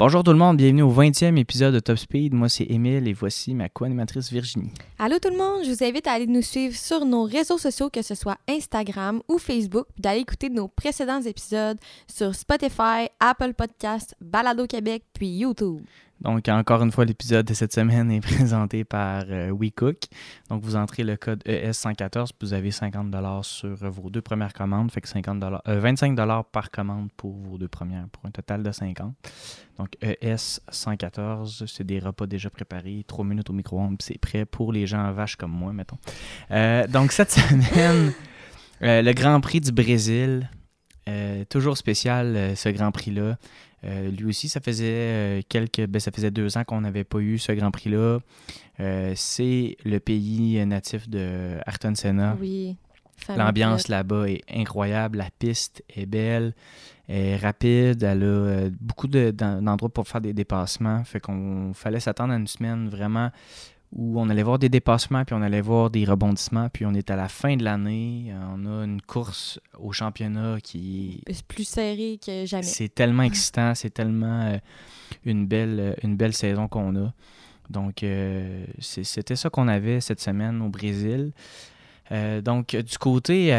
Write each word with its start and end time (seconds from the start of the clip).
Bonjour 0.00 0.24
tout 0.24 0.32
le 0.32 0.38
monde, 0.38 0.56
bienvenue 0.56 0.80
au 0.80 0.90
20e 0.90 1.36
épisode 1.38 1.74
de 1.74 1.78
Top 1.78 1.98
Speed. 1.98 2.32
Moi 2.32 2.48
c'est 2.48 2.64
Émile 2.64 3.06
et 3.06 3.12
voici 3.12 3.54
ma 3.54 3.68
co-animatrice 3.68 4.32
Virginie. 4.32 4.72
Allô 4.98 5.18
tout 5.18 5.28
le 5.28 5.36
monde, 5.36 5.62
je 5.62 5.70
vous 5.70 5.84
invite 5.84 6.06
à 6.06 6.12
aller 6.12 6.26
nous 6.26 6.40
suivre 6.40 6.74
sur 6.74 7.04
nos 7.04 7.24
réseaux 7.24 7.58
sociaux, 7.58 7.90
que 7.90 8.00
ce 8.00 8.14
soit 8.14 8.38
Instagram 8.48 9.20
ou 9.28 9.36
Facebook, 9.36 9.88
puis 9.92 10.00
d'aller 10.00 10.20
écouter 10.20 10.48
nos 10.48 10.68
précédents 10.68 11.20
épisodes 11.20 11.76
sur 12.06 12.34
Spotify, 12.34 13.08
Apple 13.20 13.52
Podcasts, 13.52 14.14
Balado 14.22 14.66
Québec, 14.66 15.04
puis 15.12 15.28
YouTube. 15.28 15.82
Donc, 16.20 16.48
encore 16.48 16.82
une 16.82 16.92
fois, 16.92 17.04
l'épisode 17.04 17.46
de 17.46 17.54
cette 17.54 17.72
semaine 17.72 18.10
est 18.10 18.20
présenté 18.34 18.84
par 18.84 19.24
euh, 19.28 19.50
WeCook. 19.50 20.02
Donc, 20.50 20.62
vous 20.62 20.76
entrez 20.76 21.02
le 21.02 21.16
code 21.16 21.42
ES114, 21.44 22.30
vous 22.40 22.52
avez 22.52 22.70
50 22.70 23.14
sur 23.42 23.74
vos 23.76 24.10
deux 24.10 24.20
premières 24.20 24.52
commandes, 24.52 24.90
fait 24.90 25.00
que 25.00 25.08
50 25.08 25.42
25 25.66 26.16
par 26.52 26.70
commande 26.70 27.08
pour 27.16 27.32
vos 27.32 27.56
deux 27.56 27.68
premières, 27.68 28.06
pour 28.08 28.26
un 28.26 28.30
total 28.30 28.62
de 28.62 28.70
50. 28.70 29.14
Donc, 29.78 29.88
ES114, 30.02 31.66
c'est 31.66 31.84
des 31.84 31.98
repas 31.98 32.26
déjà 32.26 32.50
préparés, 32.50 33.04
3 33.06 33.24
minutes 33.24 33.48
au 33.48 33.54
micro-ondes, 33.54 33.96
c'est 34.00 34.18
prêt 34.18 34.44
pour 34.44 34.72
les 34.72 34.86
gens 34.86 35.10
vaches 35.12 35.36
comme 35.36 35.52
moi, 35.52 35.72
mettons. 35.72 35.98
Euh, 36.50 36.86
donc, 36.86 37.12
cette 37.12 37.30
semaine, 37.30 38.12
euh, 38.82 39.00
le 39.00 39.12
Grand 39.12 39.40
Prix 39.40 39.60
du 39.60 39.72
Brésil, 39.72 40.50
toujours 41.48 41.76
spécial 41.76 42.52
ce 42.54 42.68
Grand 42.68 42.92
Prix-là. 42.92 43.36
Euh, 43.84 44.10
lui 44.10 44.26
aussi, 44.26 44.48
ça 44.48 44.60
faisait 44.60 44.84
euh, 44.86 45.40
quelques, 45.48 45.86
ben, 45.86 46.00
ça 46.00 46.10
faisait 46.10 46.30
deux 46.30 46.58
ans 46.58 46.64
qu'on 46.64 46.80
n'avait 46.82 47.04
pas 47.04 47.18
eu 47.18 47.38
ce 47.38 47.52
Grand 47.52 47.70
Prix-là. 47.70 48.18
Euh, 48.80 49.12
c'est 49.16 49.76
le 49.84 49.98
pays 49.98 50.64
natif 50.66 51.08
de 51.08 51.56
Ayrton 51.66 51.94
Senna. 51.94 52.36
Oui. 52.40 52.76
L'ambiance 53.36 53.88
là-bas 53.88 54.30
est 54.30 54.42
incroyable, 54.50 55.18
la 55.18 55.28
piste 55.38 55.84
est 55.94 56.06
belle, 56.06 56.54
est 57.06 57.36
rapide, 57.36 58.02
elle 58.02 58.24
a 58.24 58.70
beaucoup 58.80 59.08
d'endroits 59.08 59.90
pour 59.90 60.08
faire 60.08 60.22
des 60.22 60.32
dépassements. 60.32 61.04
Fait 61.04 61.20
qu'on 61.20 61.72
fallait 61.74 62.00
s'attendre 62.00 62.32
à 62.32 62.36
une 62.36 62.46
semaine 62.46 62.88
vraiment 62.88 63.30
où 63.92 64.20
on 64.20 64.28
allait 64.30 64.44
voir 64.44 64.58
des 64.58 64.68
dépassements, 64.68 65.24
puis 65.24 65.34
on 65.34 65.42
allait 65.42 65.60
voir 65.60 65.90
des 65.90 66.04
rebondissements, 66.04 66.68
puis 66.68 66.86
on 66.86 66.94
est 66.94 67.10
à 67.10 67.16
la 67.16 67.28
fin 67.28 67.56
de 67.56 67.64
l'année. 67.64 68.32
On 68.54 68.64
a 68.66 68.84
une 68.84 69.02
course 69.02 69.58
au 69.78 69.92
championnat 69.92 70.58
qui 70.62 71.22
est 71.26 71.42
plus 71.46 71.64
serré 71.64 72.20
que 72.24 72.46
jamais. 72.46 72.62
C'est 72.62 72.94
tellement 72.94 73.24
excitant, 73.24 73.74
c'est 73.74 73.90
tellement 73.90 74.42
euh, 74.42 74.58
une, 75.24 75.46
belle, 75.46 75.80
euh, 75.80 75.94
une 76.04 76.16
belle 76.16 76.34
saison 76.34 76.68
qu'on 76.68 76.94
a. 77.04 77.12
Donc, 77.68 78.02
euh, 78.02 78.64
c'était 78.80 79.36
ça 79.36 79.50
qu'on 79.50 79.66
avait 79.66 80.00
cette 80.00 80.20
semaine 80.20 80.62
au 80.62 80.68
Brésil. 80.68 81.32
donc, 82.42 82.74
du 82.74 82.98
côté. 82.98 83.52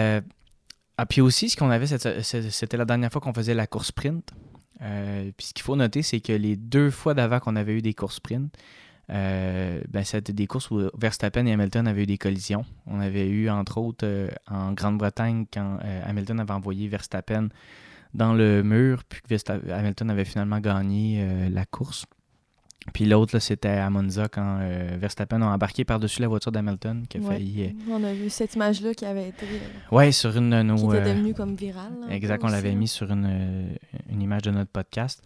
ah, 0.97 1.05
puis 1.05 1.21
aussi, 1.21 1.49
ce 1.49 1.57
qu'on 1.57 1.69
avait, 1.69 1.87
c'était 1.87 2.77
la 2.77 2.85
dernière 2.85 3.11
fois 3.11 3.21
qu'on 3.21 3.33
faisait 3.33 3.53
la 3.53 3.67
course 3.67 3.87
sprint. 3.87 4.31
puis 4.79 5.45
ce 5.45 5.53
qu'il 5.53 5.63
faut 5.63 5.77
noter, 5.77 6.01
c'est 6.01 6.19
que 6.19 6.33
les 6.33 6.57
deux 6.57 6.89
fois 6.89 7.13
d'avant 7.13 7.39
qu'on 7.39 7.55
avait 7.55 7.73
eu 7.73 7.81
des 7.81 7.93
courses 7.93 8.15
sprint, 8.15 8.53
euh, 9.11 9.81
ben, 9.89 10.03
c'était 10.03 10.33
des 10.33 10.47
courses 10.47 10.71
où 10.71 10.89
Verstappen 10.97 11.45
et 11.45 11.53
Hamilton 11.53 11.87
avaient 11.87 12.03
eu 12.03 12.07
des 12.07 12.17
collisions. 12.17 12.65
On 12.87 12.99
avait 12.99 13.27
eu, 13.27 13.49
entre 13.49 13.77
autres, 13.77 14.05
euh, 14.05 14.29
en 14.49 14.71
Grande-Bretagne, 14.71 15.45
quand 15.51 15.79
euh, 15.83 16.01
Hamilton 16.05 16.39
avait 16.39 16.53
envoyé 16.53 16.87
Verstappen 16.87 17.49
dans 18.13 18.33
le 18.33 18.63
mur, 18.63 19.03
puis 19.03 19.21
que 19.21 19.71
Hamilton 19.71 20.09
avait 20.09 20.25
finalement 20.25 20.59
gagné 20.59 21.49
la 21.49 21.65
course. 21.65 22.05
Puis 22.93 23.05
l'autre, 23.05 23.39
c'était 23.39 23.69
à 23.69 23.89
Monza 23.89 24.27
quand 24.27 24.59
Verstappen 24.97 25.41
a 25.41 25.45
embarqué 25.45 25.85
par-dessus 25.85 26.21
la 26.21 26.27
voiture 26.27 26.51
d'Hamilton 26.51 27.05
qui 27.07 27.19
a 27.19 27.21
failli. 27.21 27.73
On 27.89 28.03
a 28.03 28.11
vu 28.11 28.29
cette 28.29 28.55
image-là 28.55 28.93
qui 28.93 29.05
avait 29.05 29.29
été. 29.29 29.45
ouais, 29.93 30.11
sur 30.11 30.35
une 30.35 30.49
de 30.49 30.61
nos. 30.61 30.75
Qui 30.75 30.97
était 30.97 31.13
devenue 31.13 31.33
comme 31.33 31.55
virale. 31.55 31.93
exact, 32.09 32.43
on 32.43 32.49
l'avait 32.49 32.75
mis 32.75 32.89
sur 32.89 33.09
une, 33.09 33.77
une, 34.09 34.21
image 34.21 34.41
de 34.41 34.51
notre 34.51 34.71
podcast. 34.71 35.23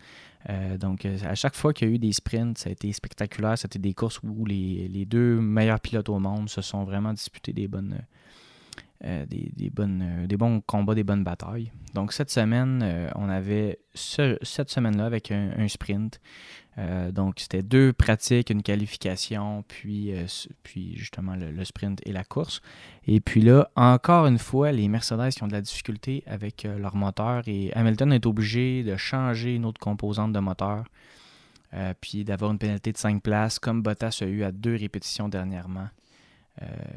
Euh, 0.50 0.78
donc, 0.78 1.06
euh, 1.06 1.17
à 1.23 1.35
chaque 1.35 1.56
fois 1.56 1.73
qu'il 1.73 1.88
y 1.88 1.91
a 1.91 1.94
eu 1.95 1.97
des 1.97 2.13
sprints, 2.13 2.57
ça 2.57 2.69
a 2.69 2.72
été 2.72 2.91
spectaculaire. 2.94 3.57
C'était 3.57 3.79
des 3.79 3.94
courses 3.94 4.19
où 4.23 4.45
les, 4.45 5.06
deux 5.06 5.39
meilleurs 5.39 5.79
pilotes 5.79 6.09
au 6.09 6.19
monde 6.19 6.50
se 6.50 6.61
sont 6.61 6.83
vraiment 6.83 7.13
disputés 7.13 7.53
des 7.53 7.67
bonnes, 7.67 8.01
euh, 9.03 9.25
des, 9.25 9.69
bonnes, 9.69 10.25
des 10.28 10.38
bons 10.38 10.61
combats, 10.61 10.95
des 10.95 11.03
bonnes 11.03 11.23
batailles. 11.23 11.72
Donc, 11.94 12.13
cette 12.13 12.29
semaine, 12.29 13.11
on 13.16 13.29
avait 13.29 13.79
cette 13.94 14.69
semaine-là 14.69 15.06
avec 15.06 15.31
un 15.31 15.67
sprint. 15.67 16.19
Euh, 16.78 17.11
donc, 17.11 17.35
c'était 17.39 17.63
deux 17.63 17.94
pratiques, 17.94 18.50
une 18.50 18.61
qualification, 18.61 19.63
puis, 19.67 20.13
euh, 20.13 20.25
justement 20.94 21.35
le, 21.35 21.63
sprint 21.63 22.01
et 22.05 22.11
la 22.11 22.23
course. 22.23 22.61
Et 23.07 23.22
puis 23.22 23.41
là, 23.41 23.69
encore 23.75 24.25
une 24.25 24.39
fois, 24.39 24.72
les 24.72 24.88
Mercedes 24.88 25.29
qui 25.29 25.44
ont 25.44 25.47
de 25.47 25.53
la 25.53 25.61
difficulté 25.61 26.23
avec 26.25 26.66
euh, 26.66 26.78
leur 26.78 26.95
moteur 26.95 27.44
et 27.47 27.72
Hamilton 27.73 28.11
est 28.11 28.25
obligé 28.25 28.84
de 28.84 28.97
changer 28.97 29.55
une 29.55 29.66
autre 29.66 29.79
composante 29.79 30.34
de 30.34 30.39
moteur, 30.39 30.85
puis 32.00 32.23
d'avoir 32.23 32.51
une 32.51 32.57
pénalité 32.57 32.94
de 32.94 32.97
5 32.97 33.22
places, 33.22 33.59
comme 33.59 33.81
Bottas 33.81 34.19
a 34.22 34.25
eu 34.25 34.44
à 34.44 34.53
deux 34.53 34.78
répétitions 34.78 35.28
dernièrement. 35.28 35.89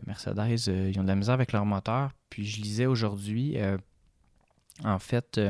Mercedes, 0.07 0.69
ils 0.69 0.99
ont 0.99 1.03
de 1.03 1.09
la 1.09 1.17
misère 1.17 1.35
avec 1.35 1.53
leur 1.53 1.67
moteur. 1.67 2.11
Puis 2.31 2.47
je 2.47 2.61
lisais 2.63 2.87
aujourd'hui, 2.87 3.57
en 4.85 4.99
fait, 4.99 5.41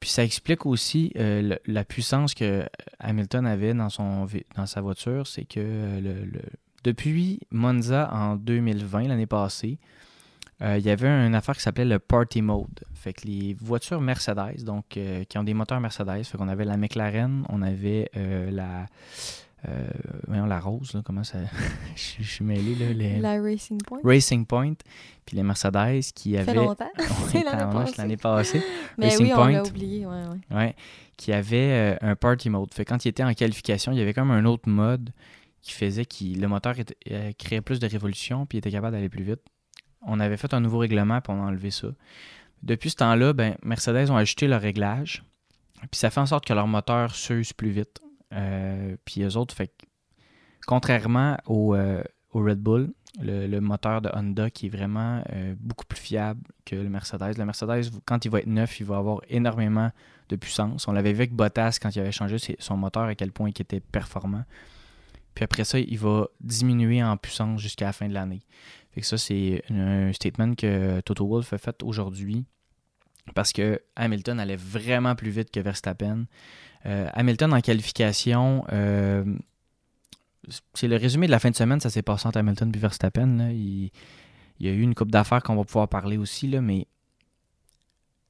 puis 0.00 0.10
ça 0.10 0.22
explique 0.22 0.64
aussi 0.64 1.12
euh, 1.16 1.56
la 1.66 1.84
puissance 1.84 2.34
que 2.34 2.64
Hamilton 3.00 3.46
avait 3.46 3.74
dans, 3.74 3.88
son, 3.88 4.26
dans 4.54 4.66
sa 4.66 4.80
voiture. 4.80 5.26
C'est 5.26 5.44
que 5.44 5.58
euh, 5.58 6.24
depuis 6.84 7.40
Monza 7.50 8.08
en 8.12 8.36
2020, 8.36 9.08
l'année 9.08 9.26
passée, 9.26 9.78
euh, 10.62 10.78
il 10.78 10.84
y 10.84 10.90
avait 10.90 11.08
une 11.08 11.34
affaire 11.34 11.56
qui 11.56 11.62
s'appelait 11.62 11.84
le 11.84 11.98
Party 11.98 12.42
Mode. 12.42 12.84
Fait 12.94 13.12
que 13.12 13.26
les 13.26 13.54
voitures 13.60 14.00
Mercedes, 14.00 14.62
donc 14.64 14.98
qui 15.28 15.38
ont 15.38 15.44
des 15.44 15.54
moteurs 15.54 15.80
Mercedes, 15.80 16.24
fait 16.24 16.38
qu'on 16.38 16.48
avait 16.48 16.64
la 16.64 16.76
McLaren, 16.76 17.44
on 17.48 17.62
avait 17.62 18.10
la 18.14 18.86
euh, 19.66 19.88
voyons, 20.28 20.46
la 20.46 20.60
rose, 20.60 20.92
là, 20.94 21.02
comment 21.04 21.24
ça. 21.24 21.38
je, 21.96 22.22
suis 22.22 22.44
mêlé, 22.44 22.74
là. 22.76 22.92
Les... 22.92 23.18
La 23.18 23.42
Racing 23.42 23.78
Point. 23.82 23.98
Racing 24.04 24.46
Point. 24.46 24.74
Puis 25.26 25.36
les 25.36 25.42
Mercedes 25.42 26.12
qui 26.14 26.36
avaient. 26.36 26.46
Ça 26.46 26.52
fait 26.52 26.58
longtemps. 26.58 26.90
L'année 27.98 28.16
passée. 28.16 28.62
Mais 28.96 29.16
oui, 29.18 29.32
on 29.34 29.46
l'a 29.46 29.64
oublié, 29.64 30.06
ouais, 30.06 30.22
ouais. 30.22 30.56
ouais. 30.56 30.76
Qui 31.16 31.32
avait 31.32 31.96
euh, 32.02 32.08
un 32.10 32.14
party 32.14 32.50
mode. 32.50 32.72
Fait 32.72 32.84
quand 32.84 33.04
il 33.04 33.08
était 33.08 33.24
en 33.24 33.34
qualification, 33.34 33.92
il 33.92 33.98
y 33.98 34.00
avait 34.00 34.14
comme 34.14 34.30
un 34.30 34.44
autre 34.44 34.68
mode 34.68 35.10
qui 35.60 35.72
faisait 35.72 36.04
que 36.04 36.24
le 36.24 36.46
moteur 36.46 36.74
euh, 37.10 37.32
créait 37.36 37.60
plus 37.60 37.80
de 37.80 37.86
révolutions 37.86 38.46
puis 38.46 38.58
il 38.58 38.60
était 38.60 38.70
capable 38.70 38.94
d'aller 38.94 39.08
plus 39.08 39.24
vite. 39.24 39.40
On 40.02 40.20
avait 40.20 40.36
fait 40.36 40.54
un 40.54 40.60
nouveau 40.60 40.78
règlement 40.78 41.20
pour 41.20 41.34
on 41.34 41.42
a 41.42 41.46
enlevé 41.48 41.72
ça. 41.72 41.88
Depuis 42.62 42.90
ce 42.90 42.96
temps-là, 42.96 43.32
ben, 43.32 43.56
Mercedes 43.64 44.10
ont 44.10 44.16
ajouté 44.16 44.46
leur 44.46 44.60
réglage. 44.60 45.24
Puis 45.90 45.98
ça 45.98 46.10
fait 46.10 46.20
en 46.20 46.26
sorte 46.26 46.44
que 46.44 46.52
leur 46.52 46.66
moteur 46.66 47.14
s'use 47.14 47.52
plus 47.52 47.70
vite. 47.70 48.00
Euh, 48.32 48.96
puis 49.04 49.22
eux 49.22 49.36
autres, 49.36 49.54
fait 49.54 49.72
contrairement 50.66 51.36
au, 51.46 51.74
euh, 51.74 52.02
au 52.32 52.40
Red 52.40 52.60
Bull, 52.60 52.92
le, 53.20 53.58
moteur 53.60 54.02
de 54.02 54.10
Honda 54.12 54.50
qui 54.50 54.66
est 54.66 54.68
vraiment 54.68 55.22
euh, 55.32 55.54
beaucoup 55.58 55.86
plus 55.86 55.98
fiable 55.98 56.40
que 56.64 56.76
le 56.76 56.88
Mercedes. 56.88 57.38
Le 57.38 57.44
Mercedes, 57.44 57.90
quand 58.04 58.24
il 58.24 58.30
va 58.30 58.40
être 58.40 58.46
neuf, 58.46 58.80
il 58.80 58.86
va 58.86 58.98
avoir 58.98 59.20
énormément 59.28 59.90
de 60.28 60.36
puissance. 60.36 60.86
On 60.88 60.92
l'avait 60.92 61.12
vu 61.12 61.20
avec 61.20 61.32
Bottas 61.32 61.78
quand 61.80 61.94
il 61.94 62.00
avait 62.00 62.12
changé 62.12 62.36
son 62.58 62.76
moteur, 62.76 63.04
à 63.04 63.14
quel 63.14 63.32
point 63.32 63.48
il 63.48 63.60
était 63.60 63.80
performant. 63.80 64.44
Puis 65.34 65.44
après 65.44 65.64
ça, 65.64 65.78
il 65.78 65.98
va 65.98 66.26
diminuer 66.40 67.02
en 67.02 67.16
puissance 67.16 67.60
jusqu'à 67.60 67.86
la 67.86 67.92
fin 67.92 68.08
de 68.08 68.14
l'année. 68.14 68.42
Fait 68.92 69.00
que 69.00 69.06
ça, 69.06 69.16
c'est 69.16 69.62
un 69.70 70.12
statement 70.12 70.54
que 70.54 71.00
Toto 71.00 71.26
Wolff 71.26 71.52
a 71.52 71.58
fait 71.58 71.82
aujourd'hui 71.82 72.44
parce 73.34 73.52
que 73.52 73.80
Hamilton 73.96 74.40
allait 74.40 74.56
vraiment 74.56 75.14
plus 75.14 75.30
vite 75.30 75.50
que 75.50 75.60
Verstappen. 75.60 76.24
Euh, 76.86 77.08
Hamilton 77.12 77.52
en 77.54 77.60
qualification, 77.60 78.64
euh, 78.72 79.24
c'est 80.74 80.88
le 80.88 80.96
résumé 80.96 81.26
de 81.26 81.32
la 81.32 81.38
fin 81.38 81.50
de 81.50 81.56
semaine, 81.56 81.80
ça 81.80 81.90
s'est 81.90 82.02
passé 82.02 82.26
entre 82.26 82.38
Hamilton 82.38 82.72
et 82.74 82.78
Verstappen. 82.78 83.50
Il, 83.50 83.90
y 84.60 84.68
a 84.68 84.72
eu 84.72 84.80
une 84.80 84.94
coupe 84.94 85.10
d'affaires 85.10 85.42
qu'on 85.42 85.56
va 85.56 85.64
pouvoir 85.64 85.88
parler 85.88 86.16
aussi, 86.16 86.48
là, 86.48 86.60
mais 86.60 86.86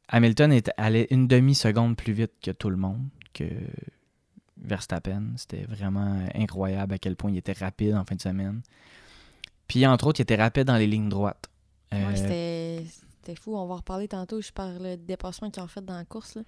Hamilton 0.08 0.52
est 0.52 0.70
allé 0.76 1.06
une 1.10 1.28
demi-seconde 1.28 1.96
plus 1.96 2.12
vite 2.12 2.32
que 2.42 2.50
tout 2.50 2.70
le 2.70 2.76
monde, 2.76 3.08
que 3.34 3.44
Verstappen. 4.56 5.32
C'était 5.36 5.64
vraiment 5.64 6.26
incroyable 6.34 6.94
à 6.94 6.98
quel 6.98 7.16
point 7.16 7.30
il 7.30 7.36
était 7.36 7.52
rapide 7.52 7.94
en 7.94 8.04
fin 8.04 8.16
de 8.16 8.20
semaine. 8.20 8.62
Puis 9.68 9.86
entre 9.86 10.06
autres, 10.06 10.20
il 10.20 10.22
était 10.22 10.36
rapide 10.36 10.64
dans 10.64 10.76
les 10.76 10.86
lignes 10.86 11.10
droites. 11.10 11.48
Euh, 11.92 12.80
c'était 13.28 13.40
fou. 13.40 13.56
On 13.56 13.66
va 13.66 13.74
en 13.74 13.76
reparler 13.78 14.08
tantôt. 14.08 14.40
Je 14.40 14.52
parle 14.52 14.78
le 14.80 14.96
dépassement 14.96 15.50
qu'ils 15.50 15.62
ont 15.62 15.68
fait 15.68 15.84
dans 15.84 15.96
la 15.96 16.04
course. 16.04 16.38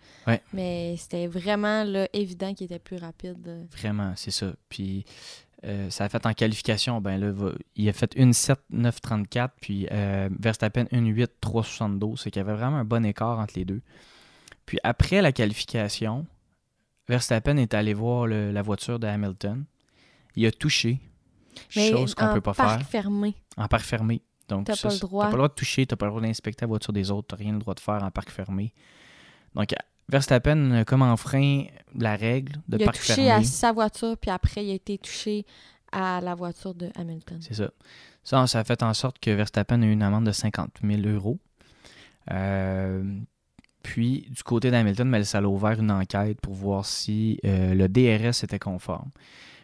Mais 0.53 0.97
c'était 0.97 1.27
vraiment 1.27 1.85
là, 1.85 2.09
évident 2.12 2.55
qu'il 2.55 2.67
était 2.67 2.79
plus 2.79 2.97
rapide. 2.97 3.67
Vraiment, 3.71 4.12
c'est 4.17 4.31
ça. 4.31 4.53
Puis 4.69 5.05
euh, 5.65 5.91
ça 5.91 6.05
a 6.05 6.09
fait 6.09 6.25
en 6.27 6.32
qualification. 6.32 7.00
Ben 7.00 7.19
là, 7.19 7.53
il 7.77 7.88
a 7.88 7.93
fait 7.93 8.15
une 8.17 8.32
7 8.32 8.59
9 8.71 9.00
34 9.00 9.55
puis 9.61 9.87
euh, 9.91 10.29
Verstappen 10.38 10.87
une 10.91 11.09
8 11.09 11.32
3 11.41 11.62
72. 11.65 12.21
C'est 12.21 12.31
qu'il 12.31 12.41
y 12.41 12.44
avait 12.44 12.55
vraiment 12.55 12.79
un 12.79 12.85
bon 12.85 13.05
écart 13.05 13.38
entre 13.38 13.55
les 13.56 13.65
deux. 13.65 13.83
Puis 14.65 14.79
après 14.83 15.21
la 15.21 15.33
qualification, 15.33 16.26
Verstappen 17.09 17.56
est 17.56 17.75
allé 17.75 17.93
voir 17.93 18.26
la 18.26 18.62
voiture 18.62 18.99
de 18.99 19.06
Hamilton. 19.06 19.65
Il 20.37 20.47
a 20.47 20.53
touché, 20.53 21.00
Mais 21.75 21.91
chose 21.91 22.15
qu'on 22.15 22.26
en 22.26 22.35
peut 22.35 22.41
pas 22.41 22.55
parc 22.55 22.79
faire 22.79 22.88
fermé. 22.88 23.35
en 23.56 23.67
parc 23.67 23.85
fermé. 23.85 24.23
Donc, 24.50 24.67
T'as 24.67 24.75
ça, 24.75 24.88
pas 24.88 24.94
le 24.94 25.00
droit. 25.00 25.25
T'as 25.25 25.31
pas 25.31 25.37
le 25.37 25.38
droit 25.38 25.49
de 25.49 25.55
toucher, 25.55 25.87
t'as 25.87 25.97
pas 25.97 26.06
le 26.06 26.11
droit 26.11 26.23
d'inspecter 26.23 26.62
la 26.62 26.69
voiture 26.69 26.93
des 26.93 27.11
autres, 27.11 27.29
t'as 27.29 27.37
rien 27.37 27.52
le 27.52 27.58
droit 27.58 27.75
de 27.75 27.81
faire 27.81 28.02
en 28.02 28.11
parc 28.11 28.31
fermé. 28.31 28.73
Donc, 29.55 29.75
Verstappen 30.08 30.85
comme 30.85 31.02
enfreint 31.02 31.64
la 31.97 32.17
règle 32.17 32.55
de 32.69 32.76
il 32.76 32.82
a 32.82 32.87
parc 32.87 32.99
touché 32.99 33.14
fermé. 33.14 33.31
à 33.31 33.43
sa 33.44 33.73
voiture, 33.73 34.17
puis 34.17 34.31
après, 34.31 34.64
il 34.64 34.70
a 34.70 34.75
été 34.75 34.99
touché 34.99 35.47
à 35.93 36.20
la 36.20 36.35
voiture 36.35 36.75
de 36.75 36.91
Hamilton. 36.97 37.38
C'est 37.41 37.55
ça. 37.55 37.70
Ça, 38.23 38.47
ça 38.47 38.61
a 38.61 38.64
fait 38.64 38.82
en 38.82 38.93
sorte 38.94 39.19
que 39.19 39.31
Verstappen 39.31 39.82
a 39.82 39.87
eu 39.87 39.93
une 39.93 40.02
amende 40.02 40.26
de 40.26 40.32
50 40.32 40.79
000 40.85 41.02
euros. 41.02 41.38
Euh, 42.31 43.02
puis, 43.82 44.26
du 44.31 44.43
côté 44.43 44.70
d'Hamilton, 44.70 45.11
ben, 45.11 45.25
ça 45.25 45.38
a 45.38 45.43
ouvert 45.43 45.81
une 45.81 45.91
enquête 45.91 46.41
pour 46.41 46.55
voir 46.55 46.85
si 46.85 47.41
euh, 47.44 47.75
le 47.75 47.88
DRS 47.88 48.44
était 48.44 48.58
conforme. 48.58 49.11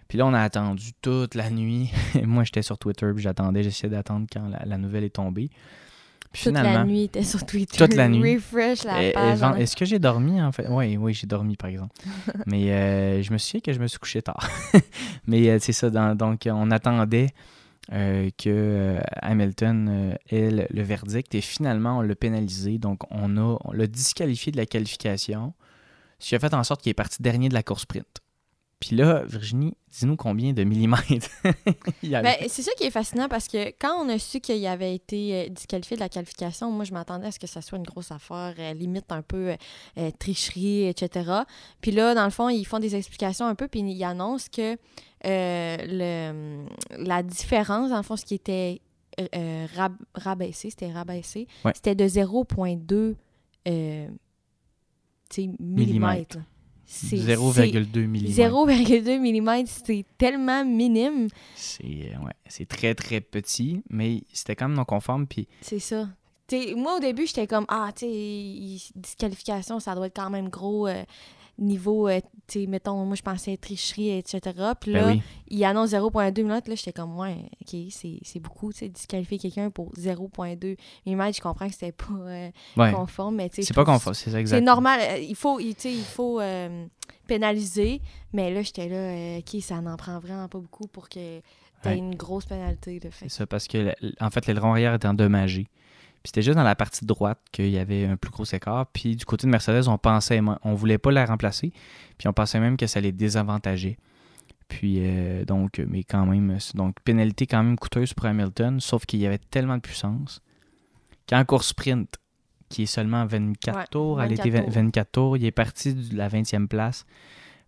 Puis 0.09 0.19
là, 0.19 0.27
on 0.27 0.35
a 0.35 0.41
attendu 0.41 0.93
toute 1.03 1.35
la 1.35 1.51
nuit. 1.51 1.91
Moi, 2.25 2.45
j'étais 2.45 2.63
sur 2.63 2.79
Twitter, 2.79 3.11
puis 3.15 3.23
j'attendais, 3.23 3.63
j'essayais 3.63 3.91
d'attendre 3.91 4.27
quand 4.33 4.49
la, 4.49 4.65
la 4.65 4.79
nouvelle 4.79 5.05
est 5.05 5.11
tombée. 5.17 5.51
Puis 6.33 6.43
Toute 6.45 6.57
finalement, 6.57 6.81
la 6.81 6.85
nuit, 6.85 7.05
était 7.05 7.23
sur 7.23 7.47
Twitter. 7.47 7.79
Toute 7.79 7.95
la 7.95 8.09
nuit. 8.09 8.35
Refresh 8.35 8.85
la 8.85 9.03
Eh, 9.03 9.09
eh, 9.09 9.13
page. 9.13 9.41
Est-ce 9.59 9.75
que 9.77 9.85
j'ai 9.85 9.99
dormi 9.99 10.41
en 10.43 10.53
fait? 10.53 10.67
Oui, 10.69 10.97
oui, 10.97 11.15
j'ai 11.15 11.27
dormi 11.27 11.57
par 11.57 11.71
exemple. 11.71 11.95
Mais 12.47 12.71
euh, 12.73 13.23
je 13.23 13.33
me 13.33 13.39
souviens 13.39 13.61
que 13.61 13.73
je 13.73 13.79
me 13.81 13.87
suis 13.87 13.99
couché 13.99 14.21
tard. 14.23 14.47
Mais 15.27 15.49
euh, 15.49 15.59
c'est 15.61 15.73
ça, 15.73 15.89
dans- 15.89 16.15
donc 16.15 16.43
on 16.51 16.71
attendait 16.73 17.29
euh, 17.93 18.29
que 18.37 18.99
Hamilton 19.23 20.17
ait 20.29 20.51
le, 20.51 20.67
le 20.69 20.83
verdict 20.83 21.35
et 21.35 21.41
finalement 21.41 21.99
on 21.99 22.01
l'a 22.03 22.15
pénalisé. 22.17 22.79
Donc 22.79 23.01
on 23.11 23.37
a 23.39 23.57
on 23.65 23.73
l'a 23.73 23.87
disqualifié 23.87 24.53
de 24.53 24.57
la 24.59 24.67
qualification, 24.67 25.55
ce 26.19 26.29
qui 26.31 26.35
a 26.35 26.39
fait 26.39 26.53
en 26.55 26.65
sorte 26.65 26.83
qu'il 26.83 26.91
est 26.91 26.95
parti 26.95 27.23
dernier 27.23 27.49
de 27.49 27.55
la 27.55 27.63
course 27.63 27.83
sprint. 27.83 28.07
Puis 28.79 28.95
là, 28.95 29.25
Virginie, 29.25 29.75
dis-nous 29.91 30.17
combien 30.17 30.53
de 30.53 30.63
millimètres 30.63 31.07
il 32.03 32.11
y 32.11 32.15
avait. 32.15 32.37
Ben, 32.41 32.47
c'est 32.49 32.61
ça 32.63 32.71
qui 32.77 32.85
est 32.85 32.91
fascinant 32.91 33.27
parce 33.27 33.49
que 33.49 33.69
quand 33.79 33.95
on 34.05 34.09
a 34.11 34.19
su 34.19 34.39
qu'il 34.41 34.65
avait 34.67 34.95
été 34.95 35.35
euh, 35.35 35.49
disqualifié 35.49 35.97
de 35.97 36.03
la 36.03 36.11
qualification, 36.11 36.71
moi, 36.71 36.85
je 36.85 36.93
m'attendais 36.93 37.27
à 37.29 37.33
ce 37.33 37.39
que 37.39 37.47
ça 37.47 37.63
soit 37.63 37.79
une 37.79 37.85
grosse 37.85 38.13
affaire, 38.13 38.55
euh, 38.59 38.75
limite 38.75 39.11
un 39.11 39.23
peu 39.23 39.55
euh, 39.99 40.11
tricherie, 40.19 40.85
etc. 40.89 41.31
Puis 41.81 41.91
là, 41.91 42.15
dans 42.15 42.25
le 42.27 42.31
fond, 42.31 42.51
ils 42.51 42.67
font 42.67 42.79
des 42.79 42.95
explications 42.95 43.47
un 43.47 43.55
peu, 43.55 43.67
puis 43.67 43.81
ils 43.81 44.05
annoncent 44.05 44.49
que 44.55 44.77
euh, 45.25 45.77
le, 45.81 46.67
la 47.03 47.23
différence, 47.23 47.89
dans 47.89 47.97
le 47.97 48.03
fond, 48.03 48.17
ce 48.17 48.27
qui 48.27 48.35
était 48.35 48.83
rab- 49.75 49.97
rabaissé, 50.15 50.69
c'était 50.69 50.93
rabaissé, 50.93 51.49
Ouais. 51.65 51.73
c'était 51.75 51.95
de 51.95 52.05
0,2 52.07 53.15
euh, 53.69 54.09
tu 55.31 55.43
sais, 55.45 55.51
millimètres. 55.59 56.37
C'est- 56.87 57.17
0,2 57.17 57.93
c'est- 57.93 58.07
mm. 58.07 58.49
0,2 58.51 59.19
mm, 59.19 59.65
c'est 59.67 60.05
tellement 60.17 60.65
minime. 60.65 61.29
C'est 61.57 61.85
euh, 61.85 62.25
ouais, 62.25 62.33
c'est 62.49 62.67
très 62.69 62.95
très 62.95 63.21
petit, 63.21 63.83
mais 63.91 64.23
c'était 64.33 64.55
quand 64.55 64.69
même 64.69 64.77
non 64.77 64.85
conforme. 64.85 65.27
Puis 65.27 65.49
C'est 65.61 65.81
ça. 65.81 66.09
T'sais, 66.47 66.75
moi, 66.77 66.97
au 66.99 67.01
début, 67.01 67.27
j'étais 67.27 67.49
comme, 67.49 67.65
ah, 67.67 67.91
tu 67.93 68.07
sais, 68.07 68.93
disqualification, 68.95 69.81
ça 69.81 69.97
doit 69.97 70.07
être 70.07 70.15
quand 70.15 70.31
même 70.31 70.49
gros 70.49 70.87
euh, 70.87 71.03
niveau, 71.59 72.09
euh, 72.09 72.21
tu 72.47 72.61
sais, 72.61 72.67
mettons, 72.67 73.05
moi, 73.05 73.17
je 73.17 73.23
pensais 73.23 73.57
tricherie, 73.57 74.11
etc. 74.11 74.41
Puis 74.81 74.93
là, 74.93 75.05
ben 75.05 75.11
oui, 75.13 75.23
il 75.49 75.65
annonce 75.65 75.91
0,2 75.91 76.43
minutes. 76.43 76.69
Là, 76.69 76.75
j'étais 76.75 76.93
comme, 76.93 77.17
ouais, 77.19 77.49
OK, 77.63 77.81
c'est 77.91 78.41
beaucoup, 78.41 78.73
tu 78.73 78.81
sais, 78.81 78.89
disqualifier 78.89 79.39
quelqu'un 79.39 79.71
pour 79.71 79.93
0,2 79.95 80.77
mm. 81.07 81.33
Je 81.35 81.41
comprends 81.41 81.67
que 81.67 81.73
c'était 81.73 81.93
pas 81.93 82.05
euh, 82.13 82.51
ouais. 82.77 82.93
conforme, 82.93 83.37
mais 83.37 83.49
tu 83.49 83.57
sais. 83.57 83.63
c'est 83.63 83.75
pas 83.75 83.85
conforme, 83.85 84.15
c'est 84.15 84.31
ça 84.31 84.41
exact. 84.41 84.59
C'est 84.59 84.65
normal. 84.65 85.01
euh, 85.03 85.19
Il 85.19 85.35
faut, 85.37 85.59
il, 85.61 85.75
tu 85.75 85.83
sais, 85.83 85.93
il 85.93 86.05
faut 86.05 86.41
pénaliser. 87.27 88.01
Mais 88.33 88.53
là, 88.53 88.63
j'étais 88.63 88.89
là, 88.89 89.39
OK, 89.39 89.63
ça 89.63 89.81
n'en 89.81 89.97
prend 89.97 90.19
vraiment 90.19 90.49
pas 90.49 90.59
beaucoup 90.59 90.87
pour 90.87 91.09
que 91.09 91.39
tu 91.83 91.89
Ouais. 91.89 91.99
une 91.99 92.15
grosse 92.15 92.47
pénalité. 92.47 92.99
De 92.99 93.11
fait. 93.11 93.29
C'est 93.29 93.39
ça, 93.39 93.47
parce 93.47 93.69
que 93.69 93.93
en 94.21 94.31
fait, 94.31 94.47
l'aileron 94.47 94.73
arrière 94.73 94.95
était 94.95 95.09
endommagé. 95.09 95.67
Puis 96.27 96.31
c'était 96.31 96.43
juste 96.43 96.57
dans 96.57 96.65
la 96.65 96.75
partie 96.75 97.07
droite 97.07 97.39
qu'il 97.53 97.69
y 97.69 97.79
avait 97.79 98.05
un 98.05 98.17
plus 98.17 98.33
gros 98.33 98.43
écart. 98.43 98.89
Puis 98.89 99.15
du 99.15 99.25
côté 99.25 99.47
de 99.47 99.53
Mercedes, 99.53 99.87
on 99.87 99.97
pensait, 99.97 100.41
on 100.65 100.75
voulait 100.75 100.99
pas 100.99 101.13
la 101.13 101.25
remplacer. 101.25 101.73
Puis 102.19 102.27
on 102.27 102.33
pensait 102.33 102.59
même 102.59 102.77
que 102.77 102.89
ça 102.89 103.01
les 103.01 103.13
désavantageait. 103.13 103.97
Puis 104.67 104.97
euh, 105.03 105.45
donc, 105.45 105.81
mais 105.87 106.03
quand 106.03 106.27
même, 106.27 106.59
donc 106.75 106.97
pénalité 107.05 107.47
quand 107.47 107.63
même 107.63 107.79
coûteuse 107.79 108.13
pour 108.13 108.27
Hamilton, 108.27 108.81
sauf 108.81 109.07
qu'il 109.07 109.21
y 109.21 109.27
avait 109.27 109.39
tellement 109.39 109.77
de 109.77 109.83
puissance 109.83 110.43
qu'en 111.29 111.45
course 111.45 111.69
sprint, 111.69 112.17
qui 112.71 112.83
est 112.83 112.87
seulement 112.87 113.25
24 113.25 113.77
Ouais, 113.77 113.85
tours, 113.89 114.21
elle 114.21 114.31
24 114.31 114.47
était 114.49 114.63
tours. 114.65 114.73
24 114.73 115.13
tours, 115.13 115.37
il 115.37 115.45
est 115.45 115.53
parti 115.53 115.95
de 115.95 116.17
la 116.17 116.29
20e 116.29 116.67
place 116.67 117.07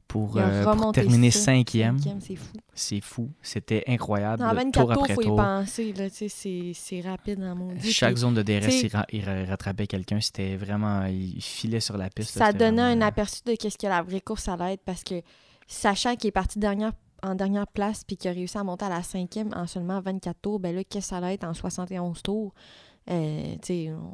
pour, 0.08 0.38
euh, 0.38 0.64
pour 0.64 0.93
terminer 0.93 1.31
ça. 1.31 1.52
5e. 1.52 1.99
Cinquième, 1.99 2.20
c'est 2.20 2.34
fou. 2.37 2.56
C'est 2.75 3.00
fou, 3.00 3.31
c'était 3.43 3.84
incroyable. 3.87 4.43
Tour 4.43 4.55
24 4.55 4.72
tours, 4.72 4.93
après 4.93 5.12
il 5.12 5.14
faut 5.14 5.22
y 5.22 5.25
tour. 5.26 5.37
penser. 5.37 5.94
C'est, 6.75 7.00
rapide 7.02 7.40
dans 7.40 7.55
mon 7.55 7.72
dieu. 7.75 7.90
Chaque 7.90 8.14
Puis 8.14 8.20
zone 8.22 8.34
de 8.34 8.43
DRS, 8.43 8.82
il, 8.82 8.88
ra- 8.88 9.06
il 9.12 9.25
ra- 9.25 9.44
rattrapait 9.44 9.87
quelqu'un. 9.87 10.20
C'était 10.20 10.56
vraiment. 10.56 11.05
Il 11.06 11.40
filait 11.43 11.81
sur 11.81 11.96
la 11.96 12.08
piste. 12.08 12.31
Ça 12.38 12.52
donnait 12.52 12.81
un 12.82 12.87
vraiment- 12.90 13.06
aperçu 13.06 13.43
de 13.44 13.55
qu'est-ce 13.55 13.76
que 13.78 13.87
la 13.87 14.02
vraie 14.02 14.20
course 14.20 14.49
allait 14.49 14.75
être 14.75 14.82
parce 14.84 15.05
que 15.05 15.20
sachant 15.66 16.16
qu'il 16.16 16.28
est 16.28 16.32
parti 16.32 16.58
dernière, 16.58 16.93
en 17.22 17.34
dernière 17.34 17.66
place 17.66 18.05
puis 18.05 18.16
qu'il 18.16 18.31
a 18.31 18.32
réussi 18.34 18.56
à 18.56 18.64
monter 18.64 18.87
à 18.87 18.88
la 18.90 19.02
cinquième 19.02 19.50
en 19.55 19.66
seulement 19.66 20.00
24 20.00 20.40
tours, 20.40 20.58
ben 20.60 20.75
là, 20.75 20.82
qu'est-ce 20.84 21.06
que 21.06 21.10
ça 21.10 21.16
allait 21.19 21.34
être 21.34 21.44
en 21.44 21.52
71 21.55 22.22
tours? 22.22 22.55
Euh, 23.10 23.56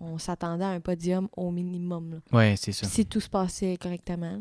on 0.01 0.19
s'attendait 0.19 0.65
à 0.65 0.69
un 0.69 0.81
podium 0.81 1.29
au 1.37 1.51
minimum. 1.51 2.21
Ouais, 2.33 2.55
c'est 2.57 2.73
ça. 2.73 2.87
Si 2.87 3.05
tout 3.07 3.21
se 3.21 3.29
passait 3.29 3.77
correctement. 3.77 4.41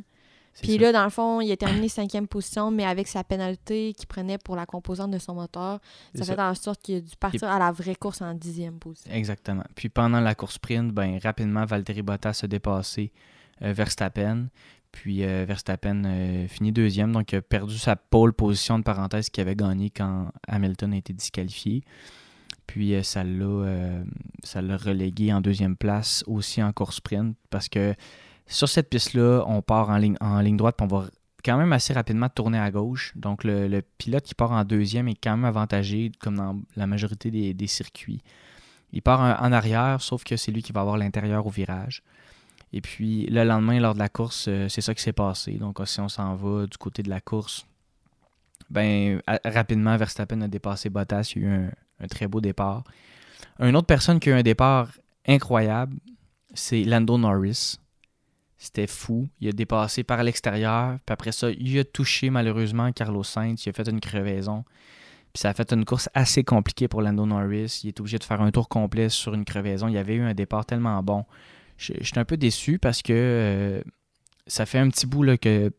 Puis 0.61 0.77
là, 0.77 0.91
dans 0.91 1.03
le 1.03 1.09
fond, 1.09 1.41
il 1.41 1.51
a 1.51 1.57
terminé 1.57 1.89
cinquième 1.89 2.27
position, 2.27 2.71
mais 2.71 2.85
avec 2.85 3.07
sa 3.07 3.23
pénalité 3.23 3.93
qu'il 3.93 4.07
prenait 4.07 4.37
pour 4.37 4.55
la 4.55 4.65
composante 4.65 5.11
de 5.11 5.17
son 5.17 5.33
moteur, 5.33 5.79
ça 6.15 6.25
fait 6.25 6.39
en 6.39 6.55
sorte 6.55 6.81
qu'il 6.81 6.97
a 6.97 7.01
dû 7.01 7.15
partir 7.19 7.49
à 7.49 7.59
la 7.59 7.71
vraie 7.71 7.95
course 7.95 8.21
en 8.21 8.33
dixième 8.33 8.79
position. 8.79 9.11
Exactement. 9.11 9.63
Puis 9.75 9.89
pendant 9.89 10.19
la 10.19 10.35
course 10.35 10.55
sprint, 10.55 10.93
ben, 10.93 11.19
rapidement, 11.21 11.65
Valtteri 11.65 12.01
Bottas 12.01 12.41
a 12.43 12.47
dépassé 12.47 13.11
euh, 13.61 13.73
Verstappen. 13.73 14.47
Puis 14.91 15.23
euh, 15.25 15.43
Verstappen 15.47 16.03
euh, 16.05 16.47
finit 16.47 16.71
deuxième, 16.71 17.11
donc 17.11 17.31
il 17.31 17.37
a 17.37 17.41
perdu 17.41 17.79
sa 17.79 17.95
pole 17.95 18.31
position 18.31 18.77
de 18.77 18.83
parenthèse 18.83 19.29
qu'il 19.29 19.41
avait 19.41 19.55
gagné 19.55 19.89
quand 19.89 20.27
Hamilton 20.47 20.93
a 20.93 20.97
été 20.97 21.13
disqualifié. 21.13 21.83
Puis 22.67 22.95
euh, 22.95 23.03
ça 23.03 23.23
l'a 23.23 23.45
euh, 23.45 24.03
ça 24.43 24.61
l'a 24.61 24.77
relégué 24.77 25.33
en 25.33 25.41
deuxième 25.41 25.75
place 25.75 26.23
aussi 26.27 26.61
en 26.63 26.71
course 26.71 26.97
sprint 26.97 27.35
parce 27.49 27.69
que 27.69 27.95
sur 28.47 28.69
cette 28.69 28.89
piste-là, 28.89 29.43
on 29.47 29.61
part 29.61 29.89
en 29.89 29.97
ligne, 29.97 30.57
droite, 30.57 30.75
puis 30.77 30.87
on 30.89 30.95
va 30.95 31.05
quand 31.43 31.57
même 31.57 31.73
assez 31.73 31.93
rapidement 31.93 32.29
tourner 32.29 32.59
à 32.59 32.71
gauche. 32.71 33.13
Donc 33.15 33.43
le, 33.43 33.81
pilote 33.97 34.23
qui 34.23 34.35
part 34.35 34.51
en 34.51 34.63
deuxième 34.63 35.07
est 35.07 35.15
quand 35.15 35.31
même 35.31 35.45
avantagé, 35.45 36.11
comme 36.19 36.35
dans 36.35 36.59
la 36.75 36.87
majorité 36.87 37.53
des, 37.53 37.67
circuits. 37.67 38.21
Il 38.91 39.01
part 39.01 39.19
en, 39.41 39.51
arrière, 39.51 40.01
sauf 40.01 40.23
que 40.23 40.37
c'est 40.37 40.51
lui 40.51 40.61
qui 40.61 40.71
va 40.71 40.81
avoir 40.81 40.97
l'intérieur 40.97 41.45
au 41.45 41.49
virage. 41.49 42.03
Et 42.71 42.81
puis 42.81 43.25
le 43.27 43.43
lendemain, 43.43 43.79
lors 43.79 43.93
de 43.93 43.99
la 43.99 44.09
course, 44.09 44.45
euh, 44.47 44.67
c'est 44.67 44.81
ça 44.81 44.95
qui 44.95 45.03
s'est 45.03 45.13
passé. 45.13 45.53
Donc 45.53 45.79
si 45.85 45.99
on 45.99 46.09
s'en 46.09 46.35
va 46.35 46.65
du 46.65 46.77
côté 46.77 47.03
de 47.03 47.09
la 47.09 47.21
course, 47.21 47.67
ben 48.69 49.21
rapidement, 49.45 49.95
Verstappen 49.95 50.41
a 50.41 50.47
dépassé 50.47 50.89
Bottas. 50.89 51.33
Il 51.35 51.41
y 51.41 51.45
a 51.45 51.47
eu 51.47 51.51
un, 51.51 51.71
un 51.99 52.07
très 52.07 52.27
beau 52.27 52.41
départ. 52.41 52.83
Une 53.59 53.75
autre 53.75 53.87
personne 53.87 54.19
qui 54.19 54.29
a 54.29 54.35
eu 54.35 54.39
un 54.39 54.43
départ 54.43 54.89
incroyable, 55.27 55.97
c'est 56.53 56.83
Lando 56.83 57.17
Norris. 57.17 57.77
C'était 58.65 58.87
fou. 58.87 59.27
Il 59.41 59.49
a 59.49 59.51
dépassé 59.51 60.03
par 60.03 60.23
l'extérieur. 60.23 60.97
Puis 61.05 61.13
après 61.13 61.33
ça, 61.33 61.49
il 61.51 61.77
a 61.79 61.83
touché 61.83 62.29
malheureusement 62.29 62.91
Carlos 62.93 63.23
Sainz. 63.23 63.65
Il 63.65 63.69
a 63.69 63.73
fait 63.73 63.89
une 63.89 63.99
crevaison. 63.99 64.63
Puis 65.33 65.41
ça 65.41 65.49
a 65.49 65.53
fait 65.53 65.73
une 65.73 65.83
course 65.83 66.07
assez 66.13 66.43
compliquée 66.45 66.87
pour 66.87 67.01
Lando 67.01 67.25
Norris. 67.25 67.81
Il 67.83 67.89
est 67.89 67.99
obligé 67.99 68.19
de 68.19 68.23
faire 68.23 68.39
un 68.41 68.51
tour 68.51 68.69
complet 68.69 69.09
sur 69.09 69.33
une 69.33 69.43
crevaison. 69.43 69.87
Il 69.89 69.95
y 69.95 69.97
avait 69.97 70.15
eu 70.15 70.21
un 70.21 70.33
départ 70.33 70.65
tellement 70.65 71.03
bon. 71.03 71.25
Je- 71.77 71.93
J'étais 71.99 72.19
un 72.19 72.25
peu 72.25 72.37
déçu 72.37 72.79
parce 72.79 73.01
que 73.01 73.11
euh, 73.13 73.81
ça 74.47 74.65
fait 74.65 74.79
un 74.79 74.87
petit 74.89 75.07
bout 75.07 75.23
là, 75.23 75.37
que 75.37 75.69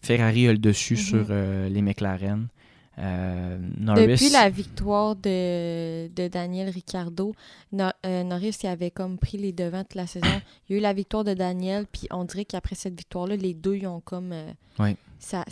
Ferrari 0.00 0.48
a 0.48 0.52
le 0.52 0.58
dessus 0.58 0.94
Mhm. 0.94 1.00
sur 1.00 1.26
euh, 1.30 1.68
les 1.68 1.82
McLaren. 1.82 2.48
Euh, 2.98 3.58
Norris, 3.78 4.06
Depuis 4.06 4.30
la 4.30 4.48
victoire 4.48 5.16
de, 5.16 6.08
de 6.08 6.28
Daniel 6.28 6.70
Ricciardo, 6.70 7.34
euh, 7.74 8.22
Norris 8.24 8.56
il 8.62 8.66
avait 8.68 8.90
comme 8.90 9.18
pris 9.18 9.36
les 9.36 9.52
devants 9.52 9.82
toute 9.82 9.96
la 9.96 10.06
saison. 10.06 10.26
Il 10.68 10.72
y 10.72 10.74
a 10.76 10.78
eu 10.78 10.80
la 10.82 10.94
victoire 10.94 11.22
de 11.22 11.34
Daniel, 11.34 11.86
puis 11.86 12.08
on 12.10 12.24
dirait 12.24 12.46
qu'après 12.46 12.74
cette 12.74 12.96
victoire-là, 12.96 13.36
les 13.36 13.52
deux, 13.54 13.76
ils 13.76 13.86
ont 13.86 14.00
comme. 14.00 14.32
euh, 14.32 14.50
Ouais. 14.78 14.96
ça, 15.18 15.44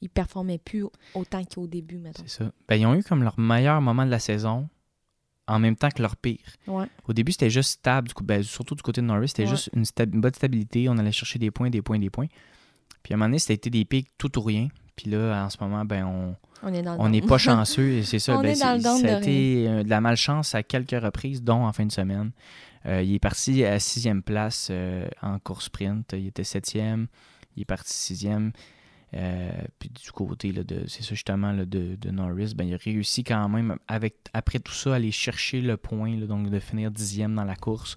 ils 0.00 0.08
performaient 0.08 0.58
plus 0.58 0.84
autant 1.14 1.42
qu'au 1.44 1.66
début, 1.66 1.98
maintenant. 1.98 2.24
c'est 2.26 2.42
ça. 2.44 2.52
Ben, 2.68 2.76
ils 2.76 2.86
ont 2.86 2.94
eu 2.94 3.02
comme 3.02 3.22
leur 3.22 3.38
meilleur 3.38 3.80
moment 3.82 4.04
de 4.06 4.10
la 4.10 4.18
saison 4.18 4.68
en 5.46 5.58
même 5.58 5.76
temps 5.76 5.90
que 5.90 6.00
leur 6.00 6.16
pire. 6.16 6.38
Ouais. 6.66 6.86
Au 7.06 7.12
début, 7.12 7.32
c'était 7.32 7.50
juste 7.50 7.70
stable, 7.70 8.08
du 8.08 8.14
coup, 8.14 8.24
ben, 8.24 8.42
surtout 8.42 8.74
du 8.74 8.82
côté 8.82 9.00
de 9.02 9.06
Norris, 9.06 9.28
c'était 9.28 9.42
Ouais. 9.44 9.48
juste 9.50 9.70
une, 9.74 9.84
une 10.14 10.20
bonne 10.20 10.34
stabilité. 10.34 10.88
On 10.88 10.96
allait 10.98 11.12
chercher 11.12 11.38
des 11.38 11.50
points, 11.50 11.68
des 11.68 11.82
points, 11.82 11.98
des 11.98 12.10
points. 12.10 12.28
Puis 13.02 13.12
à 13.12 13.16
un 13.16 13.18
moment 13.18 13.28
donné, 13.28 13.38
c'était 13.40 13.68
des 13.70 13.84
pics 13.84 14.08
tout 14.16 14.38
ou 14.38 14.42
rien. 14.42 14.68
Puis 14.96 15.10
là, 15.10 15.44
en 15.44 15.50
ce 15.50 15.56
moment, 15.60 15.84
ben, 15.84 16.04
on 16.06 16.36
On 16.98 17.08
n'est 17.08 17.22
pas 17.22 17.38
chanceux. 17.38 17.90
Et 17.92 18.02
c'est 18.04 18.18
ça. 18.18 18.38
On 18.38 18.42
ben, 18.42 18.50
est 18.56 18.60
dans 18.60 18.72
le 18.74 18.78
c'est- 18.78 18.84
down 18.84 19.00
ça 19.00 19.16
a 19.16 19.18
de 19.18 19.22
été 19.22 19.68
euh, 19.68 19.82
de 19.82 19.90
la 19.90 20.00
malchance 20.00 20.54
à 20.54 20.62
quelques 20.62 21.00
reprises, 21.02 21.42
dont 21.42 21.64
en 21.64 21.72
fin 21.72 21.86
de 21.86 21.92
semaine. 21.92 22.30
Euh, 22.86 23.02
il 23.02 23.14
est 23.14 23.18
parti 23.20 23.64
à 23.64 23.78
sixième 23.78 24.22
place 24.22 24.68
euh, 24.70 25.06
en 25.22 25.38
course 25.38 25.66
sprint. 25.66 26.14
Il 26.16 26.26
était 26.26 26.44
septième. 26.44 27.06
Il 27.56 27.62
est 27.62 27.66
parti 27.66 27.92
sixième. 27.92 28.52
puis 29.78 29.90
du 29.90 30.10
côté 30.12 30.52
de, 30.52 30.84
c'est 30.88 31.02
ça 31.02 31.14
justement 31.14 31.52
de, 31.54 31.64
de, 31.64 32.10
Norris, 32.10 32.54
ben, 32.56 32.64
il 32.66 32.74
a 32.74 32.78
réussi 32.78 33.24
quand 33.24 33.46
même 33.48 33.76
avec 33.86 34.14
après 34.32 34.58
tout 34.58 34.72
ça 34.72 34.92
à 34.92 34.96
aller 34.96 35.10
chercher 35.10 35.60
le 35.60 35.76
point, 35.76 36.16
donc 36.16 36.48
de 36.48 36.58
finir 36.58 36.90
dixième 36.90 37.34
dans 37.34 37.44
la 37.44 37.54
course. 37.56 37.96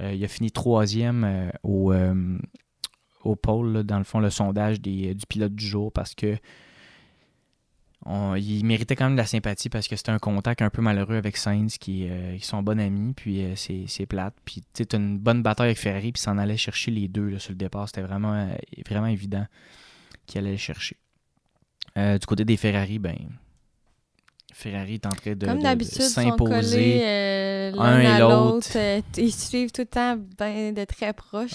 il 0.00 0.22
a 0.22 0.28
fini 0.28 0.50
troisième 0.50 1.50
au, 1.62 1.94
au 3.24 3.36
pôle, 3.36 3.84
dans 3.84 3.96
le 3.98 4.04
fond, 4.04 4.20
le 4.20 4.28
sondage 4.28 4.82
des, 4.82 5.14
du 5.14 5.24
pilote 5.26 5.54
du 5.54 5.66
jour 5.66 5.90
parce 5.92 6.14
que 6.14 6.36
il 8.06 8.64
méritait 8.64 8.96
quand 8.96 9.04
même 9.04 9.14
de 9.14 9.20
la 9.20 9.26
sympathie 9.26 9.68
parce 9.68 9.86
que 9.86 9.96
c'était 9.96 10.10
un 10.10 10.18
contact 10.18 10.62
un 10.62 10.70
peu 10.70 10.80
malheureux 10.80 11.16
avec 11.16 11.36
Sainz 11.36 11.76
qui, 11.76 12.08
euh, 12.08 12.36
qui 12.36 12.46
sont 12.46 12.62
bons 12.62 12.80
amis, 12.80 13.12
puis 13.14 13.44
euh, 13.44 13.54
c'est 13.56 14.06
plate. 14.06 14.34
Puis 14.44 14.62
tu 14.72 14.84
une 14.96 15.18
bonne 15.18 15.42
bataille 15.42 15.68
avec 15.68 15.78
Ferrari, 15.78 16.12
puis 16.12 16.22
s'en 16.22 16.38
allait 16.38 16.56
chercher 16.56 16.90
les 16.90 17.08
deux 17.08 17.38
sur 17.38 17.52
le 17.52 17.56
départ. 17.56 17.88
C'était 17.88 18.02
vraiment, 18.02 18.34
euh, 18.34 18.54
vraiment 18.88 19.06
évident 19.06 19.44
qu'il 20.26 20.40
allait 20.40 20.52
les 20.52 20.56
chercher. 20.56 20.96
du 21.96 22.26
côté 22.26 22.44
des 22.44 22.56
Ferrari, 22.56 22.98
ben. 22.98 23.16
Ferrari 24.52 24.94
est 24.94 25.06
en 25.06 25.10
train 25.10 25.34
de, 25.34 25.84
s'imposer 25.84 26.98
l'un 27.72 28.00
et 28.00 28.18
l'autre. 28.18 28.76
ils 29.16 29.32
suivent 29.32 29.70
tout 29.72 29.82
le 29.82 29.86
temps 29.86 30.18
ben, 30.38 30.74
de 30.74 30.84
très 30.84 31.12
proche. 31.12 31.54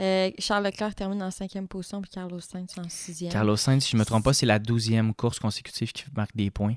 Euh, 0.00 0.30
Charles 0.38 0.64
Leclerc 0.64 0.94
termine 0.94 1.22
en 1.22 1.30
cinquième 1.30 1.68
position, 1.68 2.00
puis 2.00 2.10
Carlos 2.10 2.40
Sainz 2.40 2.74
en 2.78 2.88
sixième. 2.88 3.32
Carlos 3.32 3.56
Sainz, 3.56 3.84
si 3.84 3.92
je 3.92 3.96
ne 3.96 4.00
me 4.00 4.04
trompe 4.04 4.24
pas, 4.24 4.32
c'est 4.32 4.46
la 4.46 4.58
douzième 4.58 5.14
course 5.14 5.38
consécutive 5.38 5.92
qui 5.92 6.04
marque 6.16 6.34
des 6.34 6.50
points. 6.50 6.74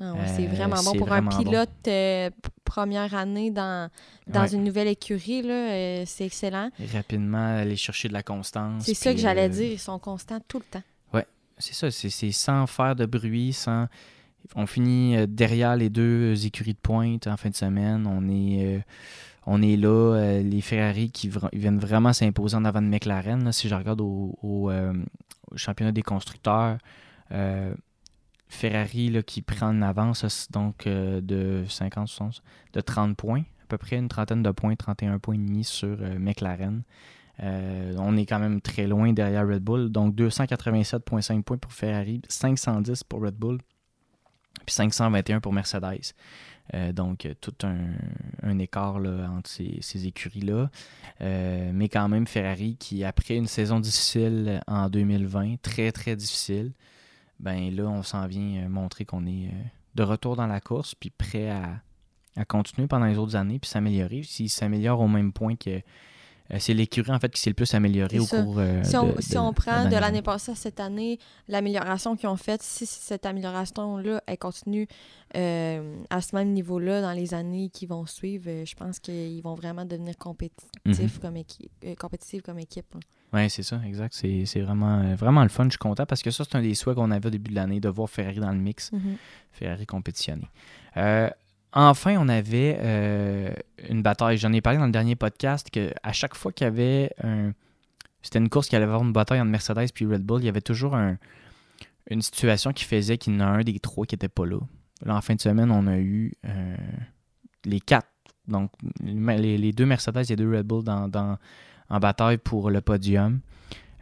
Ah 0.00 0.14
c'est 0.34 0.46
euh, 0.46 0.50
vraiment 0.50 0.82
bon 0.82 0.94
pour 0.94 1.12
un 1.12 1.26
pilote 1.26 1.68
euh, 1.86 2.30
première 2.64 3.14
année 3.14 3.50
dans, 3.50 3.90
dans 4.26 4.46
une 4.46 4.64
nouvelle 4.64 4.88
écurie. 4.88 5.42
c'est 6.06 6.24
excellent. 6.24 6.70
rapidement, 6.94 7.58
aller 7.58 7.76
chercher 7.76 8.08
de 8.08 8.14
la 8.14 8.22
constance. 8.22 8.84
C'est 8.84 8.94
ça 8.94 9.12
que 9.12 9.20
j'allais 9.20 9.48
dire. 9.48 9.72
Ils 9.72 9.78
sont 9.78 9.98
constants 9.98 10.40
tout 10.48 10.58
le 10.58 10.64
temps. 10.64 10.82
Oui, 11.12 11.20
c'est 11.58 11.74
ça. 11.74 11.90
C'est 11.90 12.32
sans 12.32 12.66
faire 12.66 12.96
de 12.96 13.04
bruit, 13.04 13.52
sans. 13.52 13.86
On 14.54 14.66
finit 14.66 15.28
derrière 15.28 15.76
les 15.76 15.90
deux 15.90 16.46
écuries 16.46 16.72
de 16.72 16.78
pointe 16.78 17.26
en 17.26 17.36
fin 17.36 17.50
de 17.50 17.54
semaine. 17.54 18.06
On 18.06 18.26
est 18.30 18.82
on 19.46 19.62
est 19.62 19.76
là, 19.76 19.88
euh, 19.88 20.42
les 20.42 20.60
Ferrari 20.60 21.10
qui 21.10 21.30
viennent 21.52 21.78
vraiment 21.78 22.12
s'imposer 22.12 22.56
en 22.56 22.64
avant 22.64 22.82
de 22.82 22.86
McLaren. 22.86 23.52
si 23.52 23.68
je 23.68 23.74
regarde 23.74 24.00
au, 24.00 24.70
euh, 24.70 24.92
championnat 25.56 25.92
des 25.92 26.02
constructeurs, 26.02 26.78
euh, 27.32 27.74
Ferrari 28.48 29.22
qui 29.26 29.42
prend 29.42 29.68
en 29.68 29.82
avance 29.82 30.48
donc 30.50 30.86
de 30.86 31.64
50, 31.68 32.08
60, 32.08 32.42
de 32.72 32.80
30 32.80 33.16
points, 33.16 33.40
à 33.40 33.66
peu 33.68 33.78
près 33.78 33.96
une 33.96 34.08
trentaine 34.08 34.42
de 34.42 34.50
points, 34.50 34.74
31 34.74 35.18
points 35.18 35.36
et 35.36 35.38
demi 35.38 35.64
sur 35.64 35.96
McLaren. 36.18 36.82
on 37.38 38.16
est 38.16 38.26
quand 38.26 38.40
même 38.40 38.60
très 38.60 38.88
loin 38.88 39.12
derrière 39.12 39.46
Red 39.46 39.62
Bull. 39.62 39.90
Donc 39.90 40.16
287,5 40.16 41.42
points 41.42 41.58
pour 41.58 41.72
Ferrari, 41.72 42.20
510 42.28 43.04
pour 43.04 43.22
Red 43.22 43.36
Bull, 43.36 43.58
puis 44.66 44.74
521 44.74 45.40
pour 45.40 45.52
Mercedes. 45.52 46.12
Euh, 46.74 46.92
donc, 46.92 47.28
tout 47.40 47.54
un, 47.62 48.58
écart 48.58 48.96
entre 48.96 49.50
ces, 49.50 50.06
écuries-là. 50.06 50.70
Euh, 51.20 51.70
mais 51.74 51.88
quand 51.88 52.08
même, 52.08 52.26
Ferrari 52.26 52.76
qui, 52.78 53.04
après 53.04 53.36
une 53.36 53.46
saison 53.46 53.80
difficile 53.80 54.60
en 54.66 54.88
2020, 54.88 55.60
très, 55.62 55.92
très 55.92 56.16
difficile, 56.16 56.72
ben 57.40 57.74
là, 57.74 57.84
on 57.84 58.02
s'en 58.02 58.26
vient 58.26 58.64
euh, 58.64 58.68
montrer 58.68 59.04
qu'on 59.04 59.26
est 59.26 59.50
de 59.94 60.02
retour 60.02 60.36
dans 60.36 60.46
la 60.46 60.60
course, 60.60 60.94
puis 60.94 61.10
prêt 61.10 61.50
à, 61.50 61.80
à 62.36 62.44
continuer 62.44 62.86
pendant 62.86 63.06
les 63.06 63.18
autres 63.18 63.36
années, 63.36 63.58
puis 63.58 63.70
s'améliorer. 63.70 64.22
S'il 64.22 64.50
s'améliore 64.50 65.00
au 65.00 65.08
même 65.08 65.32
point 65.32 65.56
que 65.56 65.70
euh, 65.70 65.80
c'est 66.58 66.74
l'écurie 66.74 67.12
en 67.12 67.18
fait 67.18 67.32
qui 67.32 67.40
s'est 67.40 67.50
le 67.50 67.54
plus 67.54 67.72
amélioré 67.74 68.18
au 68.18 68.26
cours 68.26 68.58
euh, 68.58 68.82
si, 68.82 68.96
on, 68.96 69.14
si 69.20 69.38
on 69.38 69.52
prend 69.52 69.84
de 69.84 69.96
l'année 69.96 70.22
passée 70.22 70.52
à 70.52 70.54
cette 70.54 70.80
année, 70.80 71.18
l'amélioration 71.48 72.16
qu'ils 72.16 72.28
ont 72.28 72.36
faite, 72.36 72.62
si 72.62 72.86
cette 72.86 73.24
amélioration-là, 73.24 74.22
elle 74.26 74.38
continue 74.38 74.88
euh, 75.36 75.96
à 76.10 76.20
ce 76.20 76.34
même 76.34 76.52
niveau-là 76.52 77.02
dans 77.02 77.12
les 77.12 77.34
années 77.34 77.70
qui 77.70 77.86
vont 77.86 78.04
suivre, 78.06 78.64
je 78.64 78.74
pense 78.74 78.98
qu'ils 78.98 79.40
vont 79.42 79.54
vraiment 79.54 79.84
devenir 79.84 80.16
compétitifs 80.16 80.66
mhm. 80.86 81.20
comme, 81.20 81.36
équipe, 81.36 81.98
compétitifs 81.98 82.42
comme 82.42 82.58
équipe. 82.58 82.94
Oui, 83.32 83.48
c'est 83.48 83.62
ça, 83.62 83.80
exact. 83.86 84.12
C'est 84.12 84.60
vraiment, 84.60 85.14
vraiment 85.14 85.44
le 85.44 85.48
fun. 85.48 85.64
Je 85.64 85.70
suis 85.70 85.78
content 85.78 86.04
parce 86.04 86.20
que 86.20 86.32
ça, 86.32 86.44
c'est 86.44 86.56
un 86.56 86.62
des 86.62 86.74
souhaits 86.74 86.96
qu'on 86.96 87.12
avait 87.12 87.28
au 87.28 87.30
début 87.30 87.50
de 87.50 87.54
l'année, 87.54 87.78
de 87.78 87.88
voir 87.88 88.10
Ferrari 88.10 88.40
dans 88.40 88.50
le 88.50 88.58
mix, 88.58 88.90
mhm. 88.90 89.16
Ferrari 89.52 89.86
compétitionner. 89.86 90.48
Enfin, 91.72 92.16
on 92.18 92.28
avait 92.28 92.78
euh, 92.80 93.52
une 93.88 94.02
bataille. 94.02 94.38
J'en 94.38 94.52
ai 94.52 94.60
parlé 94.60 94.78
dans 94.78 94.86
le 94.86 94.92
dernier 94.92 95.14
podcast 95.16 95.70
que 95.70 95.92
à 96.02 96.12
chaque 96.12 96.34
fois 96.34 96.52
qu'il 96.52 96.64
y 96.64 96.68
avait. 96.68 97.10
C'était 98.22 98.38
une 98.38 98.48
course 98.50 98.68
qui 98.68 98.76
allait 98.76 98.84
avoir 98.84 99.02
une 99.02 99.12
bataille 99.12 99.40
entre 99.40 99.50
Mercedes 99.50 99.88
et 99.98 100.04
Red 100.04 100.22
Bull, 100.22 100.42
il 100.42 100.46
y 100.46 100.48
avait 100.48 100.60
toujours 100.60 100.94
une 102.10 102.22
situation 102.22 102.72
qui 102.72 102.84
faisait 102.84 103.16
qu'il 103.16 103.32
y 103.32 103.36
en 103.36 103.40
a 103.40 103.44
un 103.46 103.62
des 103.62 103.78
trois 103.78 104.04
qui 104.04 104.14
n'était 104.14 104.28
pas 104.28 104.44
là. 104.44 104.58
Là, 105.04 105.16
en 105.16 105.20
fin 105.20 105.34
de 105.34 105.40
semaine, 105.40 105.70
on 105.70 105.86
a 105.86 105.96
eu 105.96 106.34
euh, 106.44 106.76
les 107.64 107.80
quatre. 107.80 108.08
Donc, 108.46 108.72
les, 109.02 109.72
deux 109.72 109.86
Mercedes 109.86 110.30
et 110.30 110.36
deux 110.36 110.54
Red 110.54 110.66
Bull 110.66 110.84
en 110.88 112.00
bataille 112.00 112.36
pour 112.38 112.70
le 112.70 112.80
podium. 112.80 113.40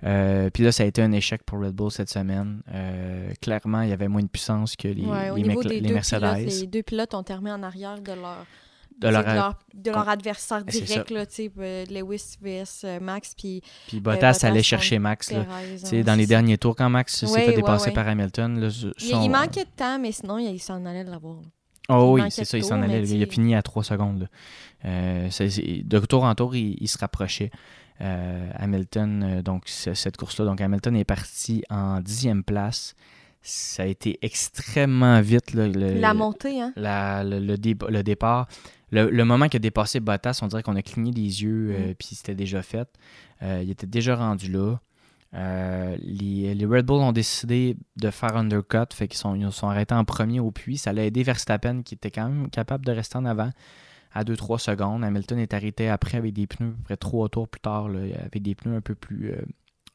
Euh, 0.05 0.51
puis 0.51 0.63
là, 0.63 0.73
ça 0.73 0.85
a 0.85 0.87
été 0.87 1.03
un 1.03 1.13
échec 1.13 1.43
pour 1.45 1.61
Red 1.61 1.75
Bull 1.75 1.91
cette 1.91 2.11
semaine. 2.11 2.63
Euh, 2.73 3.33
clairement, 3.41 3.83
il 3.83 3.91
y 3.91 3.93
avait 3.93 4.09
moins 4.09 4.23
de 4.23 4.29
puissance 4.29 4.77
que 4.77 4.89
les, 4.89 5.05
les, 5.37 5.93
Mercedes. 5.93 6.47
les 6.47 6.67
deux 6.67 6.83
pilotes 6.83 7.15
ont 7.15 7.23
terminé 7.23 7.53
en 7.53 7.63
arrière 7.63 8.01
de 8.01 8.13
leur, 8.13 8.47
de 9.01 9.09
leur, 9.09 9.55
de 9.75 9.91
leur, 9.91 10.09
adversaire 10.09 10.65
direct, 10.65 11.11
là, 11.11 11.25
euh, 11.59 11.85
Lewis 11.87 12.37
vs 12.41 13.01
Max. 13.01 13.35
Puis, 13.37 13.63
Bottas, 13.95 14.41
allait 14.43 14.63
chercher 14.63 14.99
Max. 14.99 15.33
Là, 15.33 15.45
dans 16.05 16.15
les 16.15 16.27
derniers 16.27 16.59
tours, 16.59 16.77
quand 16.77 16.91
Max 16.91 17.25
s'est 17.25 17.47
fait 17.47 17.55
dépasser 17.55 17.91
par 17.91 18.07
Hamilton. 18.07 18.61
Là, 18.61 18.69
il, 19.01 19.31
manquait 19.31 19.65
de 19.65 19.71
temps, 19.77 19.99
mais 19.99 20.13
sinon, 20.13 20.39
il 20.39 20.61
s'en 20.61 20.85
allait 20.85 21.05
de 21.05 21.11
l'avoir. 21.11 21.39
Oh 21.91 22.13
oui, 22.13 22.23
c'est 22.31 22.45
ça, 22.45 22.59
il 22.59 22.65
s'en 22.65 22.83
allait. 22.83 23.03
Il 23.09 23.23
a 23.23 23.27
fini 23.27 23.55
à 23.55 23.63
3 23.63 23.83
secondes. 23.83 24.29
de 24.85 25.99
tour 26.07 26.23
en 26.23 26.35
tour, 26.37 26.55
il, 26.55 26.77
il 26.81 26.89
se 26.89 26.99
rapprochait. 26.99 27.51
Euh, 28.01 28.51
Hamilton, 28.55 29.23
euh, 29.25 29.43
donc 29.43 29.65
cette 29.67 30.17
course-là, 30.17 30.45
donc 30.45 30.61
Hamilton 30.61 30.95
est 30.97 31.05
parti 31.05 31.65
en 31.69 32.01
dixième 32.01 32.45
place. 32.45 32.95
Ça 33.43 33.83
a 33.85 33.87
été 33.87 34.19
extrêmement 34.23 35.21
vite. 35.21 35.55
la 35.55 36.15
montée, 36.15 36.61
hein? 36.61 36.73
le, 36.77 37.39
le, 37.41 38.03
départ. 38.03 38.49
Le, 38.91 39.25
moment 39.25 39.49
qu'il 39.49 39.57
a 39.57 39.61
dépassé 39.61 40.01
Bottas, 40.01 40.41
on 40.43 40.47
dirait 40.47 40.63
qu'on 40.63 40.77
a 40.77 40.83
cligné 40.83 41.13
des 41.13 41.43
yeux, 41.43 41.71
euh, 41.73 41.91
mm. 41.91 41.95
puis 41.95 42.09
c'était 42.13 42.35
déjà 42.35 42.63
fait. 42.63 42.89
il 43.43 43.71
était 43.71 43.87
déjà 43.87 44.15
rendu 44.17 44.51
là. 44.51 44.77
les, 45.33 46.67
Red 46.67 46.87
Bull 46.87 47.01
ont 47.01 47.13
décidé 47.13 47.77
de 47.97 48.11
faire 48.11 48.37
undercut, 48.37 48.93
fait 48.93 49.09
qu'ils 49.09 49.19
sont, 49.19 49.35
ils 49.35 49.51
sont 49.51 49.69
arrêtés 49.69 49.95
en 49.95 50.05
premier 50.05 50.39
au 50.41 50.53
puits. 50.53 50.79
Ça 50.79 50.93
l'a 50.93 51.05
aidé 51.05 51.25
Verstappen, 51.25 51.83
qui 51.83 51.95
était 51.95 52.11
quand 52.11 52.29
même 52.29 52.51
capable 52.51 52.85
de 52.85 52.93
rester 52.93 53.19
en 53.19 53.25
avant 53.25 53.51
à 54.19 54.25
2-3 54.25 54.59
secondes. 54.59 55.05
Hamilton 55.05 55.39
est 55.39 55.55
arrêté 55.55 55.89
après 55.89 56.19
avec 56.19 56.35
des 56.35 56.49
pneus, 56.49 56.71
à 56.71 56.73
peu 56.73 56.83
près 56.83 56.97
3 56.97 57.29
tours 57.29 57.49
plus 57.49 57.61
tard, 57.61 57.87
avec 57.87 58.43
des 58.43 58.57
pneus 58.57 58.77
un 58.77 58.81
peu 58.81 58.97
plus, 58.97 59.31
euh, 59.31 59.43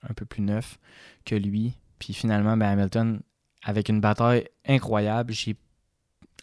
un 0.09 0.13
peu 0.13 0.25
plus 0.25 0.41
neufs 0.41 0.79
que 1.25 1.35
lui. 1.35 1.73
Puis 1.99 2.13
finalement, 2.13 2.55
ben, 2.55 2.67
Hamilton, 2.67 3.21
avec 3.63 3.89
une 3.89 3.99
bataille 3.99 4.47
incroyable, 4.65 5.33
j'ai 5.33 5.57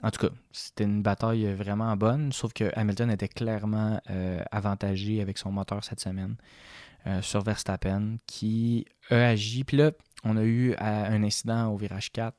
en 0.03 0.11
tout 0.11 0.27
cas, 0.29 0.33
c'était 0.51 0.85
une 0.85 1.03
bataille 1.03 1.53
vraiment 1.53 1.95
bonne, 1.95 2.33
sauf 2.33 2.55
que 2.55 2.71
Hamilton 2.75 3.11
était 3.11 3.29
clairement 3.29 4.01
euh, 4.09 4.43
avantagé 4.51 5.21
avec 5.21 5.37
son 5.37 5.53
moteur 5.53 5.85
cette 5.85 6.01
semaine 6.01 6.37
euh, 7.07 7.21
sur 7.21 7.43
Verstappen, 7.43 8.17
qui 8.27 8.87
a 9.11 9.29
agi. 9.29 9.63
Puis 9.65 9.77
là, 9.77 9.91
on 10.25 10.39
a 10.39 10.45
eu 10.45 10.75
un 10.79 11.23
incident 11.23 11.69
au 11.69 11.77
virage 11.77 12.13
4 12.13 12.35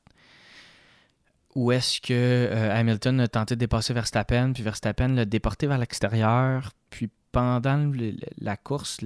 où 1.54 1.72
est-ce 1.72 2.00
que 2.00 2.12
euh, 2.12 2.74
Hamilton 2.74 3.20
a 3.20 3.28
tenté 3.28 3.54
de 3.54 3.60
dépasser 3.60 3.92
Verstappen, 3.92 4.52
puis 4.52 4.62
Verstappen 4.62 5.08
l'a 5.08 5.24
déporté 5.24 5.66
vers 5.66 5.78
l'extérieur. 5.78 6.72
Puis 6.90 7.10
pendant 7.30 7.92
la 8.38 8.56
course, 8.56 8.98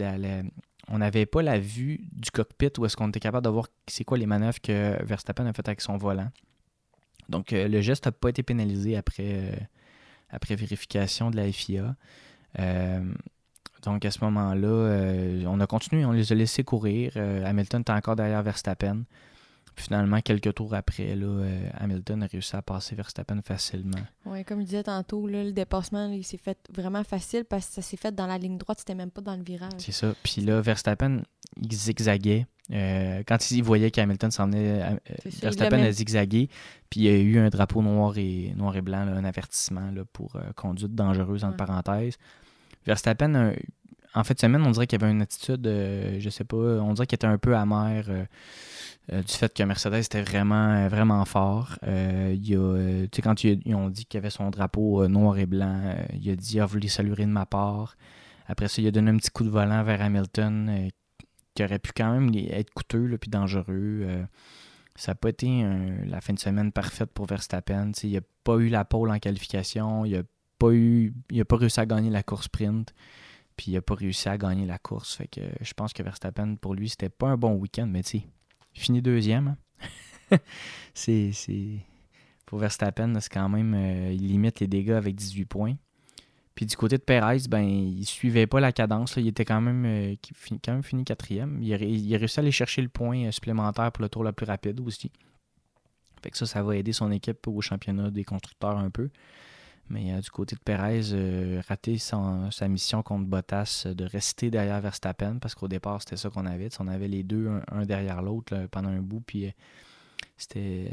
on 0.88 0.98
n'avait 0.98 1.26
pas 1.26 1.42
la 1.42 1.58
vue 1.58 2.00
du 2.12 2.30
cockpit 2.30 2.70
où 2.78 2.86
est-ce 2.86 2.96
qu'on 2.96 3.08
était 3.08 3.20
capable 3.20 3.44
de 3.44 3.50
voir 3.50 3.66
c'est 3.86 4.04
quoi 4.04 4.18
les 4.18 4.26
manœuvres 4.26 4.60
que 4.60 5.02
Verstappen 5.04 5.46
a 5.46 5.52
faites 5.52 5.68
avec 5.68 5.80
son 5.80 5.96
volant. 5.96 6.30
Donc 7.28 7.52
euh, 7.52 7.66
le 7.66 7.80
geste 7.80 8.06
n'a 8.06 8.12
pas 8.12 8.28
été 8.28 8.42
pénalisé 8.44 8.96
après, 8.96 9.32
euh, 9.32 9.56
après 10.30 10.54
vérification 10.54 11.30
de 11.30 11.36
la 11.36 11.50
FIA. 11.50 11.96
donc 13.82 14.04
à 14.04 14.10
ce 14.10 14.24
moment-là, 14.24 15.46
on 15.46 15.60
a 15.60 15.66
continué, 15.66 16.04
on 16.04 16.12
les 16.12 16.32
a 16.32 16.34
laissés 16.36 16.62
courir. 16.62 17.16
Hamilton 17.16 17.80
était 17.80 17.92
encore 17.92 18.14
derrière 18.14 18.42
Verstappen 18.42 19.04
finalement, 19.76 20.20
quelques 20.20 20.54
tours 20.54 20.74
après, 20.74 21.14
là, 21.14 21.26
euh, 21.26 21.68
Hamilton 21.74 22.22
a 22.22 22.26
réussi 22.26 22.56
à 22.56 22.62
passer 22.62 22.94
Verstappen 22.94 23.40
facilement. 23.42 23.98
Oui, 24.24 24.44
comme 24.44 24.60
je 24.60 24.64
disais 24.64 24.82
tantôt, 24.82 25.26
le 25.26 25.52
dépassement, 25.52 26.10
il 26.10 26.24
s'est 26.24 26.38
fait 26.38 26.58
vraiment 26.74 27.04
facile 27.04 27.44
parce 27.44 27.66
que 27.66 27.74
ça 27.74 27.82
s'est 27.82 27.96
fait 27.96 28.14
dans 28.14 28.26
la 28.26 28.38
ligne 28.38 28.58
droite, 28.58 28.78
c'était 28.78 28.94
même 28.94 29.10
pas 29.10 29.20
dans 29.20 29.36
le 29.36 29.42
virage. 29.42 29.72
C'est 29.78 29.92
ça. 29.92 30.14
Puis 30.22 30.40
là, 30.40 30.60
Verstappen, 30.60 31.22
il 31.60 31.72
zigzaguait. 31.72 32.46
Euh, 32.72 33.22
quand 33.26 33.50
il 33.50 33.62
voyait 33.62 33.90
qu'Hamilton 33.90 34.30
s'en 34.30 34.46
venait, 34.46 34.82
euh, 34.82 34.96
Verstappen 35.42 35.78
a 35.78 35.92
zigzagué, 35.92 36.48
puis 36.90 37.00
il 37.00 37.04
y 37.04 37.08
a 37.08 37.18
eu 37.18 37.38
un 37.38 37.48
drapeau 37.48 37.82
noir 37.82 38.16
et, 38.16 38.52
noir 38.56 38.76
et 38.76 38.82
blanc, 38.82 38.98
un 38.98 39.24
avertissement 39.24 39.90
là, 39.92 40.04
pour 40.12 40.36
conduite 40.56 40.94
dangereuse, 40.94 41.44
entre 41.44 41.56
parenthèses. 41.56 42.16
Verstappen, 42.86 43.52
en 44.16 44.24
fait, 44.24 44.40
semaine, 44.40 44.62
on 44.62 44.70
dirait 44.70 44.86
qu'il 44.86 44.98
y 44.98 45.04
avait 45.04 45.12
une 45.12 45.20
attitude, 45.20 45.66
euh, 45.66 46.16
je 46.18 46.30
sais 46.30 46.44
pas, 46.44 46.56
on 46.56 46.94
dirait 46.94 47.06
qu'il 47.06 47.16
était 47.16 47.26
un 47.26 47.36
peu 47.36 47.54
amer 47.54 48.06
euh, 48.08 48.24
euh, 49.12 49.22
du 49.22 49.32
fait 49.32 49.52
que 49.52 49.62
Mercedes 49.62 49.98
était 49.98 50.22
vraiment, 50.22 50.88
vraiment 50.88 51.22
fort. 51.26 51.78
tu 51.82 52.58
sais, 53.12 53.22
quand 53.22 53.44
ils, 53.44 53.74
ont 53.74 53.90
dit 53.90 54.06
qu'il 54.06 54.16
avait 54.16 54.30
son 54.30 54.48
drapeau 54.48 55.06
noir 55.06 55.36
et 55.36 55.44
blanc, 55.44 55.94
il 56.14 56.30
a 56.30 56.36
dit, 56.36 56.58
ah, 56.60 56.64
vous 56.64 56.72
voulez 56.72 56.88
saluer 56.88 57.26
de 57.26 57.30
ma 57.30 57.44
part. 57.44 57.96
Après 58.46 58.68
ça, 58.68 58.80
il 58.80 58.88
a 58.88 58.90
donné 58.90 59.10
un 59.10 59.18
petit 59.18 59.30
coup 59.30 59.44
de 59.44 59.50
volant 59.50 59.84
vers 59.84 60.00
Hamilton 60.00 60.88
qui 61.54 61.64
aurait 61.64 61.78
pu 61.78 61.92
quand 61.94 62.10
même 62.10 62.30
être 62.34 62.72
coûteux 62.72 63.18
puis 63.20 63.28
dangereux. 63.28 64.06
ça 64.94 65.12
n'a 65.12 65.14
pas 65.14 65.28
été 65.28 65.62
la 66.06 66.22
fin 66.22 66.32
de 66.32 66.38
semaine 66.38 66.72
parfaite 66.72 67.10
pour 67.12 67.26
Verstappen. 67.26 67.92
il 68.02 68.14
n'a 68.14 68.20
pas 68.44 68.56
eu 68.56 68.68
la 68.68 68.86
pole 68.86 69.10
en 69.10 69.18
qualification. 69.18 70.06
Il 70.06 70.16
n'a 70.16 70.22
pas 70.58 70.70
eu, 70.70 71.12
il 71.30 71.40
a 71.40 71.44
pas 71.44 71.56
réussi 71.56 71.80
à 71.80 71.86
gagner 71.86 72.10
la 72.10 72.22
course 72.22 72.46
sprint. 72.46 72.94
Puis 73.56 73.72
il 73.72 73.74
n'a 73.74 73.82
pas 73.82 73.94
réussi 73.94 74.28
à 74.28 74.36
gagner 74.36 74.66
la 74.66 74.78
course. 74.78 75.14
Fait 75.14 75.28
que 75.28 75.40
je 75.60 75.72
pense 75.74 75.92
que 75.92 76.02
Verstappen, 76.02 76.56
pour 76.56 76.74
lui, 76.74 76.88
c'était 76.88 77.08
pas 77.08 77.28
un 77.28 77.36
bon 77.36 77.54
week-end, 77.54 77.86
mais 77.86 78.02
tu 78.02 78.18
sais, 78.18 78.26
il 78.74 78.80
finit 78.80 79.02
deuxième. 79.02 79.56
Hein. 80.30 80.38
c'est, 80.94 81.32
Pour 82.44 82.58
Verstappen, 82.58 83.14
c'est 83.20 83.32
quand 83.32 83.48
même. 83.48 83.74
Euh, 83.74 84.12
il 84.12 84.28
limite 84.28 84.60
les 84.60 84.66
dégâts 84.66 84.90
avec 84.90 85.14
18 85.14 85.44
points. 85.46 85.76
Puis 86.54 86.64
du 86.64 86.74
côté 86.76 86.96
de 86.96 87.02
Perez, 87.02 87.48
ben, 87.50 87.62
il 87.62 88.04
suivait 88.06 88.46
pas 88.46 88.60
la 88.60 88.72
cadence. 88.72 89.16
Il 89.16 89.28
était 89.28 89.44
quand 89.44 89.60
même, 89.60 89.84
euh, 89.84 90.14
quand 90.64 90.72
même 90.72 90.82
fini 90.82 91.04
quatrième. 91.04 91.62
Il 91.62 91.72
a, 91.74 91.76
il 91.76 92.14
a, 92.14 92.18
réussi 92.18 92.40
à 92.40 92.42
aller 92.42 92.50
chercher 92.50 92.80
le 92.80 92.88
point 92.88 93.26
euh, 93.26 93.30
supplémentaire 93.30 93.92
pour 93.92 94.02
le 94.02 94.08
tour 94.08 94.24
le 94.24 94.32
plus 94.32 94.46
rapide 94.46 94.80
aussi. 94.80 95.12
Fait 96.22 96.30
que 96.30 96.38
ça, 96.38 96.46
ça 96.46 96.62
va 96.62 96.74
aider 96.76 96.92
son 96.92 97.10
équipe 97.12 97.46
au 97.46 97.60
championnat 97.60 98.10
des 98.10 98.24
constructeurs 98.24 98.78
un 98.78 98.88
peu. 98.88 99.10
Mais 99.88 100.12
euh, 100.12 100.20
du 100.20 100.30
côté 100.30 100.56
de 100.56 100.60
Perez, 100.60 101.12
euh, 101.12 101.62
raté 101.68 101.98
sa 101.98 102.68
mission 102.68 103.02
contre 103.02 103.26
Bottas 103.26 103.84
euh, 103.86 103.94
de 103.94 104.04
rester 104.04 104.50
derrière 104.50 104.80
Verstappen 104.80 105.38
parce 105.38 105.54
qu'au 105.54 105.68
départ, 105.68 106.00
c'était 106.00 106.16
ça 106.16 106.28
qu'on 106.28 106.46
avait. 106.46 106.68
On 106.80 106.88
avait 106.88 107.08
les 107.08 107.22
deux, 107.22 107.48
un, 107.70 107.84
derrière 107.84 108.22
l'autre 108.22 108.66
pendant 108.70 108.88
un 108.88 109.00
bout. 109.00 109.20
Puis 109.20 109.52
c'était. 110.36 110.92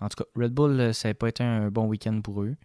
En 0.00 0.08
tout 0.08 0.22
cas, 0.22 0.30
Red 0.36 0.52
Bull, 0.52 0.94
ça 0.94 1.08
n'a 1.08 1.14
pas 1.14 1.28
été 1.28 1.42
un 1.42 1.70
bon 1.70 1.86
week-end 1.86 2.20
pour 2.22 2.42
eux. 2.42 2.56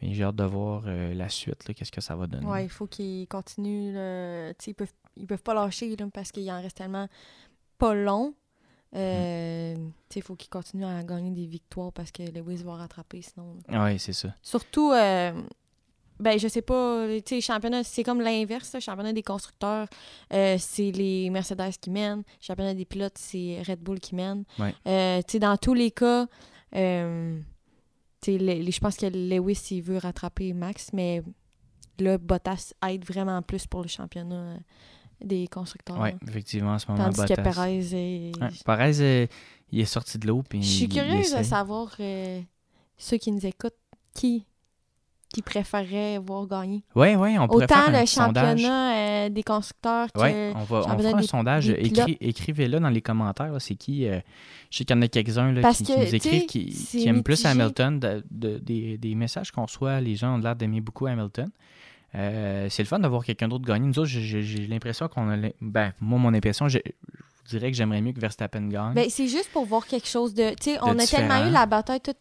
Mais 0.00 0.14
j'ai 0.14 0.24
hâte 0.24 0.36
de 0.36 0.44
voir 0.44 0.84
la 0.86 1.28
suite, 1.28 1.72
qu'est-ce 1.74 1.92
que 1.92 2.02
ça 2.02 2.16
va 2.16 2.26
donner. 2.26 2.44
Ouais, 2.44 2.64
il 2.64 2.68
faut 2.68 2.86
qu'ils 2.86 3.26
continuent. 3.28 3.94
Ils 3.94 4.74
peuvent, 4.74 4.92
ils 5.16 5.26
peuvent 5.26 5.42
pas 5.42 5.54
lâcher 5.54 5.94
parce 6.12 6.32
qu'il 6.32 6.50
en 6.50 6.60
reste 6.60 6.76
tellement 6.76 7.08
pas 7.78 7.94
long. 7.94 8.34
Euh, 8.96 9.74
il 10.14 10.22
faut 10.22 10.34
qu'il 10.34 10.48
continue 10.48 10.84
à 10.84 11.02
gagner 11.02 11.30
des 11.30 11.46
victoires 11.46 11.92
parce 11.92 12.10
que 12.10 12.22
Lewis 12.22 12.62
va 12.64 12.76
rattraper 12.76 13.20
sinon. 13.20 13.58
Oui, 13.68 13.98
c'est 13.98 14.14
ça. 14.14 14.34
Surtout, 14.40 14.92
euh, 14.92 15.32
ben, 16.18 16.38
je 16.38 16.48
sais 16.48 16.62
pas, 16.62 17.06
tu 17.24 17.40
championnat, 17.42 17.84
c'est 17.84 18.02
comme 18.02 18.22
l'inverse. 18.22 18.72
Le 18.72 18.80
championnat 18.80 19.12
des 19.12 19.22
constructeurs, 19.22 19.86
euh, 20.32 20.56
c'est 20.58 20.90
les 20.92 21.28
Mercedes 21.28 21.74
qui 21.80 21.90
mènent. 21.90 22.20
Le 22.40 22.44
championnat 22.44 22.72
des 22.72 22.86
pilotes, 22.86 23.18
c'est 23.18 23.62
Red 23.68 23.80
Bull 23.80 24.00
qui 24.00 24.14
mène. 24.14 24.44
Euh, 24.86 25.20
dans 25.40 25.56
tous 25.58 25.74
les 25.74 25.90
cas, 25.90 26.26
je 26.72 27.38
pense 28.80 28.96
que 28.96 29.06
Lewis, 29.06 29.68
il 29.72 29.82
veut 29.82 29.98
rattraper 29.98 30.54
Max, 30.54 30.90
mais 30.94 31.22
là, 31.98 32.16
Bottas 32.16 32.72
aide 32.88 33.04
vraiment 33.04 33.42
plus 33.42 33.66
pour 33.66 33.82
le 33.82 33.88
championnat 33.88 34.56
des 35.20 35.46
constructeurs. 35.48 35.98
Oui, 35.98 36.10
effectivement, 36.28 36.74
à 36.74 36.78
ce 36.78 36.90
moment-là. 36.90 37.12
Tandis 37.12 37.34
que 37.34 37.40
Perez 37.40 37.78
est... 37.78 38.40
Ouais, 38.40 38.48
Perez, 38.64 39.00
euh, 39.00 39.26
il 39.72 39.80
est 39.80 39.84
sorti 39.84 40.18
de 40.18 40.26
l'eau. 40.26 40.42
Je 40.52 40.60
suis 40.60 40.88
curieuse 40.88 41.34
de 41.34 41.42
savoir, 41.42 41.94
euh, 42.00 42.40
ceux 42.96 43.16
qui 43.16 43.32
nous 43.32 43.44
écoutent, 43.44 43.74
qui 44.14 44.44
qui 45.28 45.42
préférerait 45.42 46.18
voir 46.18 46.46
gagner? 46.46 46.84
Oui, 46.94 47.16
oui, 47.16 47.36
on 47.36 47.48
pourrait 47.48 47.64
Autant 47.64 47.74
faire 47.74 47.94
un 47.94 48.00
le 48.00 48.06
championnat 48.06 48.96
euh, 48.96 49.28
des 49.28 49.42
constructeurs 49.42 50.10
que 50.12 50.20
ouais, 50.20 50.52
on 50.54 50.62
va 50.62 50.82
on 50.86 50.98
fera 50.98 51.18
un 51.18 51.22
sondage. 51.22 51.68
Écrivez-le 51.68 52.78
dans 52.78 52.88
les 52.88 53.02
commentaires. 53.02 53.52
C'est 53.58 53.74
qui... 53.74 54.06
je 54.06 54.20
sais 54.70 54.84
qu'il 54.84 54.96
y 54.96 54.98
en 54.98 55.02
a 55.02 55.08
quelques-uns 55.08 55.52
qui, 55.72 55.84
qui, 55.84 55.98
nous 55.98 56.14
écrivent 56.14 56.46
qui, 56.46 56.66
qui 56.68 57.08
aiment 57.08 57.24
plus 57.24 57.44
Hamilton. 57.44 57.98
De, 57.98 58.22
des, 58.30 58.96
des, 58.98 59.14
messages 59.16 59.50
qu'on 59.50 59.66
reçoit, 59.66 60.00
les 60.00 60.14
gens 60.14 60.36
ont 60.36 60.38
l'air 60.38 60.54
d'aimer 60.54 60.80
beaucoup 60.80 61.06
Hamilton. 61.06 61.50
Euh, 62.16 62.68
c'est 62.70 62.82
le 62.82 62.88
fun 62.88 62.98
d'avoir 62.98 63.24
quelqu'un 63.24 63.48
d'autre 63.48 63.64
gagner. 63.64 63.86
Nous 63.86 63.98
autres, 63.98 64.08
j'ai 64.08 64.66
l'impression 64.66 65.08
qu'on 65.08 65.30
a. 65.30 65.48
Ben, 65.60 65.92
moi, 66.00 66.18
mon 66.18 66.32
impression, 66.32 66.68
je 66.68 66.78
dirais 67.48 67.70
que 67.70 67.76
j'aimerais 67.76 68.00
mieux 68.00 68.12
que 68.12 68.20
Verstappen 68.20 68.68
gagne. 68.68 68.94
Ben, 68.94 69.08
c'est 69.10 69.28
juste 69.28 69.50
pour 69.52 69.66
voir 69.66 69.86
quelque 69.86 70.08
chose 70.08 70.34
de. 70.34 70.50
Tu 70.54 70.72
sais, 70.72 70.78
on 70.82 70.98
a 70.98 71.06
tellement 71.06 71.46
eu 71.46 71.50
la 71.50 71.66
bataille 71.66 72.00
toute 72.00 72.16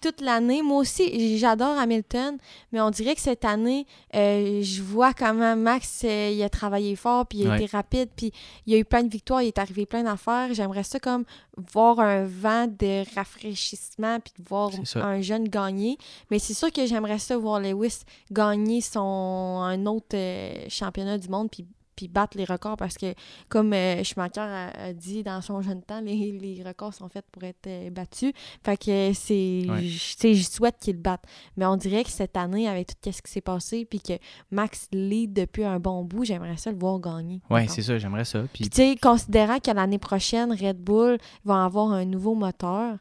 toute 0.00 0.20
l'année. 0.20 0.62
Moi 0.62 0.78
aussi, 0.78 1.38
j'adore 1.38 1.76
Hamilton, 1.78 2.38
mais 2.72 2.80
on 2.80 2.90
dirait 2.90 3.14
que 3.14 3.20
cette 3.20 3.44
année, 3.44 3.86
euh, 4.14 4.62
je 4.62 4.82
vois 4.82 5.12
comment 5.12 5.56
Max 5.56 6.02
euh, 6.04 6.30
il 6.32 6.42
a 6.42 6.48
travaillé 6.48 6.96
fort, 6.96 7.26
puis 7.26 7.38
il 7.38 7.50
a 7.50 7.56
été 7.56 7.66
rapide, 7.66 8.08
puis 8.16 8.32
il 8.66 8.74
a 8.74 8.78
eu 8.78 8.84
plein 8.84 9.02
de 9.02 9.10
victoires, 9.10 9.42
il 9.42 9.48
est 9.48 9.58
arrivé 9.58 9.86
plein 9.86 10.02
d'affaires. 10.02 10.54
J'aimerais 10.54 10.84
ça 10.84 10.98
comme 11.00 11.24
voir 11.72 12.00
un 12.00 12.24
vent 12.24 12.66
de 12.66 13.04
rafraîchissement, 13.14 14.18
puis 14.20 14.32
voir 14.46 14.70
un 14.94 15.20
jeune 15.20 15.48
gagner. 15.48 15.98
Mais 16.30 16.38
c'est 16.38 16.54
sûr 16.54 16.72
que 16.72 16.86
j'aimerais 16.86 17.18
ça 17.18 17.36
voir 17.36 17.60
Lewis 17.60 18.00
gagner 18.30 18.80
son 18.80 19.60
un 19.62 19.86
autre 19.86 20.14
euh, 20.14 20.64
championnat 20.68 21.18
du 21.18 21.28
monde, 21.28 21.50
puis 21.50 21.66
puis 21.96 22.08
battre 22.08 22.36
les 22.36 22.44
records 22.44 22.76
parce 22.76 22.96
que, 22.96 23.14
comme 23.48 23.72
euh, 23.72 24.02
Schumacher 24.02 24.40
a, 24.40 24.92
dit 24.92 25.22
dans 25.22 25.40
son 25.40 25.62
jeune 25.62 25.82
temps, 25.82 26.00
les, 26.00 26.32
les 26.32 26.62
records 26.62 26.94
sont 26.94 27.08
faits 27.08 27.24
pour 27.30 27.42
être 27.44 27.66
euh, 27.66 27.90
battus. 27.90 28.32
Fait 28.64 28.76
que 28.76 29.12
c'est. 29.14 29.62
Je 29.62 30.42
souhaite 30.42 30.76
qu'il 30.80 30.96
batte. 30.96 31.24
Mais 31.56 31.66
on 31.66 31.76
dirait 31.76 32.04
que 32.04 32.10
cette 32.10 32.36
année, 32.36 32.68
avec 32.68 33.00
tout 33.00 33.12
ce 33.12 33.22
qui 33.22 33.30
s'est 33.30 33.40
passé, 33.40 33.84
puis 33.84 34.00
que 34.00 34.14
Max 34.50 34.88
lead 34.92 35.32
depuis 35.32 35.64
un 35.64 35.78
bon 35.78 36.04
bout, 36.04 36.24
j'aimerais 36.24 36.56
ça 36.56 36.70
le 36.70 36.78
voir 36.78 36.98
gagner. 37.00 37.40
Oui, 37.50 37.68
c'est 37.68 37.82
ça, 37.82 37.98
j'aimerais 37.98 38.24
ça. 38.24 38.42
Puis, 38.52 38.68
tu 38.68 38.76
sais, 38.76 38.96
considérant 39.00 39.58
que 39.58 39.70
l'année 39.70 39.98
prochaine, 39.98 40.52
Red 40.52 40.78
Bull 40.78 41.18
va 41.44 41.64
avoir 41.64 41.92
un 41.92 42.04
nouveau 42.04 42.34
moteur. 42.34 42.96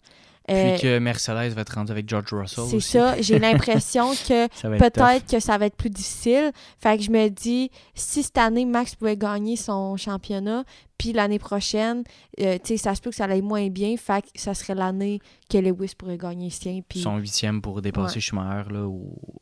Puis 0.47 0.57
euh, 0.57 0.77
que 0.77 0.99
Mercedes 0.99 1.53
va 1.53 1.61
être 1.61 1.75
rendu 1.75 1.91
avec 1.91 2.09
George 2.09 2.33
Russell. 2.33 2.65
C'est 2.69 2.79
ça. 2.79 3.21
J'ai 3.21 3.39
l'impression 3.39 4.11
que 4.27 4.47
peut-être 4.77 5.29
que 5.29 5.39
ça 5.39 5.57
va 5.57 5.67
être 5.67 5.75
plus 5.75 5.89
difficile. 5.89 6.51
Fait 6.79 6.97
que 6.97 7.03
je 7.03 7.11
me 7.11 7.29
dis, 7.29 7.69
si 7.93 8.23
cette 8.23 8.37
année 8.37 8.65
Max 8.65 8.95
pouvait 8.95 9.17
gagner 9.17 9.55
son 9.55 9.97
championnat, 9.97 10.63
puis 11.01 11.13
l'année 11.13 11.39
prochaine, 11.39 12.03
euh, 12.39 12.59
tu 12.63 12.67
sais, 12.67 12.77
ça 12.77 12.93
se 12.93 13.01
peut 13.01 13.09
que 13.09 13.15
ça 13.15 13.25
aille 13.25 13.41
moins 13.41 13.69
bien. 13.69 13.97
Fait 13.97 14.21
que 14.21 14.27
ça 14.35 14.53
serait 14.53 14.75
l'année 14.75 15.19
que 15.49 15.57
Lewis 15.57 15.93
pourrait 15.97 16.19
gagner 16.19 16.51
sien. 16.51 16.81
Puis... 16.87 16.99
Son 16.99 17.17
huitième 17.17 17.59
pour 17.59 17.81
dépasser 17.81 18.19
Schumacher, 18.19 18.71
là, 18.71 18.87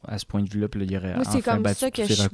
à 0.08 0.18
ce 0.18 0.26
point 0.26 0.42
de 0.42 0.50
vue-là. 0.50 0.70
Puis 0.70 0.80
là, 0.80 0.86
il 0.86 0.92
y 0.94 0.98
aurait 0.98 1.16
moi, 1.16 1.24
enfin 1.28 1.42
comme 1.42 1.64
battu 1.64 1.80
ça 1.82 1.92
que 1.92 2.06
je 2.06 2.14
souhaite. 2.14 2.34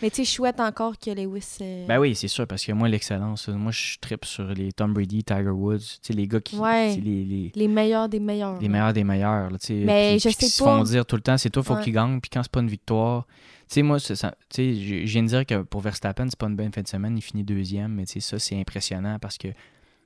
Mais 0.00 0.10
tu 0.10 0.16
sais, 0.18 0.24
je 0.24 0.30
souhaite 0.30 0.60
encore 0.60 0.96
que 0.96 1.10
Lewis... 1.10 1.56
Euh, 1.60 1.86
ben 1.88 1.98
oui, 1.98 2.14
c'est 2.14 2.28
sûr, 2.28 2.46
parce 2.46 2.64
que 2.64 2.70
moi, 2.70 2.88
l'excellence, 2.88 3.48
moi, 3.48 3.72
je 3.72 3.98
tripe 4.00 4.24
sur 4.24 4.46
les 4.46 4.70
Tom 4.70 4.94
Brady, 4.94 5.24
Tiger 5.24 5.50
Woods, 5.50 5.78
tu 5.78 5.98
sais, 6.02 6.12
les 6.12 6.28
gars 6.28 6.40
qui... 6.40 6.56
Ouais, 6.56 6.94
les, 6.94 7.24
les, 7.24 7.52
les, 7.52 7.68
meilleurs 7.68 8.08
des 8.08 8.20
meilleurs. 8.20 8.60
Les 8.60 8.68
meilleurs 8.68 8.92
des 8.92 9.02
meilleurs, 9.02 9.50
tu 9.58 9.66
sais. 9.66 9.74
Mais 9.74 10.20
je 10.20 10.28
sais 10.28 10.36
pas... 10.36 10.46
se 10.46 10.62
font 10.62 10.82
dire 10.84 11.04
tout 11.04 11.16
le 11.16 11.22
temps, 11.22 11.36
c'est 11.36 11.50
toi, 11.50 11.64
il 11.64 11.66
faut 11.66 11.76
qu'il 11.78 11.94
gagne. 11.94 12.20
Puis 12.20 12.30
quand 12.32 12.44
c'est 12.44 12.52
pas 12.52 12.60
une 12.60 12.70
victoire... 12.70 13.26
Tu 13.72 13.76
sais, 13.76 13.82
moi, 13.82 13.98
ça, 13.98 14.34
je 14.54 15.06
viens 15.06 15.22
de 15.22 15.28
dire 15.28 15.46
que 15.46 15.62
pour 15.62 15.80
Verstappen, 15.80 16.26
c'est 16.28 16.38
pas 16.38 16.46
une 16.46 16.56
bonne 16.56 16.70
fin 16.74 16.82
de 16.82 16.88
semaine, 16.88 17.16
il 17.16 17.22
finit 17.22 17.42
deuxième, 17.42 17.94
mais 17.94 18.04
tu 18.04 18.12
sais, 18.12 18.20
ça, 18.20 18.38
c'est 18.38 18.60
impressionnant 18.60 19.18
parce 19.18 19.38
que 19.38 19.48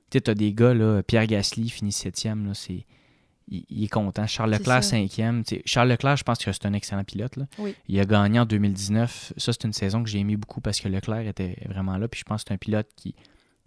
tu 0.09 0.21
as 0.25 0.33
des 0.35 0.53
gars, 0.53 0.73
là, 0.73 1.03
Pierre 1.03 1.27
Gasly 1.27 1.67
finit 1.67 1.91
septième, 1.91 2.47
là, 2.47 2.53
c'est. 2.53 2.85
Il, 3.49 3.83
est 3.83 3.89
content. 3.89 4.25
Charles 4.25 4.51
Leclerc, 4.51 4.83
cinquième. 4.85 5.43
Charles 5.65 5.89
Leclerc, 5.89 6.15
je 6.15 6.23
pense 6.23 6.37
que 6.37 6.51
c'est 6.51 6.65
un 6.65 6.73
excellent 6.73 7.03
pilote. 7.03 7.35
Là. 7.35 7.45
Il 7.87 7.99
a 7.99 8.05
gagné 8.05 8.39
en 8.39 8.45
2019. 8.45 9.33
Ça, 9.35 9.53
c'est 9.53 9.63
une 9.63 9.71
saison 9.71 10.03
que 10.03 10.09
j'ai 10.09 10.19
aimé 10.19 10.35
beaucoup 10.35 10.59
parce 10.59 10.81
que 10.81 10.89
Leclerc 10.89 11.27
était 11.27 11.57
vraiment 11.65 11.97
là. 11.97 12.09
Puis 12.09 12.19
je 12.19 12.25
pense 12.25 12.43
que 12.43 12.49
c'est 12.49 12.53
un 12.53 12.57
pilote 12.57 12.87
qui, 12.97 13.15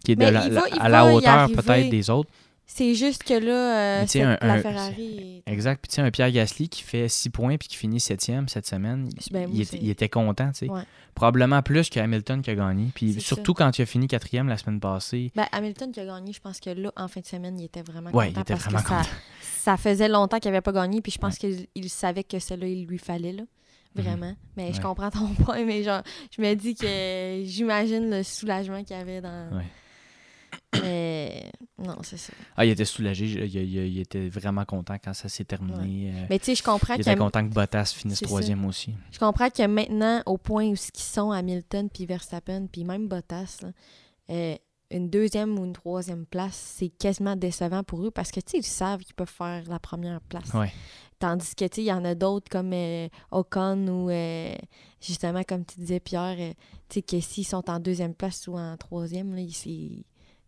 qui 0.03 0.11
est 0.11 0.23
à 0.23 0.89
la 0.89 1.05
hauteur 1.11 1.51
peut-être 1.51 1.89
des 1.89 2.11
autres. 2.11 2.29
C'est 2.65 2.95
juste 2.95 3.23
que 3.23 3.33
là, 3.33 4.01
euh, 4.01 4.37
la 4.41 4.61
Ferrari. 4.61 5.43
Exact. 5.45 5.81
Puis 5.81 5.89
tu 5.89 5.95
sais, 5.95 6.01
un 6.01 6.09
Pierre 6.09 6.31
Gasly 6.31 6.69
qui 6.69 6.83
fait 6.83 7.09
6 7.09 7.29
points 7.29 7.57
puis 7.57 7.67
qui 7.67 7.75
finit 7.75 7.97
7e 7.97 8.47
cette 8.47 8.65
semaine, 8.65 9.09
ben 9.31 9.49
il, 9.53 9.89
était, 9.89 10.07
content, 10.07 10.51
tu 10.51 10.67
sais. 10.67 10.71
Probablement 11.13 11.61
plus 11.61 11.89
que 11.89 11.99
Hamilton 11.99 12.41
qui 12.41 12.49
a 12.49 12.55
gagné. 12.55 12.91
Puis 12.95 13.19
surtout 13.19 13.53
quand 13.53 13.77
il 13.77 13.81
a 13.81 13.85
fini 13.85 14.07
4e 14.07 14.47
la 14.47 14.57
semaine 14.57 14.79
passée. 14.79 15.31
Ben, 15.35 15.47
Hamilton 15.51 15.91
qui 15.91 15.99
a 15.99 16.05
gagné, 16.05 16.31
je 16.31 16.39
pense 16.39 16.61
que 16.61 16.69
là, 16.69 16.91
en 16.95 17.09
fin 17.09 17.19
de 17.19 17.25
semaine, 17.25 17.59
il 17.59 17.65
était 17.65 17.81
vraiment 17.81 18.09
ouais, 18.11 18.27
content. 18.27 18.39
il 18.39 18.41
était 18.41 18.53
parce 18.53 18.63
vraiment 18.63 18.83
que 18.83 18.87
content. 18.87 19.03
Ça, 19.03 19.09
ça 19.41 19.77
faisait 19.77 20.07
longtemps 20.07 20.39
qu'il 20.39 20.49
n'avait 20.49 20.61
pas 20.61 20.71
gagné. 20.71 21.01
Puis 21.01 21.11
je 21.11 21.17
pense 21.17 21.37
qu'il 21.37 21.67
savait 21.89 22.23
que 22.23 22.39
celle-là, 22.39 22.67
il 22.67 22.85
lui 22.85 22.97
fallait. 22.97 23.33
Là. 23.33 23.43
Mhm. 23.95 24.03
Vraiment. 24.03 24.35
Mais 24.55 24.73
je 24.73 24.81
comprends 24.81 25.11
ton 25.11 25.27
point. 25.43 25.65
Mais 25.65 25.83
genre, 25.83 26.01
je 26.35 26.41
me 26.41 26.53
dis 26.53 26.75
que 26.75 27.43
j'imagine 27.45 28.09
le 28.09 28.23
soulagement 28.23 28.83
qu'il 28.83 28.95
y 28.95 28.99
avait 28.99 29.21
dans. 29.21 29.49
Mais 30.81 31.51
non, 31.77 31.97
c'est 32.03 32.17
ça. 32.17 32.33
Ah, 32.55 32.65
il 32.65 32.71
était 32.71 32.85
soulagé. 32.85 33.25
Il, 33.25 33.99
était 33.99 34.29
vraiment 34.29 34.65
content 34.65 34.95
quand 35.03 35.13
ça 35.13 35.29
s'est 35.29 35.43
terminé. 35.43 36.11
Euh, 36.13 36.25
Mais 36.29 36.39
tu 36.39 36.45
sais, 36.45 36.55
je 36.55 36.63
comprends 36.63 36.95
Il 36.95 37.01
était 37.01 37.15
content 37.15 37.47
que 37.47 37.53
Bottas 37.53 37.93
finisse 37.95 38.21
troisième 38.21 38.63
aussi. 38.65 38.93
Je 39.11 39.19
comprends 39.19 39.49
que 39.49 39.65
maintenant, 39.65 40.21
au 40.25 40.37
point 40.37 40.67
où 40.67 40.73
ils 40.73 41.01
sont 41.01 41.31
Hamilton 41.31 41.89
puis 41.89 42.05
Verstappen, 42.05 42.67
puis 42.71 42.83
même 42.83 43.07
Bottas, 43.07 43.61
euh, 44.29 44.55
une 44.91 45.09
deuxième 45.09 45.57
ou 45.57 45.65
une 45.65 45.73
troisième 45.73 46.25
place, 46.25 46.55
c'est 46.77 46.89
quasiment 46.89 47.35
décevant 47.35 47.83
pour 47.83 48.05
eux 48.05 48.11
parce 48.11 48.31
que, 48.31 48.39
tu 48.39 48.51
sais, 48.51 48.57
ils 48.59 48.63
savent 48.63 49.01
qu'ils 49.01 49.15
peuvent 49.15 49.27
faire 49.27 49.63
la 49.67 49.79
première 49.79 50.21
place. 50.21 50.53
Ouais. 50.53 50.71
Tandis 51.17 51.55
que, 51.55 51.65
tu 51.65 51.75
sais, 51.75 51.81
il 51.83 51.87
y 51.87 51.93
en 51.93 52.03
a 52.03 52.15
d'autres 52.15 52.49
comme 52.49 52.73
euh, 52.73 53.07
Ocon 53.31 53.87
ou, 53.87 54.09
euh, 54.09 54.53
justement, 54.99 55.43
comme 55.43 55.65
tu 55.65 55.79
disais, 55.79 55.99
Pierre, 55.99 56.35
tu 56.89 56.95
sais, 56.95 57.01
que 57.01 57.19
s'ils 57.19 57.45
sont 57.45 57.69
en 57.69 57.79
deuxième 57.79 58.13
place 58.13 58.47
ou 58.47 58.57
en 58.57 58.75
troisième, 58.75 59.33
là, 59.35 59.41
ils, 59.41 60.03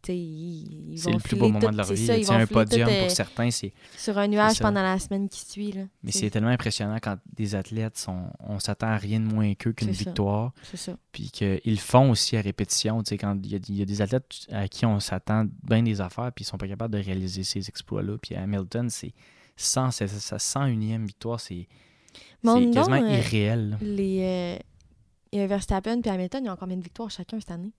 c'est- 0.06 1.12
le 1.12 1.18
plus 1.20 1.36
beau 1.36 1.50
moment 1.50 1.72
de 1.72 1.78
leur 1.78 1.92
vie. 1.94 2.24
ça, 2.26 2.36
un 2.36 2.46
podium, 2.46 2.89
euh, 2.89 3.02
pour 3.04 3.12
certains, 3.12 3.50
c'est. 3.52 3.74
sur 3.98 4.18
un 4.18 4.28
nuage 4.28 4.60
pendant 4.60 4.82
la 4.84 5.00
semaine 5.00 5.30
qui 5.30 5.42
suit, 5.46 5.72
là. 5.72 5.84
Mais 6.04 6.12
C'est- 6.12 6.30
tellement 6.30 6.50
impressionnant 6.50 6.98
quand 7.02 7.18
des 7.36 7.56
athlètes 7.56 7.98
sont. 7.98 8.24
On 8.39 8.60
s'attend 8.60 8.88
à 8.88 8.98
rien 8.98 9.20
de 9.20 9.26
moins 9.26 9.54
qu'eux 9.54 9.72
qu'une 9.74 9.92
victoire. 9.92 10.52
C'est 10.63 10.78
ça. 10.78 10.98
Puis 11.12 11.30
qu'ils 11.32 11.80
font 11.80 12.10
aussi 12.12 12.36
à 12.38 12.42
répétition. 12.42 13.02
Tu 13.04 13.10
sais, 13.10 13.18
quand 13.18 13.38
il 13.44 13.52
y, 13.52 13.56
a, 13.56 13.60
il 13.70 13.76
y 13.78 13.82
a 13.82 13.86
des 13.86 14.02
athlètes 14.02 14.28
à 14.52 14.68
qui 14.68 14.86
on 14.86 15.00
s'attend 15.00 15.46
bien 15.63 15.84
des 15.84 16.02
affaires, 16.02 16.32
puis 16.34 16.44
ils 16.44 16.48
sont 16.48 16.58
pas 16.58 16.68
capables 16.68 16.94
de 16.94 17.04
réaliser 17.04 17.44
ces 17.44 17.68
exploits-là. 17.70 18.18
Puis 18.22 18.36
Hamilton, 18.36 18.89
c'est 18.89 19.13
100, 19.56 19.92
c'est 19.92 20.08
sa 20.08 20.38
101e 20.38 21.06
victoire, 21.06 21.39
c'est 21.39 21.68
quasiment 22.44 22.60
donc, 23.00 23.10
euh, 23.10 23.18
irréel. 23.18 23.78
Les 23.82 24.20
euh, 24.22 24.58
il 25.32 25.39
y 25.39 25.42
a 25.42 25.48
Verstappen 25.48 26.02
et 26.04 26.10
Hamilton, 26.10 26.44
ils 26.46 26.50
ont 26.50 26.56
combien 26.56 26.78
de 26.78 26.84
victoires 26.84 27.10
chacun 27.10 27.39
cette 27.39 27.52
année? 27.52 27.72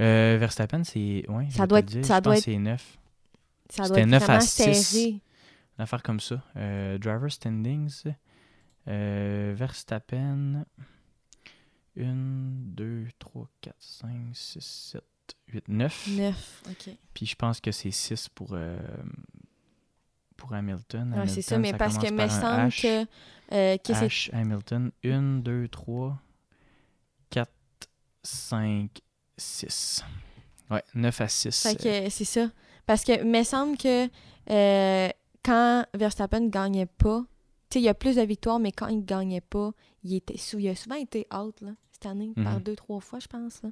Euh, 0.00 0.36
Verstappen, 0.38 0.82
c'est. 0.84 1.24
Ouais, 1.28 1.48
Ça 1.50 1.66
doit 1.66 1.80
être- 1.80 2.04
ça 2.04 2.20
doit 2.20 2.36
être- 2.38 2.44
c'est 2.44 2.56
9. 2.58 2.98
Ça 3.70 3.84
C'était 3.84 3.88
doit 3.88 3.98
être 4.00 4.06
9 4.08 4.22
à 4.22 4.26
vraiment 4.26 4.40
6. 4.40 4.82
serré. 4.84 5.08
Une 5.10 5.82
affaire 5.82 6.02
comme 6.02 6.20
ça. 6.20 6.42
Euh, 6.56 6.98
driver 6.98 7.30
standings. 7.30 8.02
Euh, 8.88 9.52
Verstappen. 9.56 10.64
1, 11.96 12.04
2, 12.74 13.08
3, 13.18 13.48
4, 13.60 13.74
5, 13.78 14.10
6, 14.32 14.60
7, 14.92 15.02
8, 15.48 15.68
9. 15.68 16.08
Neuf, 16.16 16.62
OK. 16.70 16.90
Puis 17.12 17.26
je 17.26 17.34
pense 17.34 17.60
que 17.60 17.72
c'est 17.72 17.90
6 17.90 18.28
pour, 18.28 18.50
euh, 18.52 18.78
pour 20.36 20.52
Hamilton. 20.54 21.12
Ouais, 21.14 21.26
c'est 21.26 21.42
ça, 21.42 21.58
mais 21.58 21.72
parce 21.74 21.98
que 21.98 22.10
me 22.12 22.28
semble 22.28 22.68
H. 22.70 22.82
que, 22.82 23.08
euh, 23.54 23.76
que 23.78 23.92
c'est 23.94 24.06
H, 24.06 24.30
Hamilton. 24.32 24.90
1, 25.04 25.40
2, 25.42 25.66
3, 25.68 26.18
4, 27.30 27.50
5, 28.22 29.00
6. 29.38 30.04
Ouais, 30.70 30.82
9 30.94 31.20
à 31.20 31.28
6. 31.28 31.62
Fait 31.62 31.76
que 31.76 32.10
c'est 32.10 32.24
ça. 32.24 32.50
Parce 32.86 33.04
que 33.04 33.22
me 33.22 33.42
semble 33.42 33.76
que 33.78 34.08
euh, 34.50 35.08
quand 35.44 35.84
Verstappen 35.94 36.40
ne 36.40 36.48
gagnait 36.50 36.86
pas, 36.86 37.20
tu 37.70 37.74
sais, 37.74 37.80
il 37.80 37.84
y 37.84 37.88
a 37.88 37.94
plus 37.94 38.16
de 38.16 38.22
victoires, 38.22 38.58
mais 38.58 38.72
quand 38.72 38.88
il 38.88 38.98
ne 38.98 39.02
gagnait 39.04 39.40
pas, 39.40 39.72
il, 40.04 40.14
était 40.14 40.34
il 40.34 40.68
a 40.68 40.74
souvent 40.74 40.96
été 40.96 41.26
out 41.34 41.60
là, 41.60 41.70
cette 41.92 42.06
année, 42.06 42.32
par 42.34 42.54
Mhm. 42.54 42.62
deux, 42.62 42.76
trois 42.76 43.00
fois, 43.00 43.18
je 43.18 43.26
pense. 43.26 43.62
Là. 43.62 43.70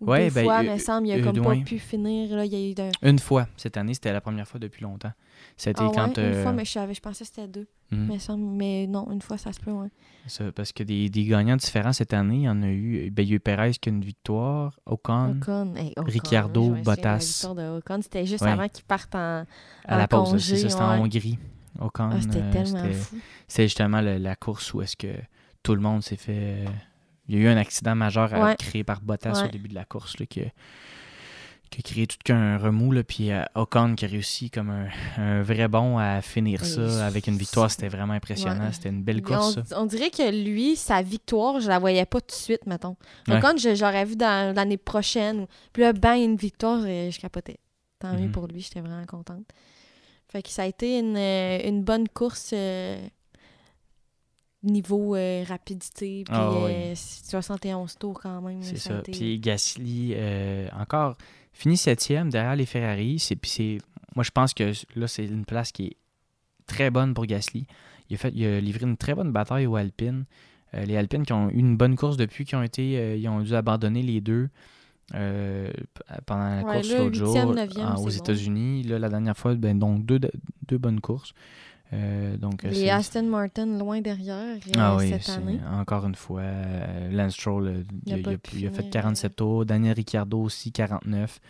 Ou 0.00 0.06
Ouais, 0.10 0.28
deux 0.28 0.34
ben, 0.34 0.44
fois, 0.44 0.60
euh, 0.60 0.72
me 0.74 0.78
semble, 0.78 1.06
il 1.06 1.12
a 1.12 1.16
euh, 1.16 1.22
comme 1.22 1.40
pas 1.42 1.54
pu 1.56 1.78
finir. 1.78 2.34
Là, 2.34 2.44
il 2.44 2.52
y 2.52 2.56
a 2.56 2.70
eu 2.70 2.74
d'un. 2.74 2.90
Une 3.02 3.18
fois 3.18 3.46
cette 3.56 3.76
année, 3.76 3.94
c'était 3.94 4.12
la 4.12 4.20
première 4.20 4.46
fois 4.48 4.58
depuis 4.60 4.82
longtemps. 4.82 5.12
C'était 5.56 5.80
Ah 5.82 5.88
ouais, 5.88 5.94
quand. 5.94 6.18
une 6.18 6.24
euh, 6.24 6.42
fois, 6.42 6.52
mais 6.52 6.64
je, 6.64 6.72
savais, 6.72 6.94
je 6.94 7.00
pensais 7.00 7.24
que 7.24 7.30
c'était 7.30 7.48
deux. 7.48 7.66
Me 7.90 8.18
semble, 8.18 8.44
mais 8.44 8.86
non, 8.86 9.10
une 9.10 9.22
fois, 9.22 9.38
ça 9.38 9.52
se 9.52 9.60
peut, 9.60 9.70
ouais. 9.70 9.88
Ça, 10.26 10.52
parce 10.52 10.72
que 10.72 10.82
des, 10.82 11.08
des 11.08 11.24
gagnants 11.24 11.56
différents 11.56 11.94
cette 11.94 12.12
année, 12.12 12.36
il 12.36 12.42
y 12.42 12.48
en 12.50 12.62
a 12.62 12.66
eu. 12.68 13.10
Ben, 13.10 13.22
il 13.22 13.30
y 13.30 13.32
a 13.32 13.36
eu 13.36 13.40
Perez 13.40 13.72
qui 13.80 13.88
a 13.88 13.92
une 13.92 14.04
victoire, 14.04 14.78
Ocon 14.84 15.36
Ocon, 15.40 15.74
hey, 15.74 15.94
Ocon, 15.96 16.10
la 16.76 16.82
Bottas. 16.82 17.46
c'était 18.02 18.26
juste 18.26 18.42
Ouais. 18.44 18.50
avant 18.50 18.68
qu'il 18.68 18.84
parte 18.84 19.14
en. 19.14 19.44
à 19.86 19.96
la 19.96 20.04
en 20.04 20.06
pause. 20.06 20.30
congé, 20.32 20.56
C'est 20.56 20.62
ça, 20.64 20.68
c'était 20.68 20.82
en 20.82 20.92
ouais. 20.92 20.98
Hongrie. 21.00 21.38
Ocon. 21.80 22.10
Ah, 22.12 22.20
c'était 22.20 22.42
euh, 22.42 22.52
tellement 22.52 22.92
fou. 22.92 23.16
C'est 23.46 23.62
justement 23.64 24.00
le- 24.02 24.18
la 24.18 24.36
course 24.36 24.74
où 24.74 24.82
est-ce 24.82 24.96
que 24.96 25.14
tout 25.62 25.74
le 25.74 25.80
monde 25.80 26.02
s'est 26.02 26.16
fait. 26.16 26.36
euh, 26.36 26.64
Il 27.28 27.36
y 27.36 27.38
a 27.38 27.42
eu 27.42 27.48
un 27.48 27.56
accident 27.56 27.94
majeur 27.94 28.32
Ouais. 28.32 28.56
créé 28.58 28.84
par 28.84 29.00
Bottas 29.00 29.44
au 29.46 29.48
début 29.48 29.68
de 29.68 29.74
la 29.74 29.84
course 29.86 30.18
là, 30.18 30.26
qui, 30.26 30.40
a, 30.40 30.44
qui 31.70 31.80
a 31.80 31.82
créé 31.82 32.06
tout 32.06 32.16
qu'un 32.24 32.56
remous. 32.58 32.92
Là, 32.92 33.04
puis 33.04 33.30
euh, 33.32 33.42
Ocon 33.54 33.94
qui 33.94 34.04
a 34.04 34.08
réussi 34.08 34.50
comme 34.50 34.70
un, 34.70 34.88
un 35.16 35.42
vrai 35.42 35.68
bon 35.68 35.98
à 35.98 36.20
finir 36.22 36.64
ça 36.64 37.06
avec 37.06 37.26
une 37.26 37.36
victoire. 37.36 37.70
C'était 37.70 37.88
vraiment 37.88 38.14
impressionnant. 38.14 38.66
Ouais. 38.66 38.72
C'était 38.72 38.88
une 38.88 39.02
belle 39.02 39.22
course. 39.22 39.56
on, 39.58 39.64
ça. 39.64 39.80
on 39.80 39.86
dirait 39.86 40.10
que 40.10 40.30
lui, 40.30 40.76
sa 40.76 41.02
victoire, 41.02 41.60
je 41.60 41.68
la 41.68 41.78
voyais 41.78 42.06
pas 42.06 42.20
tout 42.20 42.28
de 42.28 42.32
suite, 42.32 42.66
mettons. 42.66 42.96
Ouais. 43.28 43.36
Ocon, 43.38 43.56
je, 43.56 43.74
j'aurais 43.74 44.04
vu 44.04 44.16
dans 44.16 44.54
l'année 44.54 44.76
prochaine. 44.78 45.46
Puis 45.72 45.82
là, 45.82 45.92
bang, 45.92 46.18
une 46.20 46.36
victoire, 46.36 46.86
et 46.86 47.10
je 47.10 47.20
capotais. 47.20 47.58
Tant 47.98 48.12
mieux 48.14 48.26
Mhm. 48.26 48.32
pour 48.32 48.46
lui, 48.46 48.60
j'étais 48.60 48.80
vraiment 48.80 49.04
contente. 49.06 49.44
Fait 50.30 50.42
que 50.42 50.50
ça 50.50 50.62
a 50.62 50.66
été 50.66 50.98
une, 50.98 51.16
euh, 51.16 51.58
une 51.66 51.82
bonne 51.82 52.06
course 52.08 52.50
euh, 52.52 53.00
niveau 54.62 55.14
euh, 55.14 55.44
rapidité. 55.48 56.24
Puis 56.24 56.34
Ah 56.36 56.50
oui. 56.52 56.70
euh, 56.72 56.94
71 56.94 57.96
tours 57.98 58.20
quand 58.20 58.40
même. 58.42 58.62
C'est 58.62 58.76
ça. 58.78 58.98
été- 58.98 59.12
Puis 59.12 59.38
Gasly, 59.38 60.14
encore, 60.78 61.16
fini 61.58 61.76
septième 61.76 62.30
derrière 62.30 62.54
les 62.54 62.66
Ferrari. 62.66 63.18
C'est, 63.18 63.34
puis 63.34 63.50
c'est, 63.50 63.78
moi, 64.14 64.22
je 64.22 64.30
pense 64.30 64.54
que 64.54 64.72
là, 64.94 65.08
c'est 65.08 65.26
une 65.26 65.44
place 65.44 65.72
qui 65.72 65.86
est 65.86 65.96
très 66.66 66.90
bonne 66.90 67.14
pour 67.14 67.26
Gasly. 67.26 67.66
Il 68.08 68.14
a, 68.14 68.18
fait, 68.18 68.32
il 68.34 68.46
a 68.46 68.60
livré 68.60 68.86
une 68.86 68.96
très 68.96 69.14
bonne 69.14 69.32
bataille 69.32 69.66
aux 69.66 69.74
Alpines. 69.74 70.24
Euh, 70.74 70.84
les 70.84 70.96
Alpines 70.96 71.24
qui 71.24 71.32
ont 71.32 71.50
eu 71.50 71.58
une 71.58 71.76
bonne 71.76 71.96
course 71.96 72.16
depuis, 72.16 72.44
qui 72.44 72.54
ont 72.54 72.62
été, 72.62 72.96
euh, 72.96 73.16
ils 73.16 73.28
ont 73.28 73.40
dû 73.40 73.54
abandonner 73.54 74.02
les 74.02 74.20
deux 74.20 74.48
euh, 75.14 75.70
pendant 76.26 76.44
la 76.44 76.62
Ouais, 76.62 76.74
course 76.76 76.94
l'autre 76.94 77.14
jour 77.14 77.36
aux 77.36 77.54
bon. 77.54 78.08
États-Unis. 78.08 78.84
Là, 78.84 79.00
la 79.00 79.08
dernière 79.08 79.36
fois, 79.36 79.54
ben, 79.56 79.76
donc 79.78 80.06
deux, 80.06 80.20
deux 80.68 80.78
bonnes 80.78 81.00
courses. 81.00 81.32
Euh, 81.94 82.36
donc, 82.36 82.64
euh, 82.64 82.68
Les 82.68 82.74
c'est- 82.74 82.90
Aston 82.90 83.22
Martin 83.24 83.66
loin 83.78 84.00
derrière 84.02 84.36
euh, 84.36 84.72
ah 84.76 84.96
oui, 84.96 85.08
cette 85.08 85.28
année. 85.30 85.58
encore 85.72 86.04
une 86.06 86.14
fois, 86.14 86.42
euh, 86.42 87.10
Lance 87.10 87.32
Stroll, 87.34 87.66
euh, 87.68 87.82
il, 88.06 88.08
Il 88.08 88.12
a 88.14 88.18
il 88.18 88.24
fait 88.24 88.46
finir, 88.46 88.90
47 88.90 89.36
tours. 89.36 89.64
Daniel 89.64 89.94
Ricciardo 89.94 90.38
aussi, 90.42 90.70
49. 90.70 91.40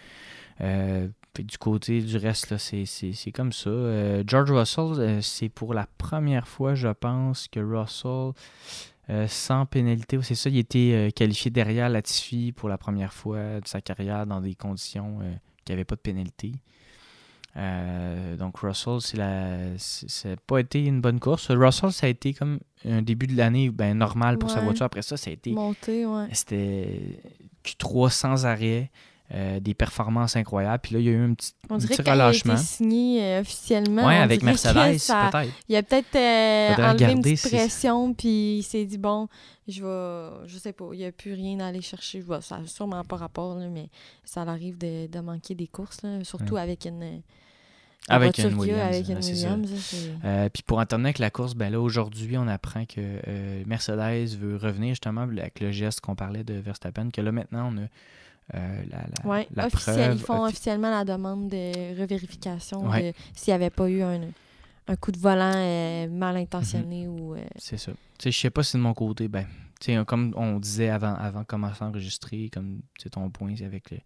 Euh, 0.60 1.08
puis 1.34 1.44
du 1.44 1.58
côté 1.58 2.00
du 2.00 2.16
reste, 2.16 2.56
c'est, 2.56 2.84
c'est- 2.84 3.12
c'est 3.12 3.32
comme 3.32 3.52
ça. 3.52 3.70
Euh, 3.70 4.22
George 4.26 4.50
Russell, 4.52 5.00
euh, 5.00 5.20
c'est 5.22 5.48
pour 5.48 5.74
la 5.74 5.86
première 5.98 6.46
fois, 6.48 6.74
je 6.74 6.88
pense, 6.88 7.48
que 7.48 7.60
Russell, 7.60 8.32
euh, 9.10 9.26
sans 9.28 9.66
pénalité, 9.66 10.18
c'est 10.22 10.34
ça, 10.34 10.50
il 10.50 10.58
était 10.58 10.92
euh, 10.94 11.10
qualifié 11.10 11.50
derrière 11.50 11.88
Latifi 11.88 12.52
pour 12.52 12.68
la 12.68 12.78
première 12.78 13.12
fois 13.12 13.60
de 13.60 13.66
sa 13.66 13.80
carrière 13.80 14.26
dans 14.26 14.40
des 14.40 14.54
conditions 14.54 15.18
euh, 15.22 15.32
qui 15.64 15.72
n'avaient 15.72 15.84
pas 15.84 15.96
de 15.96 16.00
pénalité. 16.00 16.52
Euh, 17.58 18.36
donc 18.36 18.58
Russell, 18.58 19.00
c'est 19.00 19.16
la, 19.16 19.56
c'est- 19.78 20.08
ça 20.08 20.28
n'a 20.30 20.36
pas 20.36 20.60
été 20.60 20.84
une 20.84 21.00
bonne 21.00 21.18
course. 21.18 21.50
Russell, 21.50 21.92
ça 21.92 22.06
a 22.06 22.08
été 22.08 22.32
comme 22.32 22.60
un 22.84 23.02
début 23.02 23.26
de 23.26 23.36
l'année 23.36 23.68
ben, 23.70 23.98
normal 23.98 24.38
pour 24.38 24.50
sa 24.50 24.60
voiture. 24.60 24.86
Après 24.86 25.02
ça, 25.02 25.16
ça 25.16 25.30
a 25.30 25.32
été 25.32 25.50
Monté, 25.52 26.06
ouais. 26.06 26.28
c'était 26.32 27.20
Q3 27.64 28.10
sans 28.10 28.46
arrêt, 28.46 28.90
euh, 29.34 29.58
des 29.60 29.74
performances 29.74 30.36
incroyables. 30.36 30.78
Puis 30.82 30.94
là, 30.94 31.00
il 31.00 31.06
y 31.06 31.08
a 31.08 31.12
eu 31.12 31.24
un 31.30 31.34
petit, 31.34 31.52
On 31.68 31.74
un 31.74 31.78
dirait 31.78 31.96
petit 31.96 32.02
qu'il 32.02 32.08
a 32.10 32.12
relâchement. 32.14 32.54
été 32.54 32.62
signé 32.62 33.22
euh, 33.24 33.40
officiellement. 33.40 34.02
On 34.04 34.08
avec 34.08 34.42
Mercedes, 34.44 34.74
peut-être. 34.74 35.52
Il 35.68 35.74
a 35.76 35.82
peut-être 35.82 36.14
euh, 36.16 36.90
enlevé 36.92 37.12
une 37.12 37.22
petite 37.22 37.38
si- 37.38 37.48
pression, 37.48 38.14
puis 38.14 38.58
il 38.58 38.62
s'est 38.62 38.84
dit, 38.84 38.98
bon, 38.98 39.26
je 39.66 39.82
vais, 39.84 40.46
je 40.46 40.58
sais 40.58 40.72
pas, 40.72 40.84
il 40.92 40.98
n'y 41.00 41.04
a 41.06 41.12
plus 41.12 41.32
rien 41.34 41.58
à 41.60 41.66
aller 41.66 41.82
chercher. 41.82 42.20
Bon, 42.22 42.40
ça 42.40 42.58
n'a 42.60 42.66
sûrement 42.68 43.02
pas 43.04 43.16
rapport, 43.16 43.56
là, 43.56 43.66
mais 43.68 43.88
ça 44.24 44.42
arrive 44.42 44.78
de, 44.78 45.08
de 45.08 45.18
manquer 45.20 45.54
des 45.56 45.66
courses, 45.66 46.02
là, 46.02 46.22
surtout 46.22 46.54
Ouais. 46.54 46.60
avec 46.62 46.86
une, 46.86 47.20
Avec 48.08 48.38
une 48.38 48.54
Williams, 48.54 48.80
avec 48.80 49.08
une. 49.08 49.18
Williams. 49.18 49.94
Euh, 50.24 50.48
puis 50.48 50.62
pour 50.62 50.78
en 50.78 50.86
terminer 50.86 51.08
avec 51.08 51.18
la 51.18 51.30
course, 51.30 51.54
ben 51.54 51.70
là, 51.70 51.80
aujourd'hui, 51.80 52.38
on 52.38 52.48
apprend 52.48 52.84
que 52.86 52.94
euh, 53.26 53.62
Mercedes 53.66 54.36
veut 54.38 54.56
revenir 54.56 54.90
justement 54.90 55.22
avec 55.22 55.60
le 55.60 55.70
geste 55.72 56.00
qu'on 56.00 56.14
parlait 56.14 56.44
de 56.44 56.54
Verstappen, 56.54 57.10
que 57.10 57.20
là, 57.20 57.32
maintenant, 57.32 57.70
on 57.72 57.78
a 57.78 57.86
euh, 58.54 58.82
la, 58.90 58.98
la, 58.98 59.30
Ouais, 59.30 59.46
la 59.54 59.66
officiel, 59.66 59.94
preuve. 59.96 60.14
ils 60.16 60.20
font 60.24 60.44
offi- 60.46 60.48
officiellement 60.48 60.90
la 60.90 61.04
demande 61.04 61.48
de 61.50 62.00
revérification 62.00 62.88
Ouais. 62.88 63.12
s'il 63.34 63.50
n'y 63.52 63.56
avait 63.56 63.68
pas 63.68 63.90
eu 63.90 64.00
un, 64.00 64.20
un 64.86 64.96
coup 64.96 65.12
de 65.12 65.18
volant 65.18 66.08
mal 66.08 66.36
intentionné 66.38 67.06
Mhm. 67.06 67.20
ou... 67.20 67.36
C'est 67.56 67.76
ça. 67.76 67.92
Je 68.24 68.30
sais 68.30 68.48
pas 68.48 68.62
si 68.62 68.78
de 68.78 68.82
mon 68.82 68.94
côté, 68.94 69.28
ben, 69.28 69.44
comme 70.06 70.32
on 70.34 70.58
disait 70.58 70.88
avant, 70.88 71.14
avant 71.14 71.40
de 71.40 71.46
commencer 71.46 71.84
à 71.84 71.88
enregistrer, 71.88 72.48
comme 72.52 72.80
ton 73.12 73.28
point, 73.28 73.54
avec 73.62 73.90
le. 73.90 73.98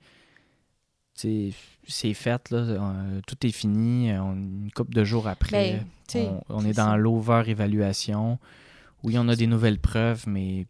C'est 1.14 2.14
fait, 2.14 2.50
là. 2.50 2.58
euh, 2.58 3.20
tout 3.26 3.46
est 3.46 3.50
fini. 3.52 4.10
euh, 4.10 4.22
on- 4.22 4.32
une 4.34 4.70
couple 4.74 4.94
de 4.94 5.04
jours 5.04 5.28
après, 5.28 5.84
ben, 6.30 6.40
on, 6.48 6.64
est 6.64 6.72
dans 6.72 6.96
l'over-évaluation. 6.96 8.38
Oui, 9.02 9.16
on 9.18 9.28
a 9.28 9.36
des 9.36 9.46
nouvelles 9.46 9.78
preuves, 9.78 10.24
mais. 10.26 10.66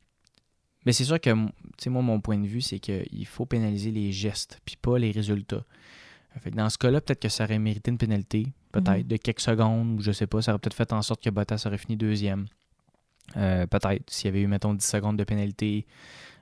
Mais 0.84 0.92
c'est 0.92 1.04
sûr 1.04 1.20
que, 1.20 1.30
moi, 1.30 2.02
mon 2.02 2.20
point 2.20 2.38
de 2.38 2.46
vue, 2.46 2.60
c'est 2.60 2.80
qu'il 2.80 3.26
faut 3.26 3.46
pénaliser 3.46 3.92
les 3.92 4.10
gestes, 4.10 4.60
puis 4.64 4.76
pas 4.76 4.98
les 4.98 5.12
résultats. 5.12 5.64
Fait 6.40 6.50
que 6.50 6.56
dans 6.56 6.68
ce 6.70 6.78
cas-là, 6.78 7.00
peut-être 7.00 7.20
que 7.20 7.28
ça 7.28 7.44
aurait 7.44 7.58
mérité 7.60 7.90
une 7.92 7.98
pénalité, 7.98 8.48
peut-être, 8.72 8.90
Mhm. 8.98 9.02
de 9.06 9.16
quelques 9.16 9.40
secondes, 9.40 9.98
ou 9.98 10.02
je 10.02 10.10
sais 10.12 10.26
pas, 10.26 10.42
ça 10.42 10.50
aurait 10.52 10.58
peut-être 10.58 10.74
fait 10.74 10.92
en 10.92 11.02
sorte 11.02 11.22
que 11.22 11.30
Bottas 11.30 11.62
aurait 11.66 11.78
fini 11.78 11.96
deuxième. 11.96 12.46
Euh, 13.36 13.66
peut-être, 13.66 14.10
s'il 14.10 14.26
y 14.26 14.28
avait 14.30 14.40
eu, 14.40 14.46
mettons, 14.48 14.74
10 14.74 14.84
secondes 14.86 15.16
de 15.18 15.24
pénalité. 15.24 15.86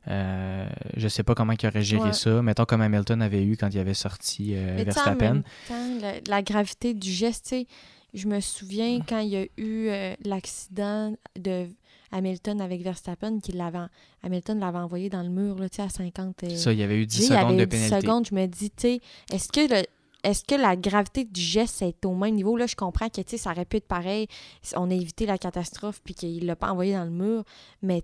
Euh, 0.08 0.66
je 0.96 1.08
sais 1.08 1.22
pas 1.22 1.34
comment 1.34 1.52
il 1.60 1.66
aurait 1.66 1.82
géré 1.82 2.04
Ouais. 2.04 2.12
ça. 2.12 2.40
Mettons 2.42 2.64
comme 2.64 2.80
Hamilton 2.80 3.20
avait 3.22 3.44
eu 3.44 3.56
quand 3.56 3.68
il 3.72 3.78
avait 3.78 3.94
sorti 3.94 4.54
euh, 4.54 4.82
Verstappen. 4.84 5.42
la, 6.00 6.12
la 6.26 6.42
gravité 6.42 6.94
du 6.94 7.10
geste, 7.10 7.54
je 8.14 8.26
me 8.26 8.40
souviens 8.40 9.00
quand 9.06 9.18
il 9.20 9.28
y 9.28 9.36
a 9.36 9.44
eu 9.58 9.88
euh, 9.88 10.14
l'accident 10.24 11.14
de 11.38 11.66
Hamilton 12.12 12.60
avec 12.60 12.82
Verstappen, 12.82 13.38
qui 13.40 13.52
l'avait, 13.52 13.78
Hamilton 14.22 14.58
l'avait 14.58 14.78
envoyé 14.78 15.10
dans 15.10 15.22
le 15.22 15.28
mur 15.28 15.56
là, 15.58 15.66
à 15.78 15.88
50. 15.88 16.44
euh, 16.44 16.56
Ça, 16.56 16.72
il 16.72 16.78
y 16.78 16.82
avait 16.82 16.96
eu 16.96 17.06
10 17.06 17.16
G, 17.18 17.22
il 17.22 17.26
y 17.26 17.38
secondes 17.38 17.56
de 17.56 17.62
eu 17.62 17.66
10 17.66 17.70
pénalité. 17.70 18.00
secondes, 18.00 18.26
je 18.28 18.34
me 18.34 18.46
dis, 18.46 18.72
est-ce 19.32 19.48
que 19.52 19.60
le- 19.72 19.86
est-ce 20.22 20.44
que 20.44 20.54
la 20.54 20.76
gravité 20.76 21.24
du 21.24 21.40
geste 21.40 21.80
est 21.82 22.04
au 22.04 22.14
même 22.14 22.34
niveau? 22.34 22.56
Là, 22.56 22.66
je 22.66 22.74
comprends 22.76 23.08
que, 23.08 23.20
ça 23.38 23.52
aurait 23.52 23.64
pu 23.64 23.76
être 23.78 23.86
pareil. 23.86 24.26
On 24.76 24.90
a 24.90 24.94
évité 24.94 25.24
la 25.24 25.38
catastrophe 25.38 26.00
puis 26.04 26.14
qu'il 26.14 26.44
l'a 26.46 26.56
pas 26.56 26.70
envoyé 26.72 26.94
dans 26.94 27.04
le 27.04 27.10
mur, 27.10 27.44
mais 27.82 28.02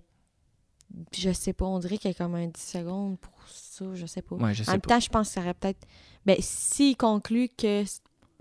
je 1.17 1.31
sais 1.33 1.53
pas, 1.53 1.67
on 1.67 1.79
dirait 1.79 1.99
qu'il 1.99 2.11
y 2.11 2.15
a 2.15 2.17
comme 2.17 2.35
un 2.35 2.47
10 2.47 2.61
secondes 2.61 3.19
pour 3.19 3.33
ça, 3.49 3.85
je 3.95 4.07
sais 4.07 4.23
pas. 4.23 4.37
Ouais, 4.37 4.55
je 4.55 4.63
en 4.65 4.73
même 4.73 4.81
temps, 4.81 5.01
je 5.01 5.09
pense 5.09 5.29
que 5.29 5.35
ça 5.35 5.41
aurait 5.41 5.55
peut-être... 5.55 5.87
Ben, 6.25 6.37
s'il 6.41 6.97
conclut 6.97 7.49
que 7.49 7.85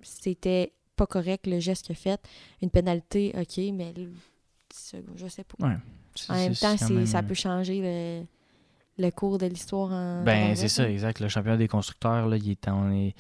c'était 0.02 0.74
pas 0.96 1.06
correct 1.06 1.48
le 1.48 1.60
geste 1.60 1.86
qu'il 1.86 1.94
a 1.94 1.96
fait, 1.96 2.22
une 2.62 2.70
pénalité, 2.70 3.34
OK, 3.36 3.58
mais 3.74 3.94
le 3.94 4.06
10 4.06 4.14
secondes, 4.72 5.18
je 5.18 5.28
sais 5.28 5.44
pas. 5.44 5.68
Ouais. 5.68 5.76
En 6.30 6.36
même 6.36 6.56
temps, 6.56 6.76
même, 6.90 7.06
ça 7.06 7.20
euh, 7.20 7.22
peut 7.24 7.34
changer 7.34 7.82
le, 7.82 8.26
le 9.04 9.12
cours 9.12 9.38
de 9.38 9.46
l'histoire 9.48 9.92
en... 9.92 10.24
Ben, 10.24 10.56
c'est 10.56 10.70
ça, 10.70 10.84
là. 10.84 10.92
exact. 10.92 11.20
Le 11.20 11.28
championnat 11.28 11.58
des 11.58 11.68
constructeurs, 11.68 12.28
là, 12.28 12.38
il 12.38 12.50
est 12.50 12.68
en. 12.68 13.12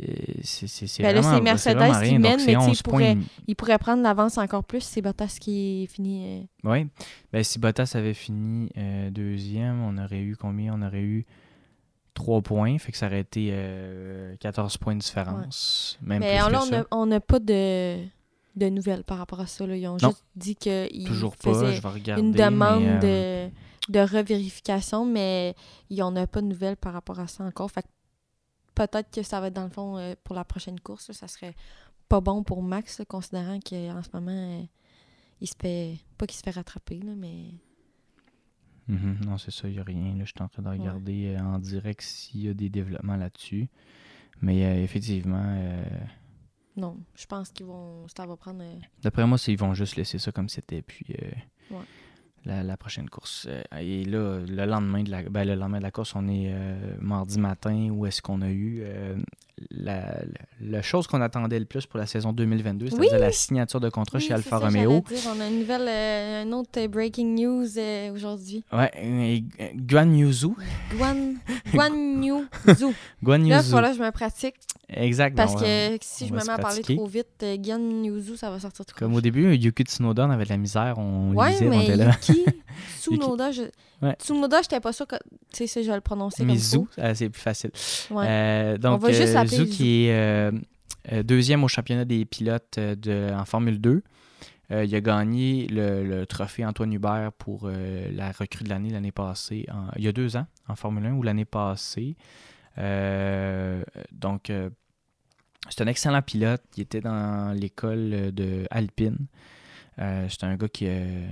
Est- 0.00 0.44
C'est 0.44 0.66
c'est- 0.66 0.86
c'est 0.86 1.02
Ben 1.02 1.14
là, 1.14 1.20
vraiment, 1.20 1.36
c'est 1.36 1.42
Mercedes 1.42 1.76
vraiment 1.76 1.92
qui 1.94 1.98
rien. 2.00 2.18
mène, 2.18 2.22
Donc, 2.22 2.32
mais 2.32 2.38
c'est 2.38 2.44
tu 2.46 2.50
sais, 2.60 2.68
11 2.70 2.78
il 2.78 2.82
pourrait- 2.82 3.14
points. 3.16 3.24
Il 3.48 3.56
pourrait 3.56 3.78
prendre 3.78 4.02
l'avance 4.02 4.38
encore 4.38 4.64
plus, 4.64 4.82
c'est 4.82 5.02
Bottas 5.02 5.36
qui 5.40 5.84
est 5.84 5.86
fini. 5.86 6.40
euh, 6.64 6.70
Oui. 6.70 6.86
Ben, 7.32 7.42
si 7.44 7.58
Bottas 7.58 7.92
avait 7.94 8.14
fini 8.14 8.70
euh, 8.76 9.10
deuxième, 9.10 9.82
on 9.82 9.96
aurait 10.02 10.20
eu 10.20 10.36
combien? 10.36 10.74
On 10.74 10.82
aurait 10.86 11.02
eu 11.02 11.26
3 12.14 12.40
points. 12.42 12.78
Fait 12.78 12.90
que 12.92 12.98
ça 12.98 13.06
aurait 13.06 13.20
été 13.20 13.50
euh, 13.52 14.34
14 14.40 14.76
points 14.76 14.94
de 14.94 15.00
différence. 15.00 15.98
Même 16.02 16.20
Mais 16.20 16.38
plus 16.38 16.46
que 16.46 16.72
là, 16.74 16.84
on 16.90 17.06
n'a 17.06 17.20
pas 17.20 17.38
de, 17.38 17.98
de 18.56 18.68
nouvelles 18.68 19.04
par 19.04 19.18
rapport 19.18 19.40
à 19.40 19.46
ça. 19.46 19.66
là. 19.66 19.76
Ils 19.76 19.86
ont 19.86 19.96
Non. 20.02 20.08
juste 20.10 20.24
dit 20.34 20.56
qu'ils 20.56 21.04
Toujours 21.06 21.36
pas. 21.36 21.52
faisaient 21.52 21.74
Je 21.74 21.82
vais 21.82 21.88
regarder. 21.88 22.22
une 22.22 22.32
demande 22.32 22.82
mais, 22.82 23.04
euh, 23.04 23.48
de, 23.88 23.92
de 23.92 24.00
revérification, 24.00 25.04
mais 25.06 25.54
on 26.00 26.10
n'a 26.10 26.26
pas 26.26 26.40
de 26.40 26.46
nouvelles 26.46 26.76
par 26.76 26.92
rapport 26.92 27.20
à 27.20 27.28
ça 27.28 27.44
encore. 27.44 27.70
Fait 27.70 27.82
que 27.82 27.88
peut-être 28.86 29.10
que 29.10 29.22
ça 29.22 29.40
va 29.40 29.48
être 29.48 29.54
dans 29.54 29.64
le 29.64 29.70
fond 29.70 29.96
euh, 29.96 30.14
pour 30.24 30.34
la 30.36 30.44
prochaine 30.44 30.78
course. 30.80 31.08
là, 31.08 31.14
ça 31.14 31.28
serait 31.28 31.54
pas 32.08 32.20
bon 32.20 32.42
pour 32.42 32.62
Max, 32.62 32.98
là, 32.98 33.04
considérant 33.04 33.58
qu'en 33.60 34.02
ce 34.02 34.08
moment, 34.12 34.30
euh, 34.30 34.62
il 35.40 35.48
se 35.48 35.54
fait. 35.60 35.96
Pas 36.16 36.26
qu'il 36.26 36.36
se 36.36 36.42
fait 36.42 36.50
rattraper, 36.50 37.00
là, 37.00 37.12
mais. 37.16 37.46
mhm, 38.88 39.20
non, 39.26 39.38
c'est 39.38 39.50
ça, 39.50 39.68
il 39.68 39.74
n'y 39.74 39.80
a 39.80 39.84
rien. 39.84 40.14
Là, 40.16 40.24
je 40.24 40.32
suis 40.34 40.42
en 40.42 40.48
train 40.48 40.62
de 40.62 40.68
regarder 40.68 41.36
euh, 41.36 41.40
en 41.40 41.58
direct 41.58 42.02
s'il 42.02 42.42
y 42.42 42.48
a 42.48 42.54
des 42.54 42.68
développements 42.70 43.16
là-dessus. 43.16 43.68
Mais 44.40 44.84
effectivement, 44.84 45.56
Non, 46.76 46.96
je 47.16 47.26
pense 47.26 47.50
qu'ils 47.50 47.66
vont. 47.66 48.06
Ça 48.16 48.24
va 48.24 48.36
prendre. 48.36 48.62
D'après 49.02 49.26
moi, 49.26 49.36
c'est 49.36 49.52
ils 49.52 49.58
vont 49.58 49.74
juste 49.74 49.96
laisser 49.96 50.18
ça 50.18 50.30
comme 50.30 50.48
c'était, 50.48 50.80
puis 50.82 51.04
Ouais. 51.70 51.84
La, 52.44 52.62
la 52.62 52.76
prochaine 52.76 53.08
course. 53.08 53.46
Euh, 53.48 53.62
et 53.80 54.04
là, 54.04 54.38
le 54.46 54.64
lendemain 54.66 55.02
de 55.02 55.10
la, 55.10 55.22
ben, 55.22 55.44
le 55.46 55.54
lendemain 55.54 55.78
de 55.78 55.82
la 55.82 55.90
course, 55.90 56.14
on 56.14 56.28
est 56.28 56.52
euh, 56.52 56.76
mardi 57.00 57.38
matin, 57.38 57.88
où 57.90 58.06
est-ce 58.06 58.22
qu'on 58.22 58.40
a 58.42 58.48
eu 58.48 58.80
euh, 58.82 59.16
la, 59.70 60.22
la, 60.60 60.82
chose 60.82 61.06
qu'on 61.06 61.20
attendait 61.20 61.58
le 61.58 61.64
plus 61.64 61.86
pour 61.86 61.98
la 61.98 62.06
saison 62.06 62.32
2022, 62.32 62.90
c'est-à-dire 62.90 63.18
la 63.18 63.32
signature 63.32 63.80
de 63.80 63.88
contrat 63.88 64.18
Oui, 64.18 64.24
chez 64.24 64.34
Alfa 64.34 64.58
Romeo. 64.58 65.00
dire. 65.00 65.18
On 65.34 65.40
a 65.40 65.48
une 65.48 65.60
nouvelle, 65.60 65.88
euh, 65.88 66.42
un 66.44 66.52
autre 66.52 66.70
euh, 66.78 66.88
breaking 66.88 67.34
news 67.34 67.66
euh, 67.76 68.12
aujourd'hui. 68.12 68.64
Ouais, 68.72 69.42
Guan 69.74 70.12
Yuzu. 70.14 70.48
Guan, 70.96 71.34
Guan 71.74 72.22
Yu 72.22 72.34
Zhu. 72.74 72.86
Guan 73.22 73.48
Là, 73.48 73.62
voilà, 73.62 73.92
je 73.92 74.00
me 74.00 74.10
pratique. 74.10 74.54
Exact. 74.88 75.36
Parce 75.36 75.54
on- 75.54 75.58
que 75.60 75.98
si 76.00 76.24
on 76.24 76.26
je 76.28 76.32
va 76.34 76.40
me 76.40 76.46
mets 76.46 76.52
à 76.52 76.58
parler 76.58 76.82
trop 76.82 77.06
vite, 77.06 77.26
euh, 77.42 77.56
Guan 77.56 78.04
Yu 78.04 78.20
Zhu, 78.20 78.36
ça 78.36 78.50
va 78.50 78.58
sortir 78.58 78.84
trop 78.86 78.98
Comme 78.98 79.14
au 79.14 79.20
début, 79.20 79.54
Yuki 79.54 79.82
Tsunoda, 79.84 80.26
on 80.26 80.30
avait 80.30 80.44
de 80.44 80.48
la 80.50 80.56
misère, 80.56 80.98
on 80.98 81.32
Ouais, 81.34 81.50
lisait, 81.50 81.66
on 81.66 81.70
mais 81.70 81.84
était 81.84 81.96
là. 81.96 82.10
Yuki 82.28 82.44
Tsunoda, 83.00 83.50
je... 83.52 83.62
Ouais. 84.02 84.14
Tsunoda, 84.20 84.62
j'étais 84.62 84.80
pas 84.80 84.92
sûre 84.92 85.06
que. 85.06 85.16
Tu 85.52 85.66
sais, 85.66 85.82
je 85.82 85.88
vais 85.88 85.94
le 85.96 86.00
prononcer 86.00 86.44
Mais 86.44 86.56
comme 86.72 86.86
euh, 86.98 87.14
c'est 87.14 87.28
plus 87.28 87.40
facile. 87.42 87.70
Ouais. 88.10 88.24
Euh, 88.28 88.78
donc, 88.78 89.00
va 89.00 89.12
juste 89.12 89.34
euh, 89.34 89.66
qui 89.66 90.06
est 90.06 90.52
deuxième 91.24 91.64
au 91.64 91.68
championnat 91.68 92.04
des 92.04 92.24
pilotes 92.24 92.78
de, 92.78 93.32
en 93.34 93.44
Formule 93.44 93.80
2. 93.80 94.02
Euh, 94.70 94.84
il 94.84 94.94
a 94.94 95.00
gagné 95.00 95.66
le, 95.68 96.04
le 96.04 96.26
trophée 96.26 96.64
Antoine 96.64 96.92
Hubert 96.92 97.32
pour 97.38 97.62
euh, 97.64 98.10
la 98.12 98.30
recrue 98.32 98.64
de 98.64 98.68
l'année 98.68 98.90
l'année 98.90 99.12
passée, 99.12 99.64
en- 99.72 99.88
il 99.96 100.04
y 100.04 100.08
a 100.08 100.12
deux 100.12 100.36
ans, 100.36 100.46
en 100.68 100.76
Formule 100.76 101.06
1 101.06 101.12
ou 101.14 101.22
l'année 101.22 101.44
passée. 101.44 102.16
Euh, 102.78 103.82
donc, 104.12 104.50
euh, 104.50 104.70
c'est 105.68 105.82
un 105.82 105.86
excellent 105.86 106.22
pilote. 106.22 106.62
Il 106.76 106.82
était 106.82 107.00
dans 107.00 107.52
l'école 107.58 108.32
de 108.32 108.66
Alpine. 108.70 109.26
Euh, 109.98 110.26
c'est 110.28 110.44
un 110.44 110.56
gars 110.56 110.68
qui, 110.68 110.86
euh, 110.86 111.26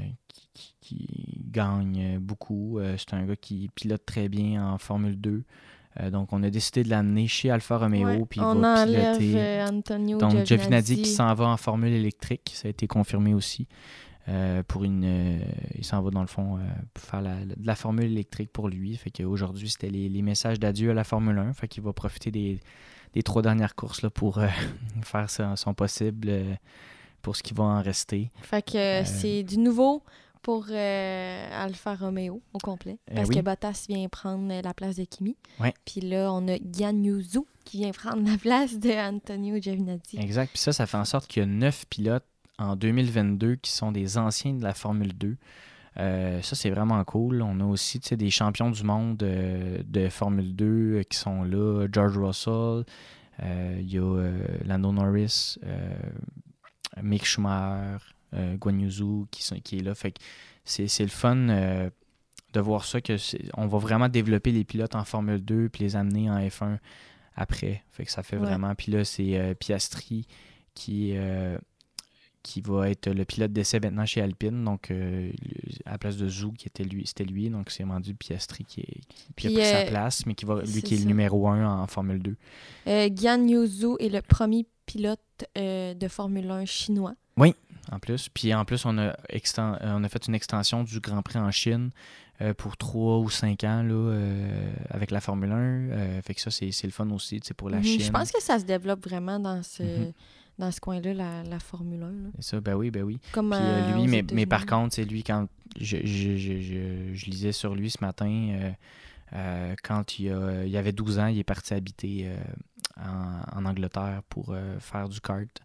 qui, 0.81 1.41
gagne 1.51 2.19
beaucoup. 2.19 2.79
Euh, 2.79 2.97
c'est 2.99 3.15
un 3.15 3.25
gars 3.25 3.37
qui 3.37 3.71
pilote 3.75 4.05
très 4.05 4.29
bien 4.29 4.67
en 4.67 4.79
Formule 4.79 5.21
2. 5.21 5.45
Euh, 6.01 6.11
donc, 6.11 6.33
on 6.33 6.43
a 6.43 6.51
décidé 6.51 6.83
de 6.83 6.91
l'amener 6.91 7.27
chez 7.29 7.51
Alfa 7.51 7.79
Romeo. 7.79 8.07
Ouais, 8.07 8.25
Puis 8.29 8.41
il 8.41 8.43
on 8.45 8.57
va 8.57 8.85
piloter. 8.85 9.33
euh, 9.37 9.67
Antonio 9.69 10.19
Donc. 10.19 10.45
Giovinazzi 10.45 10.97
qui 11.03 11.09
s'en 11.09 11.33
va 11.35 11.47
en 11.47 11.57
formule 11.57 11.93
électrique, 11.93 12.53
ça 12.55 12.69
a 12.69 12.71
été 12.71 12.87
confirmé 12.87 13.33
aussi. 13.33 13.67
Euh, 14.29 14.63
pour 14.67 14.83
une, 14.83 15.05
euh, 15.05 15.39
il 15.77 15.85
s'en 15.85 16.03
va 16.03 16.11
dans 16.11 16.21
le 16.21 16.27
fond 16.27 16.57
euh, 16.59 16.61
pour 16.95 17.05
faire 17.05 17.21
la, 17.23 17.37
la- 17.45 17.55
de 17.55 17.65
la 17.67 17.77
formule 17.77 18.07
électrique 18.07 18.51
pour 18.53 18.69
lui. 18.69 18.97
Fait 18.97 19.11
qu'aujourd'hui, 19.11 19.69
c'était 19.71 19.89
les, 19.89 20.09
les 20.09 20.23
messages 20.23 20.59
d'adieu 20.59 20.91
à 20.91 20.95
la 20.95 21.05
Formule 21.05 21.39
1. 21.39 21.53
Fait 21.53 21.69
qu'il 21.69 21.85
va 21.85 21.93
profiter 21.93 22.33
des, 22.33 22.59
des 23.15 23.23
trois 23.23 23.41
dernières 23.43 23.77
courses 23.77 24.03
là, 24.03 24.11
pour 24.11 24.41
faire 25.03 25.31
son, 25.31 25.55
son 25.55 25.75
possible 25.75 26.33
pour 27.23 27.37
ce 27.37 27.43
qui 27.45 27.55
va 27.55 27.63
en 27.65 27.83
rester. 27.83 28.31
Fait 28.43 28.63
que 28.69 29.05
c'est 29.05 29.45
du 29.45 29.59
nouveau 29.59 30.03
pour 30.43 30.67
Alfa 30.71 31.95
Romeo 31.95 32.41
au 32.53 32.59
complet. 32.59 32.99
Euh, 33.11 33.15
Parce 33.17 33.29
oui. 33.29 33.37
que 33.37 33.41
Bottas 33.41 33.87
vient 33.89 34.09
prendre 34.09 34.53
la 34.63 34.75
place 34.75 34.97
de 34.97 35.05
Kimi. 35.05 35.37
Ouais. 35.61 35.75
Puis 35.85 36.01
là, 36.01 36.33
on 36.33 36.47
a 36.49 36.59
Guan 36.59 37.03
Yu 37.05 37.21
Zhu 37.23 37.41
qui 37.65 37.79
vient 37.79 37.91
prendre 37.93 38.29
la 38.29 38.39
place 38.39 38.79
de 38.79 38.91
Antonio 38.91 39.61
Giovinazzi. 39.61 40.19
Exact. 40.19 40.51
Puis 40.53 40.61
ça, 40.61 40.73
ça 40.73 40.87
fait 40.87 40.97
en 40.99 41.05
sorte 41.05 41.27
qu'il 41.27 41.43
y 41.43 41.45
a 41.45 41.47
neuf 41.47 41.85
pilotes 41.89 42.25
en 42.59 42.77
2022 42.77 43.57
qui 43.57 43.71
sont 43.71 43.93
des 43.93 44.19
anciens 44.19 44.55
de 44.55 44.63
la 44.63 44.75
Formule 44.75 45.13
2. 45.17 45.37
Euh, 45.99 46.43
ça, 46.43 46.55
c'est 46.57 46.71
vraiment 46.71 47.03
cool. 47.05 47.41
On 47.43 47.59
a 47.61 47.65
aussi 47.65 47.99
des 48.01 48.31
champions 48.31 48.71
du 48.71 48.83
monde 48.83 49.23
euh, 49.23 49.83
de 49.87 50.09
Formule 50.09 50.55
2 50.55 50.67
euh, 50.67 51.03
qui 51.05 51.17
sont 51.19 51.43
là. 51.43 51.87
George 51.91 52.19
Russell, 52.19 52.85
il 53.43 53.91
y 53.93 53.99
a 53.99 54.31
Lando 54.65 54.93
Norris, 54.93 55.59
Mick 57.03 57.25
Schumacher, 57.27 57.99
Guan 58.59 58.81
Yu 58.81 58.91
Zhu 58.91 59.27
qui, 59.31 59.43
sont- 59.43 59.61
qui 59.61 59.79
est 59.79 59.83
là. 59.83 59.95
Fait 59.95 60.13
que 60.13 60.19
c'est 60.65 60.89
c'est 60.89 61.03
le 61.05 61.11
fun 61.11 61.37
de 61.37 62.61
voir 62.61 62.85
ça, 62.85 63.01
que 63.03 63.17
on 63.59 63.67
va 63.67 63.79
vraiment 63.79 64.09
développer 64.09 64.53
les 64.53 64.65
pilotes 64.65 64.95
en 64.95 65.05
Formule 65.05 65.45
2 65.45 65.69
puis 65.69 65.85
les 65.85 65.97
amener 65.97 66.31
en 66.31 66.39
F1 66.39 66.79
après. 67.35 67.83
Fait 67.91 68.05
que 68.07 68.11
ça 68.11 68.23
fait 68.23 68.37
Ouais. 68.37 68.47
vraiment. 68.47 68.75
Puis 68.75 68.93
là, 68.93 69.05
c'est 69.05 69.39
euh, 69.39 69.55
Piastri 69.55 70.27
qui, 70.75 71.13
euh, 71.17 71.59
qui 72.47 72.61
va 72.61 72.89
être 72.91 73.11
le 73.11 73.25
pilote 73.25 73.53
d'essai 73.53 73.81
maintenant 73.81 74.07
chez 74.07 74.21
Alpine. 74.21 74.65
Donc, 74.65 74.91
euh, 74.93 75.31
à 75.85 75.93
la 75.93 75.99
place 75.99 76.17
de 76.17 76.29
Zou, 76.29 76.53
qui 76.53 76.69
était 76.69 76.85
lui, 76.85 77.05
c'était 77.07 77.25
lui. 77.25 77.51
Donc, 77.51 77.71
c'est 77.71 77.83
rendu 77.83 78.15
Piastri 78.15 78.65
qui, 78.65 78.83
est- 78.83 79.01
qui- 79.09 79.33
qui 79.37 79.47
a 79.49 79.51
pris 79.51 79.65
sa 79.65 79.79
euh, 79.79 79.87
place, 79.89 80.25
mais 80.27 80.35
qui 80.35 80.45
va, 80.45 80.63
lui 80.63 80.81
qui 80.83 80.95
est 80.95 80.99
ça. 80.99 81.03
le 81.03 81.09
numéro 81.09 81.49
1 81.49 81.67
en 81.83 81.87
Formule 81.89 82.21
2. 82.23 82.37
Euh, 82.87 83.09
Guan 83.09 83.49
Yu 83.49 83.67
Zhu 83.67 83.97
est 83.99 84.09
le 84.11 84.23
premier 84.23 84.65
pilote 84.87 85.19
euh, 85.59 85.95
de 85.95 86.07
Formule 86.09 86.49
1 86.51 86.65
chinois. 86.67 87.15
En 87.93 88.01
plus. 88.01 88.29
Puis 88.29 88.53
en 88.53 88.65
plus, 88.65 88.85
on 88.85 88.99
a, 88.99 89.17
on 89.83 90.03
a 90.03 90.09
fait 90.09 90.27
une 90.27 90.35
extension 90.35 90.83
du 90.83 90.99
Grand 90.99 91.23
Prix 91.23 91.39
en 91.39 91.53
Chine 91.53 91.91
euh, 92.41 92.53
pour 92.53 92.77
3 92.77 93.19
ou 93.19 93.31
5 93.31 93.63
ans 93.63 93.83
là, 93.85 93.93
euh, 93.95 94.73
avec 94.91 95.13
la 95.13 95.21
Formule 95.21 95.53
1. 95.53 95.57
Euh, 95.57 96.23
fait 96.23 96.35
que 96.35 96.41
ça, 96.41 96.51
c'est 96.51 96.73
le 96.83 96.91
fun 96.91 97.09
aussi 97.11 97.39
pour 97.57 97.71
la 97.71 97.77
Mhm. 97.79 97.85
Chine. 97.85 98.01
Je 98.01 98.11
pense 98.11 98.33
que 98.33 98.43
ça 98.43 98.59
se 98.59 98.65
développe 98.65 99.05
vraiment 99.07 99.39
dans 99.39 99.63
ce, 99.63 99.83
Mhm. 99.85 100.13
Dans 100.59 100.71
ce 100.71 100.81
coin-là, 100.81 101.13
la, 101.15 101.43
la 101.43 101.59
Formule 101.59 102.03
1. 102.03 102.07
là. 102.07 102.13
C'est 102.39 102.51
ça, 102.51 102.61
ben 102.61 102.75
oui, 102.75 102.91
ben 102.91 103.03
oui. 103.03 103.19
Comme 103.33 103.51
Puis 103.51 103.59
euh, 103.61 103.63
euh, 103.63 103.95
lui, 103.97 104.09
mais, 104.09 104.25
mais 104.33 104.47
par 104.47 104.67
contre, 104.67 104.95
c'est 104.95 105.05
lui, 105.05 105.23
quand 105.23 105.47
je, 105.79 105.99
je, 106.05 106.37
je, 106.37 107.13
je, 107.13 107.27
lisais 107.27 107.53
sur 107.53 107.75
lui 107.75 107.91
ce 107.91 107.99
matin, 108.01 108.49
euh, 108.51 108.71
euh, 109.35 109.75
quand 109.83 110.19
il, 110.19 110.31
a, 110.31 110.65
il 110.65 110.77
avait 110.77 110.93
12 110.93 111.19
ans, 111.19 111.27
il 111.27 111.39
est 111.39 111.45
parti 111.45 111.75
habiter 111.75 112.31
en, 112.99 113.61
en 113.61 113.65
Angleterre 113.67 114.23
pour 114.29 114.55
faire 114.81 115.09
du 115.09 115.21
kart. 115.21 115.61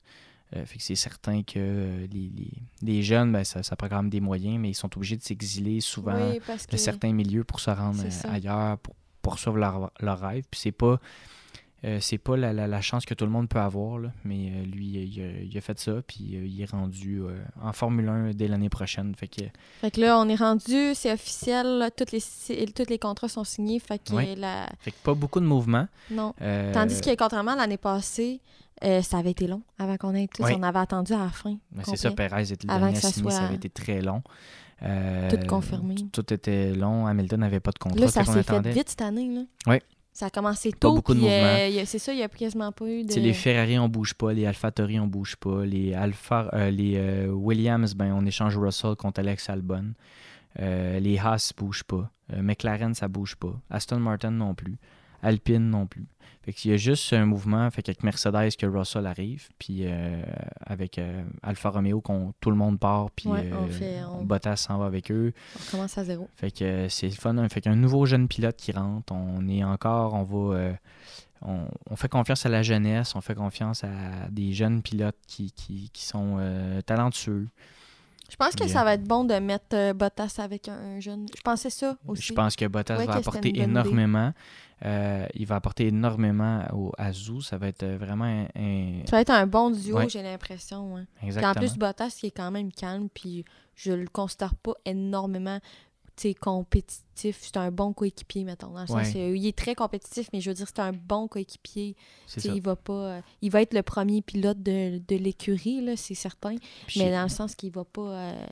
Fait 0.54 0.78
que 0.78 0.84
c'est 0.84 0.96
certain 0.96 1.44
que 1.44 2.06
les, 2.12 2.30
les, 2.36 2.52
les 2.82 3.04
jeunes, 3.04 3.32
ben, 3.32 3.46
ça, 3.46 3.64
ça 3.64 3.78
prend 3.78 3.88
quand 3.88 4.02
même 4.02 4.10
des 4.10 4.20
moyens, 4.20 4.60
mais 4.60 4.72
ils 4.72 4.76
sont 4.76 4.94
obligés 4.98 5.16
de 5.16 5.22
s'exiler 5.22 5.80
souvent 5.80 6.32
Oui, 6.32 6.42
parce 6.46 6.66
que 6.66 6.74
de 6.74 6.78
certains 6.78 7.14
milieux 7.14 7.46
pour 7.46 7.62
se 7.62 7.70
rendre 7.70 8.04
ailleurs, 8.28 8.78
pour 8.80 8.96
poursuivre 9.22 9.58
leur, 9.58 9.92
leur 10.02 10.20
rêve. 10.20 10.44
Puis 10.52 10.60
c'est 10.60 10.72
pas. 10.74 11.00
Euh, 11.84 11.98
c'est 12.00 12.20
pas 12.20 12.38
la, 12.38 12.54
la- 12.54 12.67
la 12.67 12.80
chance 12.82 13.06
que 13.06 13.15
tout 13.15 13.26
le 13.26 13.32
monde 13.32 13.50
peut 13.50 13.58
avoir, 13.60 13.98
là, 13.98 14.12
mais 14.24 14.52
euh, 14.52 14.65
lui, 14.65 14.86
il 14.86 15.22
a, 15.22 15.26
il 15.41 15.58
a 15.58 15.62
fait 15.62 15.80
ça, 15.80 15.94
puis 16.06 16.36
euh, 16.36 16.46
il 16.46 16.62
est 16.62 16.70
rendu 16.70 17.24
en 17.60 17.74
Formule 17.74 18.08
1 18.08 18.32
dès 18.32 18.48
l'année 18.48 18.70
prochaine. 18.70 19.15
Fait 19.15 19.28
que, 19.28 19.41
Fait 19.82 19.89
que 19.89 20.00
là, 20.00 20.20
on 20.20 20.30
est 20.30 20.36
rendu, 20.36 20.94
c'est 20.94 21.12
officiel, 21.12 21.65
là, 21.80 21.89
toutes 21.89 22.12
les, 22.12 22.22
tous 22.22 22.88
les 22.88 23.00
contrats 23.00 23.30
sont 23.30 23.44
signés. 23.44 23.80
Fait 23.80 23.98
que 23.98 24.13
Ouais. 24.13 24.36
la. 24.36 24.70
fait 24.80 24.91
que 24.91 24.98
pas 25.04 25.15
beaucoup 25.15 25.39
de 25.39 25.46
mouvements. 25.46 25.88
Non. 26.12 26.36
Tandis 26.74 27.02
que, 27.02 27.15
contrairement 27.15 27.54
à 27.54 27.56
l'année 27.56 27.78
passée, 27.78 28.41
ça 29.02 29.17
avait 29.17 29.32
été 29.32 29.48
long 29.48 29.63
avant 29.80 29.98
qu'on 29.98 30.13
ait 30.13 30.28
tous. 30.28 30.44
On 30.44 30.62
avait 30.63 30.80
attendu 30.80 31.13
à 31.13 31.17
la 31.20 31.30
fin. 31.30 31.58
ben, 31.72 31.82
c'est 31.86 31.96
ça. 31.98 32.12
Perez 32.12 32.52
était 32.52 32.67
le 32.67 32.78
dernier 32.80 32.94
que 32.94 32.98
à 33.00 33.02
ça 33.02 33.12
soit 33.12 33.34
avait 33.38 33.56
été 33.56 33.70
très 33.70 34.02
long. 34.02 34.22
Tout 34.82 35.48
confirmé. 35.48 35.96
Tout, 36.12 36.32
était 36.32 36.74
long. 36.74 37.08
Hamilton 37.08 37.39
n'avait 37.39 37.60
pas 37.60 37.72
de 37.72 37.80
contrat. 37.80 38.00
Là, 38.00 38.08
ça 38.08 38.24
s'est 38.24 38.44
fait 38.44 38.67
vite 38.70 38.89
cette 38.89 39.02
année. 39.02 39.34
Là. 39.34 39.41
Ouais. 39.65 39.82
Ça 40.13 40.26
a 40.26 40.30
commencé 40.30 40.71
tôt. 40.74 40.93
beaucoup 40.93 41.13
de 41.13 41.19
mouvements. 41.19 41.32
euh, 41.34 41.82
a- 41.82 41.86
c'est 41.86 41.97
ça, 42.00 42.12
il 42.13 42.17
n'y 42.17 42.24
a 42.24 42.28
quasiment 42.30 42.71
pas 42.71 42.86
eu 42.86 43.04
de. 43.04 43.13
Les 43.15 43.34
Ferrari, 43.34 43.80
on 43.80 43.88
bouge 43.88 44.13
pas. 44.13 44.34
Les 44.34 44.45
AlphaTauri, 44.45 45.00
on 45.00 45.08
bouge 45.08 45.36
pas. 45.38 45.63
Les, 45.65 45.93
Alpha, 45.93 46.50
euh, 46.54 46.69
les 46.69 46.95
euh, 46.97 47.28
Williams, 47.32 47.93
ben, 47.95 48.13
on 48.13 48.26
échange 48.26 48.58
Russell 48.58 48.95
contre 48.95 49.19
Alex 49.21 49.50
Albon. 49.50 49.93
Euh, 50.60 51.00
les 51.00 51.17
Haas 51.17 51.54
bougent 51.58 51.84
pas. 51.86 52.10
McLaren, 52.36 52.93
ça 52.93 53.08
bouge 53.08 53.36
pas. 53.36 53.54
Aston 53.69 54.00
Martin 54.00 54.32
non 54.32 54.54
plus. 54.54 54.78
Alpine 55.22 55.70
non 55.70 55.86
plus. 55.88 56.06
Fait 56.44 56.54
qu'il 56.54 56.72
y 56.72 56.74
a 56.74 56.78
juste 56.78 57.14
un 57.14 57.26
mouvement, 57.28 57.70
fait 57.70 57.84
qu'avec 57.84 58.02
Mercedes 58.04 58.56
que 58.58 58.66
Russell 58.66 59.06
arrive, 59.06 59.50
puis 59.60 59.82
euh, 59.86 60.24
avec 60.66 60.98
euh, 60.98 61.24
Alfa 61.44 61.70
Romeo, 61.70 62.02
qu'on, 62.02 62.34
tout 62.42 62.50
le 62.50 62.56
monde 62.58 62.80
part, 62.80 63.12
puis 63.12 63.30
Ouais, 63.30 63.52
on 63.54 63.66
euh, 63.66 63.70
fait- 63.70 64.04
on- 64.04 64.24
Bottas 64.24 64.56
s'en 64.56 64.80
va 64.80 64.88
avec 64.88 65.12
eux. 65.12 65.34
On 65.56 65.72
commence 65.72 65.98
à 66.00 66.04
zéro. 66.04 66.28
Fait 66.38 66.50
que 66.50 66.88
c'est 66.90 67.06
le 67.08 67.14
fun. 67.14 67.38
hein. 67.38 67.48
Fait 67.50 67.62
qu'un 67.62 67.76
nouveau 67.76 68.08
jeune 68.08 68.28
pilote 68.28 68.56
qui 68.58 68.72
rentre, 68.72 69.14
on 69.14 69.48
est 69.48 69.64
encore, 69.64 70.16
on 70.16 70.24
va. 70.24 70.72
on, 71.44 71.68
on 71.92 71.96
fait 71.96 72.10
confiance 72.10 72.44
à 72.48 72.50
la 72.50 72.64
jeunesse, 72.64 73.16
on 73.16 73.22
fait 73.22 73.36
confiance 73.36 73.84
à 73.84 73.90
des 74.32 74.54
jeunes 74.54 74.82
pilotes 74.82 75.18
qui, 75.28 75.52
qui, 75.52 75.92
qui 75.94 76.06
sont 76.06 76.40
talentueux. 76.88 77.48
Je 78.32 78.38
pense 78.38 78.56
que 78.56 78.63
Bien. 78.63 78.74
ça 78.74 78.84
va 78.86 78.94
être 78.94 79.04
bon 79.04 79.26
de 79.26 79.34
mettre 79.36 79.65
euh, 79.76 79.94
Bottas 79.94 80.36
avec 80.39 80.70
un, 80.70 80.74
un 80.96 81.00
jeune. 81.02 81.26
Je 81.36 81.41
pensais 81.41 81.70
ça 81.70 81.98
aussi. 82.08 82.24
Je 82.24 82.34
pense 82.34 82.56
que 82.56 82.65
Bottas 82.65 82.98
Ouais, 82.98 83.06
va 83.06 83.13
que 83.15 83.20
apporter 83.20 83.60
énormément. 83.62 84.34
Euh, 84.84 85.28
il 85.36 85.46
va 85.46 85.56
apporter 85.58 85.88
énormément 85.88 86.63
au, 86.74 86.91
à 86.98 87.12
Zou. 87.12 87.41
Ça 87.41 87.58
va 87.58 87.67
être 87.67 87.84
euh, 87.84 87.98
vraiment 88.00 88.26
un. 88.26 88.46
un- 88.56 89.02
Ça 89.06 89.17
va 89.17 89.22
être 89.22 89.30
un 89.32 89.46
bon 89.46 89.70
duo, 89.70 89.98
Ouais. 89.98 90.10
j'ai 90.10 90.24
l'impression. 90.24 90.96
Puis 91.17 91.28
exactement. 91.28 91.52
en 91.52 91.56
plus, 91.56 91.78
Bottas, 91.78 92.20
il 92.24 92.28
est 92.28 92.32
quand 92.32 92.50
même 92.50 92.72
calme, 92.72 93.08
puis 93.13 93.46
je 93.76 93.91
le 93.91 94.08
considère 94.08 94.56
pas 94.56 94.74
énormément 94.86 95.60
compétitif. 96.34 97.38
C'est 97.42 97.58
un 97.58 97.72
bon 97.72 97.94
coéquipier, 97.94 98.44
mettons. 98.44 98.72
Dans 98.72 98.84
le 98.86 98.92
Ouais. 98.94 99.04
sens, 99.06 99.14
il 99.16 99.46
est 99.46 99.58
très 99.58 99.76
compétitif, 99.76 100.30
mais 100.34 100.42
je 100.42 100.50
veux 100.50 100.56
dire, 100.56 100.68
c'est 100.68 100.80
un 100.80 100.92
bon 100.94 101.28
coéquipier. 101.28 101.96
c'est. 102.28 102.46
Il 102.46 102.62
va 102.62 102.76
pas. 102.76 102.94
euh, 102.94 103.22
il 103.42 103.52
va 103.52 103.62
être 103.62 103.74
le 103.74 103.84
premier 103.84 104.22
pilote 104.22 104.62
de, 104.64 105.00
de 105.08 105.16
l'écurie, 105.16 105.84
c'est 105.98 106.14
certain. 106.16 106.56
Mais 106.96 107.12
dans 107.12 107.24
le 107.24 107.30
sens 107.30 107.56
qu'il 107.56 107.72
va 107.72 107.84
pas. 107.84 108.02
euh, 108.02 108.46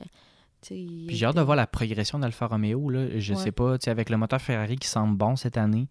il- 0.70 1.06
Puis 1.06 1.16
j'ai 1.16 1.26
hâte 1.26 1.36
de 1.36 1.40
voir 1.40 1.56
la 1.56 1.66
progression 1.66 2.18
d'Alfa 2.18 2.46
Romeo. 2.46 2.90
Là. 2.90 3.18
Je 3.18 3.34
Ouais. 3.34 3.40
sais 3.42 3.52
pas, 3.52 3.76
avec 3.86 4.10
le 4.10 4.16
moteur 4.16 4.40
Ferrari 4.40 4.76
qui 4.76 4.88
semble 4.88 5.16
bon 5.16 5.36
cette 5.36 5.56
année, 5.56 5.88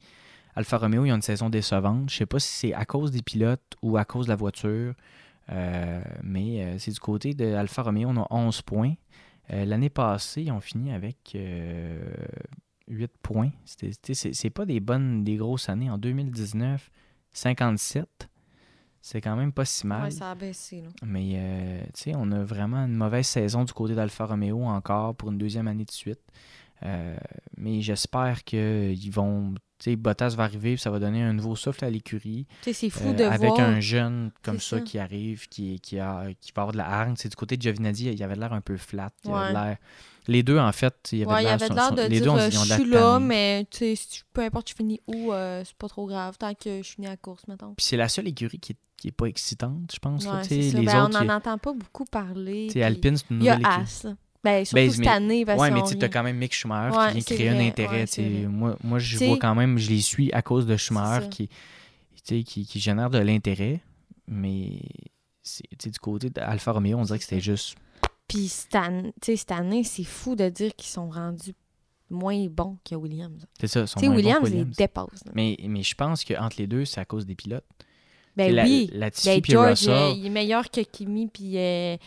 Alfa 0.56 0.78
Romeo, 0.78 1.06
ils 1.06 1.12
ont 1.12 1.16
une 1.16 1.22
saison 1.22 1.50
décevante. 1.50 2.10
Je 2.10 2.16
sais 2.18 2.26
pas 2.26 2.40
si 2.40 2.50
c'est 2.54 2.74
à 2.74 2.86
cause 2.86 3.12
des 3.12 3.22
pilotes 3.22 3.62
ou 3.82 3.98
à 3.98 4.06
cause 4.06 4.26
de 4.28 4.32
la 4.32 4.36
voiture. 4.36 4.94
Euh, 5.52 6.02
mais 6.22 6.64
euh, 6.64 6.76
c'est 6.78 6.92
du 6.92 7.00
côté 7.00 7.34
de 7.34 7.46
Alfa 7.56 7.82
Romeo, 7.82 8.10
on 8.10 8.18
a 8.22 8.28
11 8.30 8.62
points. 8.62 8.94
Euh, 9.52 9.66
L'année 9.66 9.90
passée, 9.90 10.44
ils 10.44 10.52
ont 10.52 10.60
fini 10.60 10.92
avec 10.92 11.34
euh, 11.36 12.14
8 12.88 13.12
points. 13.22 13.52
C'est 13.66 14.50
pas 14.50 14.66
des 14.66 14.80
bonnes, 14.80 15.24
des 15.24 15.36
grosses 15.36 15.70
années. 15.70 15.90
En 15.90 15.98
2019, 15.98 16.90
57. 17.32 18.30
C'est 19.02 19.22
quand 19.22 19.36
même 19.36 19.54
pas 19.54 19.66
si 19.66 19.88
mal. 19.88 20.04
Ouais, 20.04 20.12
ça 20.12 20.32
a 20.32 20.36
baissé. 20.36 20.82
Là. 20.82 20.90
Mais 21.04 21.32
euh, 21.36 21.82
tu 21.94 22.02
sais, 22.02 22.14
on 22.16 22.32
a 22.32 22.44
vraiment 22.44 22.86
une 22.86 22.96
mauvaise 22.96 23.28
saison 23.28 23.64
du 23.64 23.72
côté 23.72 23.96
d'Alfa 23.96 24.26
Romeo 24.26 24.64
encore 24.66 25.16
pour 25.16 25.32
une 25.32 25.38
deuxième 25.38 25.68
année 25.68 25.86
de 25.86 25.92
suite. 25.92 26.20
Euh, 26.84 27.18
mais 27.58 27.82
j'espère 27.82 28.44
qu'ils 28.44 29.12
vont. 29.12 29.56
Tu 29.80 29.92
sais, 29.92 29.96
Bottas 29.96 30.36
va 30.36 30.44
arriver, 30.44 30.74
puis 30.74 30.82
ça 30.82 30.92
va 30.92 31.00
donner 31.00 31.24
un 31.24 31.32
nouveau 31.34 31.56
souffle 31.56 31.86
à 31.86 31.90
l'écurie. 31.90 32.46
C'est 32.64 32.90
fou 32.90 33.08
Euh, 33.10 33.14
de 33.14 33.24
avec 33.24 33.50
voir. 33.52 33.62
un 33.62 33.80
jeune 33.80 34.32
comme 34.44 34.60
ça, 34.60 34.78
ça. 34.78 34.82
qui 34.82 35.00
arrive, 35.00 35.48
qui, 35.48 35.80
qui, 35.80 35.98
a, 36.00 36.26
qui 36.42 36.52
va 36.54 36.64
avoir 36.64 36.74
de 36.74 36.78
la 36.78 36.88
hargne. 36.90 37.14
C'est 37.18 37.30
du 37.30 37.36
côté 37.38 37.56
de 37.56 37.62
Giovinazzi, 37.62 38.12
il 38.12 38.24
avait 38.24 38.36
l'air 38.36 38.52
un 38.54 38.60
peu 38.62 38.76
flat. 38.78 39.10
il 39.24 39.32
avait 39.32 39.40
Ouais. 39.40 39.54
l'air- 39.54 39.78
Les 40.28 40.44
deux, 40.44 40.60
en 40.60 40.72
fait, 40.74 40.94
il 41.14 41.24
avait 41.24 41.32
Ouais, 41.34 41.42
l'air. 41.44 41.54
avait 41.54 41.70
de 41.70 42.02
les 42.04 42.20
dire 42.20 42.24
deux 42.26 42.30
ont- 42.30 42.38
euh, 42.38 42.50
ils 42.52 42.58
ont 42.60 42.64
de 42.64 42.68
je 42.68 42.74
suis 42.74 42.90
là, 42.90 43.20
mais 43.20 43.66
peu 44.34 44.42
importe 44.44 44.70
je 44.70 44.76
finis 44.76 45.00
où, 45.08 45.32
euh, 45.34 45.64
c'est 45.66 45.76
pas 45.78 45.88
trop 45.88 46.06
grave, 46.06 46.38
tant 46.38 46.54
que 46.54 46.84
je 46.84 46.88
finis 46.92 47.08
à 47.08 47.12
la 47.12 47.18
course, 47.18 47.48
mettons. 47.48 47.74
Puis 47.76 47.86
c'est 47.86 47.98
la 47.98 48.10
seule 48.10 48.28
écurie 48.28 48.60
qui, 48.60 48.76
qui 48.98 49.08
est 49.08 49.12
pas 49.12 49.26
excitante, 49.28 49.92
je 49.94 49.98
pense. 49.98 50.26
Ouais, 50.26 50.44
les 50.50 50.72
Ben, 50.86 51.06
autres, 51.06 51.18
on 51.20 51.24
n'en 51.26 51.34
entend 51.36 51.58
pas 51.58 51.74
beaucoup 51.74 52.06
parler. 52.06 52.68
puis 52.70 52.84
Alpine, 52.84 53.16
c'est 53.18 53.30
une 53.32 53.38
Il 53.42 53.46
y 53.46 53.50
a. 53.50 53.58
As. 53.64 54.06
Là. 54.44 54.52
Ben, 54.52 54.66
surtout 54.66 54.76
Ben, 54.76 54.90
cette 54.92 55.00
mais- 55.00 55.08
année. 55.08 55.46
parce 55.46 55.60
Ouais, 55.62 55.72
mais 55.72 55.82
tu 55.84 55.96
vient- 55.98 56.08
quand 56.10 56.24
même 56.24 56.38
Mick 56.38 56.54
Schumacher 56.54 56.98
Ouais, 56.98 57.08
qui 57.08 57.14
vient 57.14 57.36
créer 57.38 57.50
un 57.50 57.60
intérêt. 57.60 58.06
ouais, 58.18 58.48
moi, 58.48 58.78
moi, 58.84 59.00
je 59.00 59.16
T'sais- 59.18 59.28
vois 59.28 59.38
quand 59.38 59.56
même, 59.56 59.78
je 59.78 59.90
les 59.90 60.02
suis 60.02 60.32
à 60.34 60.42
cause 60.42 60.66
de 60.66 60.78
Schumacher 60.78 61.28
qui, 61.30 61.50
qui, 62.24 62.44
qui 62.66 62.80
génère 62.80 63.10
de 63.10 63.20
l'intérêt. 63.20 63.82
Mais 64.28 64.82
du 65.84 66.00
côté 66.00 66.30
d'Alfa 66.30 66.72
Romeo, 66.72 66.98
on 66.98 67.04
dirait 67.04 67.18
que 67.18 67.24
c'était 67.26 67.42
juste. 67.42 67.76
Puis 68.28 68.48
cette 68.48 68.76
année, 68.76 69.12
tu 69.22 69.32
sais, 69.32 69.36
cette 69.38 69.52
année, 69.52 69.84
c'est 69.84 70.04
fou 70.04 70.36
de 70.36 70.48
dire 70.50 70.76
qu'ils 70.76 70.90
sont 70.90 71.10
rendus 71.10 71.56
moins 72.12 72.46
bons 72.48 72.78
que 72.88 72.94
Williams. 72.96 73.46
C'est 73.60 73.68
ça, 73.68 73.88
sont 73.88 74.00
Tu 74.00 74.06
sais, 74.06 74.12
moins 74.12 74.18
bons 74.18 74.22
que 74.22 74.26
Williams, 74.28 74.44
les 74.50 74.52
Williams. 74.60 74.76
dépasse. 74.78 75.24
Mais, 75.34 75.58
mais 75.68 75.82
je 75.84 75.96
pense 75.96 76.24
qu'entre 76.24 76.58
les 76.60 76.68
deux, 76.68 76.86
c'est 76.86 77.02
à 77.02 77.06
cause 77.06 77.26
des 77.26 77.36
pilotes. 77.36 77.66
Ben 78.38 78.54
la, 78.54 78.64
oui. 78.64 78.90
Latifi 78.94 79.28
Ben, 79.28 79.42
puis 79.42 79.52
George, 79.54 79.70
Russell. 79.70 79.90
euh, 79.92 80.14
il 80.16 80.26
est 80.28 80.30
meilleur 80.30 80.70
que 80.70 80.82
Kimi 80.82 81.28
puis 81.28 81.58
euh, 81.58 81.98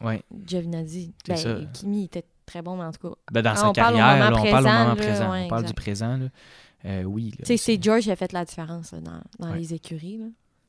ouais. 0.00 0.22
Giovinazzi. 0.46 1.14
Ben, 1.28 1.36
ça. 1.36 1.56
Kimi 1.72 2.04
était 2.04 2.24
très 2.46 2.62
bon, 2.62 2.76
mais 2.76 2.84
en 2.84 2.92
tout 2.92 3.08
cas. 3.08 3.14
Ben, 3.32 3.42
dans 3.42 3.50
Ah, 3.50 3.56
sa 3.56 3.68
on 3.70 3.72
carrière, 3.72 4.18
là, 4.18 4.30
on 4.30 4.42
parle 4.50 4.66
au 4.66 4.68
moment 4.68 4.84
là, 4.88 4.96
présent. 4.96 5.30
ouais, 5.32 5.42
on 5.44 5.48
parle 5.48 5.64
du 5.64 5.74
présent. 5.74 6.16
Là. 6.16 6.26
Euh, 6.84 7.02
oui. 7.04 7.32
c'est- 7.44 7.82
George 7.82 8.02
qui 8.02 8.10
a 8.10 8.16
fait 8.16 8.32
la 8.32 8.44
différence 8.44 8.92
là, 8.92 9.00
dans, 9.00 9.20
dans 9.38 9.52
Ouais. 9.52 9.58
les 9.58 9.72
écuries. 9.74 10.18
Là. 10.18 10.26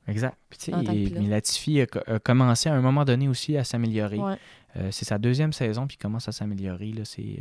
Exact. 0.08 0.38
Puis, 0.49 0.60
tu 0.60 0.71
sais, 0.71 1.19
Latifi 1.21 1.82
a, 1.82 1.86
co- 1.88 1.99
a 2.06 2.19
commencé 2.19 2.69
à 2.69 2.73
un 2.76 2.82
moment 2.82 3.06
donné 3.06 3.28
aussi 3.28 3.56
à 3.58 3.63
s'améliorer. 3.63 4.19
Ouais. 4.19 4.36
Euh, 4.78 4.89
c'est 4.91 5.06
sa 5.06 5.17
deuxième 5.17 5.54
saison, 5.54 5.88
puis 5.88 5.95
il 5.99 6.02
commence 6.04 6.28
à 6.28 6.32
s'améliorer. 6.32 6.91
Là, 6.91 7.06
c'est, 7.06 7.39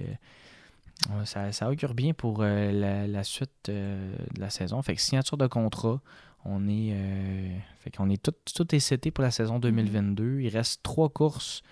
euh, 1.10 1.24
ça, 1.24 1.50
ça 1.52 1.68
augure 1.70 1.94
bien 1.94 2.12
pour 2.12 2.38
euh, 2.40 2.70
la, 2.72 3.06
la 3.08 3.24
suite 3.24 3.50
euh, 3.68 4.14
de 4.34 4.40
la 4.40 4.48
saison. 4.50 4.80
Fait 4.82 4.94
que 4.94 5.00
signature 5.00 5.36
de 5.36 5.46
contrat, 5.48 6.00
on 6.44 6.68
est, 6.68 6.90
euh, 6.92 7.56
fait 7.78 7.90
qu'on 7.90 8.10
est 8.10 8.22
tout, 8.22 8.34
tout 8.54 8.74
est 8.74 8.80
seté 8.80 9.10
pour 9.10 9.22
la 9.22 9.30
saison 9.30 9.58
2022. 9.58 10.40
Il 10.40 10.48
reste 10.48 10.82
trois 10.82 11.08
courses 11.08 11.62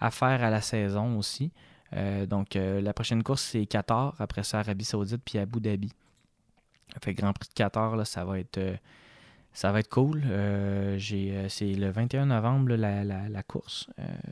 à 0.00 0.10
faire 0.10 0.42
à 0.42 0.50
la 0.50 0.60
saison 0.60 1.18
aussi. 1.18 1.50
Euh, 1.94 2.26
donc, 2.26 2.54
euh, 2.54 2.80
la 2.80 2.92
prochaine 2.92 3.22
course, 3.22 3.42
c'est 3.42 3.64
Qatar. 3.66 4.14
Après 4.18 4.42
ça, 4.42 4.60
Arabie 4.60 4.84
Saoudite, 4.84 5.22
puis 5.24 5.38
Abu 5.38 5.60
Dhabi. 5.60 5.92
Fait 7.02 7.14
Grand 7.14 7.32
Prix 7.32 7.48
de 7.48 7.54
Qatar, 7.54 7.96
là, 7.96 8.04
ça 8.04 8.24
va 8.24 8.38
être... 8.38 8.60
ça 9.52 9.72
va 9.72 9.80
être 9.80 9.88
cool. 9.88 10.22
J'ai, 10.96 11.48
c'est 11.48 11.72
le 11.72 11.90
21 11.90 12.26
novembre 12.26 12.70
là, 12.70 12.76
la, 12.76 13.04
la, 13.04 13.28
la 13.28 13.42
course. 13.42 13.88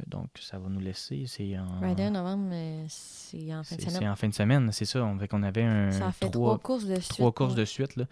Donc, 0.07 0.29
ça 0.41 0.59
va 0.59 0.69
nous 0.69 0.81
laisser. 0.81 1.25
C'est 1.27 1.59
en, 1.59 1.81
21 1.81 2.11
novembre, 2.11 2.45
mais 2.49 2.85
c'est 2.89 3.55
en 3.55 3.63
fin 3.63 3.77
de 3.77 3.81
semaine. 3.81 3.99
c'est 3.99 4.09
en 4.09 4.17
fin 4.17 4.29
de 4.29 4.35
semaine, 4.35 4.73
c'est 4.73 4.85
ça. 4.85 5.05
On, 5.05 5.19
fait 5.19 5.29
qu'on 5.29 5.43
avait 5.43 5.65
un, 5.65 5.91
Ça 5.91 6.13
fait 6.13 6.31
trois, 6.31 6.55
trois 6.55 6.59
courses 6.59 6.87
de 6.87 6.97
suite. 6.97 7.13
trois 7.13 7.33
courses 7.33 7.55
ouais. 7.55 7.61
de 7.61 7.65
suite, 7.65 7.97
là, 7.97 8.05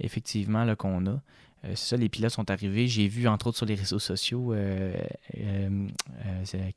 effectivement, 0.00 0.64
là, 0.64 0.76
qu'on 0.76 1.06
a. 1.06 1.20
Euh, 1.64 1.72
c'est 1.74 1.88
ça, 1.90 1.96
les 1.96 2.08
pilotes 2.08 2.32
sont 2.32 2.50
arrivés. 2.50 2.86
J'ai 2.88 3.08
vu, 3.08 3.26
entre 3.28 3.48
autres, 3.48 3.56
sur 3.56 3.66
les 3.66 3.74
réseaux 3.74 3.98
sociaux, 3.98 4.52
euh, 4.52 4.94
euh, 5.38 5.88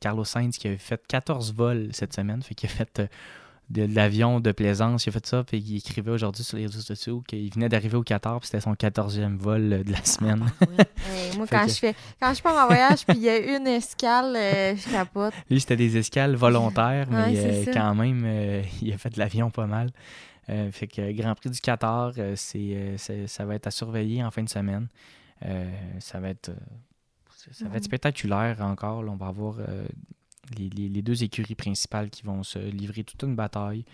Carlos 0.00 0.24
Sainz 0.24 0.58
qui 0.58 0.68
avait 0.68 0.78
fait 0.78 1.00
14 1.06 1.52
vols 1.54 1.88
cette 1.92 2.14
semaine. 2.14 2.42
Fait 2.42 2.54
qu'il 2.54 2.70
a 2.70 2.72
fait 2.72 3.02
de, 3.70 3.86
de 3.86 3.94
l'avion 3.94 4.40
de 4.40 4.52
plaisance. 4.52 5.06
Il 5.06 5.08
a 5.10 5.12
fait 5.12 5.26
ça, 5.26 5.44
puis 5.44 5.58
il 5.58 5.76
écrivait 5.76 6.10
aujourd'hui 6.10 6.44
sur 6.44 6.56
les 6.56 6.66
réseaux 6.66 6.80
sociaux 6.80 7.22
qu'il 7.26 7.52
venait 7.52 7.68
d'arriver 7.68 7.96
au 7.96 8.02
Qatar, 8.02 8.38
puis 8.40 8.46
c'était 8.46 8.60
son 8.60 8.74
14e 8.74 9.36
vol 9.36 9.72
euh, 9.72 9.84
de 9.84 9.92
la 9.92 10.04
semaine. 10.04 10.44
Ah, 10.60 10.64
ouais. 10.64 10.84
Hey, 11.30 11.36
moi, 11.36 11.46
quand 11.50 11.64
que- 11.66 11.72
je 11.72 11.76
fais 11.78 11.94
quand 12.20 12.32
je 12.34 12.42
pars 12.42 12.64
en 12.64 12.66
voyage 12.66 13.04
puis 13.06 13.16
il 13.16 13.22
y 13.24 13.28
a 13.28 13.56
une 13.56 13.66
escale, 13.66 14.34
euh, 14.36 14.74
je 14.76 14.90
capote. 14.90 15.34
Lui, 15.50 15.60
c'était 15.60 15.76
des 15.76 15.96
escales 15.96 16.34
volontaires, 16.36 17.06
mais 17.10 17.16
Ouais, 17.24 17.34
euh, 17.68 17.72
quand 17.72 17.94
même, 17.94 18.22
euh, 18.26 18.62
il 18.82 18.92
a 18.92 18.98
fait 18.98 19.10
de 19.10 19.18
l'avion 19.18 19.50
pas 19.50 19.66
mal. 19.66 19.90
Fait 20.72 20.86
que 20.86 21.12
Grand 21.12 21.34
Prix 21.34 21.50
du 21.50 21.60
Qatar, 21.60 22.12
c'est, 22.36 22.96
ça 23.26 23.44
va 23.44 23.54
être 23.54 23.66
à 23.66 23.70
surveiller 23.70 24.24
en 24.24 24.30
fin 24.30 24.42
de 24.42 24.48
semaine. 24.48 24.88
Ça 26.00 26.20
va 26.20 26.30
être, 26.30 26.50
ça- 27.52 27.68
va 27.68 27.76
être 27.76 27.84
spectaculaire 27.84 28.56
encore. 28.62 29.02
là. 29.02 29.12
on 29.12 29.16
va 29.16 29.26
avoir 29.26 29.56
euh, 29.58 29.86
les, 30.56 30.68
les- 30.70 30.88
les 30.88 31.02
deux 31.02 31.22
écuries 31.24 31.54
principales 31.54 32.10
qui 32.10 32.22
vont 32.22 32.42
se 32.42 32.58
livrer 32.58 33.04
toute 33.04 33.22
une 33.22 33.34
bataille 33.36 33.84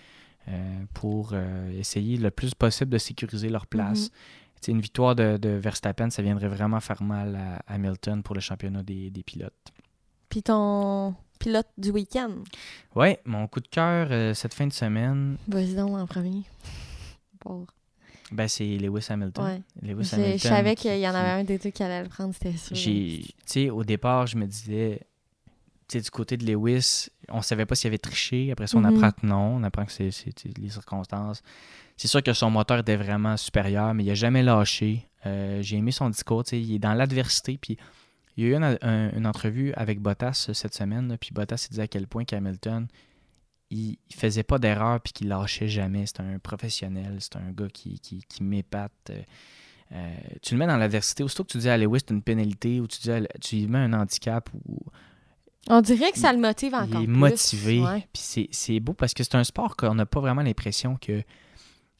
euh, 0.49 0.85
pour 0.93 1.31
euh, 1.33 1.71
essayer 1.79 2.17
le 2.19 2.31
plus 2.31 2.55
possible 2.55 2.91
de 2.91 2.99
sécuriser 2.99 3.49
leur 3.49 3.67
place. 3.67 4.03
Mhm. 4.05 4.09
Tu 4.09 4.67
sais, 4.67 4.73
Une 4.73 4.81
victoire 4.81 5.15
de, 5.15 5.37
de 5.37 5.49
Verstappen, 5.51 6.11
ça 6.11 6.23
viendrait 6.23 6.49
vraiment 6.49 6.81
faire 6.81 7.03
mal 7.03 7.35
à 7.37 7.75
Hamilton 7.75 8.23
pour 8.23 8.35
le 8.35 8.41
championnat 8.41 8.83
des, 8.83 9.11
des 9.11 9.23
pilotes. 9.23 9.73
Puis 10.29 10.43
ton 10.43 11.15
pilote 11.39 11.69
du 11.79 11.91
week-end, 11.91 12.31
Ouais, 12.95 13.21
mon 13.25 13.47
coup 13.49 13.61
de 13.61 13.69
cœur 13.69 14.09
euh, 14.11 14.35
cette 14.35 14.55
fin 14.55 14.67
de 14.67 14.73
semaine, 14.73 15.37
vas-y 15.49 15.75
donc 15.75 15.91
en 15.97 16.07
premier. 16.07 16.43
Ben, 18.33 18.49
c'est 18.49 18.65
Lewis 18.79 19.07
Hamilton. 19.11 19.45
Ouais. 19.45 19.63
Lewis 19.83 20.05
Je, 20.05 20.15
Hamilton 20.15 20.39
je 20.39 20.49
savais 20.49 20.75
qui- 20.75 20.83
qu'il 20.89 20.99
y 20.99 21.09
en 21.09 21.15
avait 21.15 21.41
un 21.41 21.45
des 21.45 21.59
deux 21.59 21.71
qui 21.71 21.83
allait 21.83 22.03
le 22.03 22.09
prendre, 22.09 22.33
c'était 22.35 22.57
sûr. 22.57 23.75
Au 23.77 23.85
départ, 23.85 24.27
je 24.27 24.37
me 24.37 24.47
disais, 24.47 25.01
du 25.93 26.11
côté 26.11 26.37
de 26.37 26.45
Lewis, 26.47 27.09
on 27.29 27.43
savait 27.43 27.67
pas 27.67 27.75
s'il 27.75 27.89
avait 27.89 27.99
triché. 27.99 28.51
Après 28.53 28.67
ça, 28.67 28.77
on 28.77 28.81
Mhm. 28.81 28.97
apprend 28.97 29.11
que 29.13 29.27
non. 29.27 29.57
On 29.57 29.63
apprend 29.63 29.85
que 29.85 29.93
c'est, 29.93 30.11
les 30.59 30.69
circonstances. 30.71 31.43
C'est 31.97 32.09
sûr 32.09 32.23
que 32.23 32.33
son 32.33 32.51
moteur 32.51 32.79
était 32.79 32.97
vraiment 32.97 33.37
supérieur, 33.37 33.95
mais 33.95 34.05
il 34.05 34.11
a 34.11 34.15
jamais 34.15 34.43
lâché. 34.43 35.07
Euh, 35.27 35.63
j'ai 35.63 35.77
aimé 35.77 35.93
son 35.93 36.11
discours. 36.11 36.43
Il 36.53 36.75
est 36.75 36.79
dans 36.79 36.95
l'adversité. 36.95 37.57
Puis 37.59 37.77
il 38.37 38.45
y 38.45 38.47
a 38.47 38.51
eu 38.51 38.55
une, 38.57 38.79
un- 38.83 39.13
une 39.17 39.27
entrevue 39.27 39.73
avec 39.75 40.01
Bottas 40.01 40.51
cette 40.53 40.75
semaine. 40.75 41.09
là, 41.09 41.17
puis 41.19 41.31
Bottas 41.33 41.67
disait 41.71 41.83
à 41.83 41.87
quel 41.87 42.07
point 42.09 42.25
qu'Hamilton, 42.25 42.87
il, 43.71 43.97
il 44.11 44.17
faisait 44.17 44.43
pas 44.43 44.59
d'erreur 44.59 45.01
puis 45.01 45.13
qu'il 45.13 45.29
lâchait 45.29 45.69
jamais. 45.69 46.05
C'est 46.07 46.21
un 46.21 46.39
professionnel. 46.39 47.17
C'est 47.21 47.37
un 47.37 47.51
gars 47.53 47.69
qui, 47.73 47.99
qui, 48.01 48.23
qui 48.29 48.43
m'épate. 48.43 48.93
euh, 49.11 49.23
euh, 49.93 50.15
tu 50.43 50.55
le 50.55 50.59
mets 50.59 50.67
dans 50.67 50.77
l'adversité. 50.77 51.23
Aussitôt 51.23 51.45
que 51.45 51.53
tu 51.53 51.59
dis 51.59 51.69
à 51.69 51.77
Lewis, 51.79 52.01
c'est 52.01 52.11
une 52.13 52.23
pénalité 52.23 52.81
ou 52.81 52.89
tu 52.89 52.99
dis 53.01 53.11
à- 53.13 53.21
tu 53.41 53.57
lui 53.57 53.67
mets 53.69 53.79
un 53.79 53.93
handicap 53.93 54.51
ou 54.67 54.79
On 55.69 55.81
dirait 55.81 56.13
que 56.13 56.19
ça 56.19 56.33
le 56.33 56.39
motive 56.41 56.75
encore 56.75 57.01
il 57.01 57.05
est 57.05 57.07
plus. 57.07 57.17
motivé. 57.17 57.81
Ouais. 57.81 58.07
Puis 58.13 58.49
c'est- 58.53 58.81
beau 58.81 58.93
parce 58.93 59.15
que 59.15 59.23
c'est 59.25 59.35
un 59.35 59.45
sport 59.45 59.77
qu'on 59.77 59.95
n'a 59.95 60.07
pas 60.07 60.21
vraiment 60.21 60.43
l'impression 60.43 60.97
que 61.01 61.23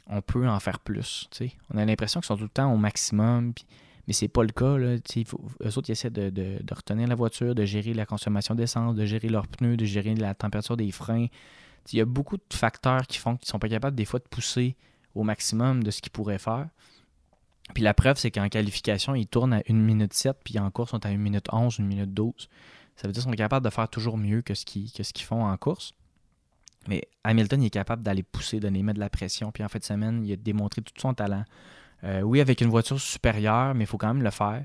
on 0.07 0.21
peut 0.21 0.47
en 0.47 0.61
faire 0.61 0.81
plus. 0.81 1.29
On 1.73 1.79
a 1.79 1.85
l'impression 1.87 2.21
qu'ils 2.21 2.27
sont 2.27 2.37
tout 2.37 2.43
le 2.45 2.49
temps 2.51 2.73
au 2.73 2.77
maximum. 2.77 3.55
puis- 3.55 3.65
mais 4.07 4.13
c'est 4.13 4.29
pas 4.29 4.43
le 4.43 4.51
cas. 4.51 4.77
Là, 4.77 4.97
faut- 5.27 5.41
eux 5.65 5.79
autres, 5.79 5.89
ils 5.89 5.93
essaient 5.93 6.11
de, 6.11 6.29
de- 6.29 6.59
de 6.63 6.75
retenir 6.75 7.09
la 7.09 7.15
voiture, 7.15 7.55
de 7.55 7.65
gérer 7.65 7.95
la 7.95 8.05
consommation 8.05 8.55
d'essence, 8.55 8.95
de 8.97 9.07
gérer 9.07 9.29
leurs 9.31 9.49
pneus, 9.49 9.79
de 9.79 9.87
gérer 9.87 10.15
la 10.15 10.35
température 10.35 10.77
des 10.77 10.91
freins. 10.91 11.29
Il 11.91 11.99
y 11.99 12.03
a 12.03 12.05
beaucoup 12.05 12.37
de 12.37 12.43
facteurs 12.53 13.07
qui 13.07 13.17
font 13.17 13.37
qu'ils 13.37 13.49
sont 13.49 13.59
pas 13.59 13.69
capables 13.71 13.97
des 13.97 14.05
fois 14.05 14.19
de 14.21 14.25
pousser 14.29 14.77
au 15.15 15.23
maximum 15.23 15.83
de 15.83 15.91
ce 15.91 16.03
qu'ils 16.03 16.13
pourraient 16.13 16.39
faire. 16.39 16.69
Puis 17.73 17.83
la 17.83 17.95
preuve, 17.95 18.19
c'est 18.19 18.31
qu'en 18.31 18.49
qualification, 18.51 19.15
ils 19.15 19.27
tournent 19.27 19.55
à 19.55 19.63
1 19.71 19.73
minute 19.75 20.13
7, 20.13 20.37
puis 20.45 20.59
en 20.59 20.71
course, 20.71 20.91
ils 20.91 20.97
sont 20.97 21.07
à 21.07 21.09
1 21.09 21.17
minute 21.17 21.47
11, 21.51 21.81
1 21.81 21.85
minute 21.85 22.13
12. 22.13 22.51
Ça 22.97 23.07
veut 23.09 23.13
dire 23.13 23.23
qu'ils 23.23 23.31
sont 23.33 23.37
capables 23.37 23.65
de 23.65 23.71
faire 23.71 23.89
toujours 23.89 24.17
mieux 24.19 24.43
que 24.43 24.55
ce 24.55 24.65
qu'ils 25.13 25.25
font 25.27 25.45
en 25.45 25.57
course. 25.57 25.93
Mais 26.87 27.03
Hamilton, 27.25 27.63
il 27.63 27.67
est 27.67 27.71
capable 27.71 28.03
d'aller 28.03 28.23
pousser, 28.23 28.61
de 28.61 28.69
les 28.69 28.83
mettre 28.83 28.97
de 28.97 29.01
la 29.01 29.09
pression. 29.11 29.51
Puis 29.51 29.65
en 29.65 29.69
fin 29.69 29.79
de 29.79 29.85
semaine, 29.85 30.23
il 30.25 30.33
a 30.33 30.37
démontré 30.37 30.83
tout 30.83 30.93
son 30.99 31.15
talent. 31.15 31.45
Euh, 32.05 32.21
oui, 32.21 32.41
avec 32.41 32.61
une 32.61 32.69
voiture 32.69 33.01
supérieure, 33.01 33.75
mais 33.75 33.85
il 33.85 33.87
faut 33.87 33.97
quand 33.97 34.13
même 34.13 34.23
le 34.23 34.31
faire. 34.31 34.65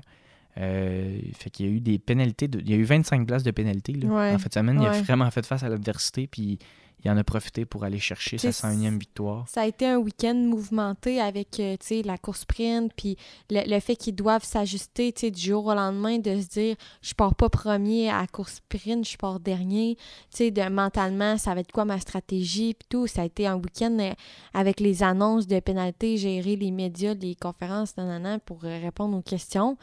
Euh, 0.58 1.18
fait 1.34 1.48
qu'il 1.50 1.66
y 1.66 1.68
a 1.68 1.72
eu 1.72 1.80
des 1.80 1.98
pénalités. 1.98 2.48
de- 2.48 2.60
il 2.60 2.68
y 2.68 2.74
a 2.74 2.76
eu 2.76 2.82
25 2.84 3.26
places 3.26 3.42
de 3.42 3.50
là. 3.94 4.08
Ouais. 4.08 4.34
En 4.34 4.38
fin 4.38 4.48
de 4.48 4.52
semaine, 4.52 4.80
il 4.80 4.86
a 4.86 4.90
vraiment 5.02 5.30
fait 5.30 5.46
face 5.46 5.62
à 5.62 5.68
l'adversité. 5.68 6.26
Puis 6.26 6.58
il 7.04 7.10
en 7.10 7.16
a 7.16 7.24
profité 7.24 7.64
pour 7.64 7.84
aller 7.84 7.98
chercher 7.98 8.38
sa 8.38 8.52
C'est- 8.52 8.66
101e 8.66 8.98
victoire. 8.98 9.48
Ça 9.48 9.62
a 9.62 9.66
été 9.66 9.86
un 9.86 9.96
week-end 9.98 10.34
mouvementé 10.34 11.20
avec 11.20 11.58
euh, 11.60 11.76
la 12.04 12.18
course 12.18 12.40
sprint, 12.40 12.92
puis 12.94 13.16
le, 13.50 13.62
le 13.68 13.80
fait 13.80 13.96
qu'ils 13.96 14.14
doivent 14.14 14.44
s'ajuster 14.44 15.12
du 15.12 15.40
jour 15.40 15.66
au 15.66 15.74
lendemain, 15.74 16.18
de 16.18 16.40
se 16.40 16.48
dire 16.48 16.76
je 17.02 17.14
pars 17.14 17.34
pas 17.34 17.48
premier 17.48 18.10
à 18.10 18.20
la 18.20 18.26
course 18.26 18.54
sprint, 18.56 19.08
je 19.08 19.16
pars 19.16 19.40
dernier. 19.40 19.96
De, 20.38 20.68
mentalement, 20.68 21.36
ça 21.38 21.54
va 21.54 21.60
être 21.60 21.72
quoi 21.72 21.84
ma 21.84 21.98
stratégie, 22.00 22.74
puis 22.74 22.86
tout. 22.88 23.06
Ça 23.06 23.22
a 23.22 23.24
été 23.24 23.46
un 23.46 23.56
week-end 23.56 23.96
euh, 24.00 24.12
avec 24.54 24.80
les 24.80 25.02
annonces 25.02 25.46
de 25.46 25.58
pénalités, 25.60 26.16
gérer 26.16 26.56
les 26.56 26.70
médias, 26.70 27.14
les 27.14 27.34
conférences, 27.34 27.96
nanana, 27.96 28.38
pour 28.40 28.64
euh, 28.64 28.78
répondre 28.80 29.16
aux 29.16 29.22
questions, 29.22 29.76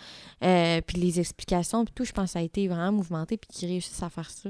euh, 0.43 0.81
puis 0.85 0.97
les 0.97 1.19
explications, 1.19 1.83
puis 1.85 1.93
tout. 1.95 2.05
Je 2.05 2.11
pense 2.11 2.25
que 2.25 2.31
ça 2.33 2.39
a 2.39 2.41
été 2.43 2.67
vraiment 2.67 2.91
mouvementé, 2.91 3.37
puis 3.37 3.49
qu'ils 3.51 3.69
réussissent 3.69 4.03
à 4.03 4.09
faire 4.09 4.29
ça. 4.29 4.49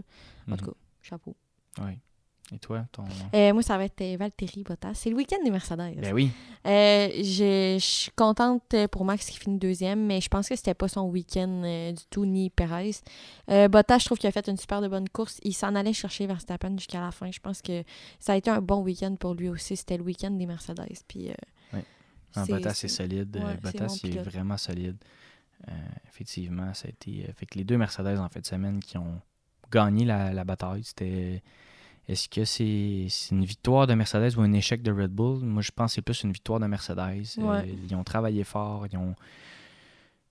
En 0.51 0.55
tout 0.55 0.65
Mhm. 0.65 0.71
cas, 0.71 0.77
chapeau. 1.01 1.35
Oui. 1.79 1.93
Et 2.53 2.59
toi, 2.59 2.85
ton. 2.93 3.03
Euh, 3.33 3.51
moi, 3.51 3.61
ça 3.61 3.77
va 3.77 3.83
être 3.85 3.99
euh, 4.01 4.15
Valtteri 4.17 4.63
Bottas. 4.63 4.93
C'est 4.93 5.09
le 5.09 5.17
week-end 5.17 5.43
des 5.43 5.51
Mercedes. 5.51 5.95
Ben 5.99 6.13
oui. 6.13 6.31
Euh, 6.65 7.09
je 7.17 7.75
je 7.77 7.85
suis 7.85 8.11
contente 8.11 8.73
pour 8.91 9.03
Max 9.03 9.25
qui 9.29 9.37
finit 9.37 9.57
deuxième, 9.59 10.05
mais 10.05 10.21
je 10.21 10.29
pense 10.29 10.47
que 10.47 10.55
c'était 10.55 10.73
pas 10.73 10.87
son 10.87 11.09
week-end 11.09 11.61
euh, 11.65 11.91
du 11.91 12.03
tout, 12.09 12.25
ni 12.25 12.49
Perez. 12.49 12.91
Bottas, 13.47 13.99
je 13.99 14.05
trouve 14.05 14.17
qu'il 14.17 14.27
a 14.29 14.31
fait 14.31 14.47
une 14.47 14.55
super 14.57 14.81
de 14.81 14.87
bonne 14.87 15.09
course. 15.09 15.39
Il 15.43 15.53
s'en 15.53 15.75
allait 15.75 15.91
chercher 15.93 16.25
Verstappen 16.25 16.77
jusqu'à 16.77 17.01
la 17.01 17.11
fin. 17.11 17.29
Je 17.31 17.39
pense 17.39 17.61
que 17.61 17.83
ça 18.19 18.33
a 18.33 18.35
été 18.37 18.49
un 18.49 18.61
bon 18.61 18.81
week-end 18.81 19.15
pour 19.17 19.33
lui 19.33 19.49
aussi. 19.49 19.75
C'était 19.75 19.97
le 19.97 20.03
week-end 20.03 20.31
des 20.31 20.45
Mercedes. 20.45 20.85
Puis. 21.07 21.29
Ah, 21.73 22.45
c'est- 22.45 22.51
Bottas 22.53 22.81
est 22.83 22.87
solide. 22.87 23.35
ouais, 23.37 23.57
Bottas 23.57 23.99
est 24.03 24.09
pilote. 24.09 24.25
vraiment 24.25 24.57
solide. 24.57 24.97
Effectivement, 26.07 26.73
ça 26.73 26.87
a 26.87 26.91
été. 26.91 27.29
fait 27.35 27.45
que 27.45 27.57
les 27.57 27.63
deux 27.65 27.77
Mercedes 27.77 28.17
en 28.19 28.29
fin 28.29 28.39
de 28.39 28.45
semaine 28.45 28.79
qui 28.79 28.97
ont 28.97 29.21
gagné 29.71 30.05
la, 30.05 30.31
la 30.33 30.43
bataille, 30.43 30.83
c'était. 30.83 31.41
Est-ce 32.07 32.29
que 32.29 32.45
c'est 32.45 33.07
une 33.31 33.43
victoire 33.43 33.85
de 33.85 33.93
Mercedes 33.93 34.37
ou 34.37 34.41
un 34.41 34.53
échec 34.53 34.81
de 34.81 34.91
Red 34.91 35.11
Bull? 35.11 35.39
Moi, 35.43 35.61
je 35.61 35.71
pense 35.71 35.91
que 35.91 35.95
c'est 35.95 36.01
plus 36.01 36.23
une 36.23 36.31
victoire 36.31 36.59
de 36.59 36.67
Mercedes. 36.67 37.25
Euh, 37.37 37.61
ils 37.89 37.95
ont 37.95 38.03
travaillé 38.03 38.45
fort, 38.45 38.87
ils 38.89 38.97
ont, 38.97 39.13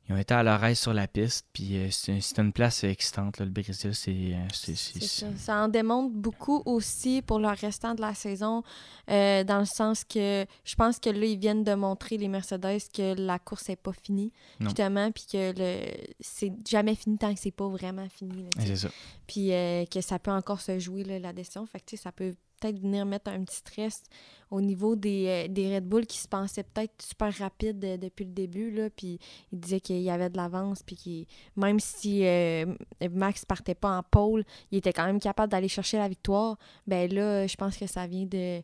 ils 0.09 0.15
ont 0.15 0.19
été 0.19 0.35
à 0.35 0.43
leur 0.43 0.63
aise 0.65 0.79
sur 0.79 0.93
la 0.93 1.09
piste, 1.09 1.47
puis 1.53 1.77
euh, 1.77 1.89
c'est 1.91 2.39
une 2.39 2.53
place 2.53 2.85
excitante, 2.85 3.39
là, 3.39 3.45
le 3.45 3.51
Brésil. 3.51 3.95
C'est 3.95 4.35
euh, 4.35 4.75
ça. 4.77 5.27
Ça 5.37 5.57
en 5.65 5.69
démontre 5.69 6.15
beaucoup 6.15 6.63
aussi 6.65 7.23
pour 7.23 7.39
le 7.41 7.49
restant 7.49 7.95
de 7.95 8.01
la 8.01 8.15
saison, 8.15 8.63
euh, 9.11 9.43
dans 9.45 9.59
le 9.59 9.65
sens 9.65 10.05
que 10.05 10.47
je 10.65 10.75
pense 10.77 10.99
que 11.01 11.11
là, 11.11 11.25
ils 11.27 11.39
viennent 11.39 11.65
de 11.65 11.75
montrer, 11.75 12.19
les 12.19 12.29
Mercedes, 12.29 12.79
que 12.95 13.15
la 13.21 13.39
course 13.39 13.69
n'est 13.69 13.77
pas 13.77 13.93
finie, 13.93 14.33
Non. 14.61 14.67
justement, 14.69 15.11
puis 15.11 15.25
que 15.33 15.53
le 15.57 15.87
c'est 16.21 16.53
jamais 16.69 16.95
fini 16.95 17.19
tant 17.19 17.35
que 17.35 17.41
c'est 17.41 17.51
pas 17.51 17.69
vraiment 17.69 18.09
fini. 18.09 18.45
là. 18.45 18.51
C'est 18.65 18.77
ça. 18.77 18.89
puis 19.27 19.53
euh, 19.53 19.85
que 19.87 20.01
ça 20.01 20.19
peut 20.19 20.31
encore 20.31 20.61
se 20.61 20.79
jouer 20.79 21.03
là, 21.05 21.19
la 21.19 21.33
décision. 21.33 21.67
Fait 21.67 21.81
que, 21.81 21.97
ça 21.97 22.13
peut 22.13 22.35
peut-être 22.61 22.79
venir 22.81 23.05
mettre 23.07 23.31
un 23.31 23.43
petit 23.45 23.57
stress 23.57 24.03
au 24.51 24.61
niveau 24.61 24.97
des, 24.97 25.27
euh, 25.47 25.49
des 25.53 25.75
Red 25.75 25.85
Bull 25.89 26.07
qui 26.07 26.19
se 26.19 26.29
pensaient 26.29 26.63
peut-être 26.63 26.95
super 27.03 27.33
rapides 27.39 27.85
euh, 27.85 27.97
depuis 27.97 28.25
le 28.25 28.31
début. 28.33 28.71
Là, 28.71 28.89
puis 28.91 29.19
ils 29.53 29.59
disaient 29.61 29.81
qu'il 29.81 30.01
y 30.01 30.11
avait 30.11 30.31
de 30.31 30.37
l'avance, 30.37 30.83
puis 30.83 30.97
qu'il- 30.97 31.27
même 31.57 31.81
si 31.81 32.25
euh, 32.25 32.65
Max 33.11 33.45
partait 33.45 33.75
pas 33.75 33.99
en 33.99 34.03
pôle, 34.03 34.45
il 34.71 34.79
était 34.79 34.93
quand 34.93 35.07
même 35.07 35.21
capable 35.21 35.51
d'aller 35.51 35.69
chercher 35.69 35.99
la 35.99 36.09
victoire. 36.09 36.57
Ben 36.87 37.13
là, 37.13 37.47
je 37.47 37.57
pense 37.57 37.77
que 37.77 37.87
ça 37.87 38.07
vient 38.07 38.27
de 38.27 38.63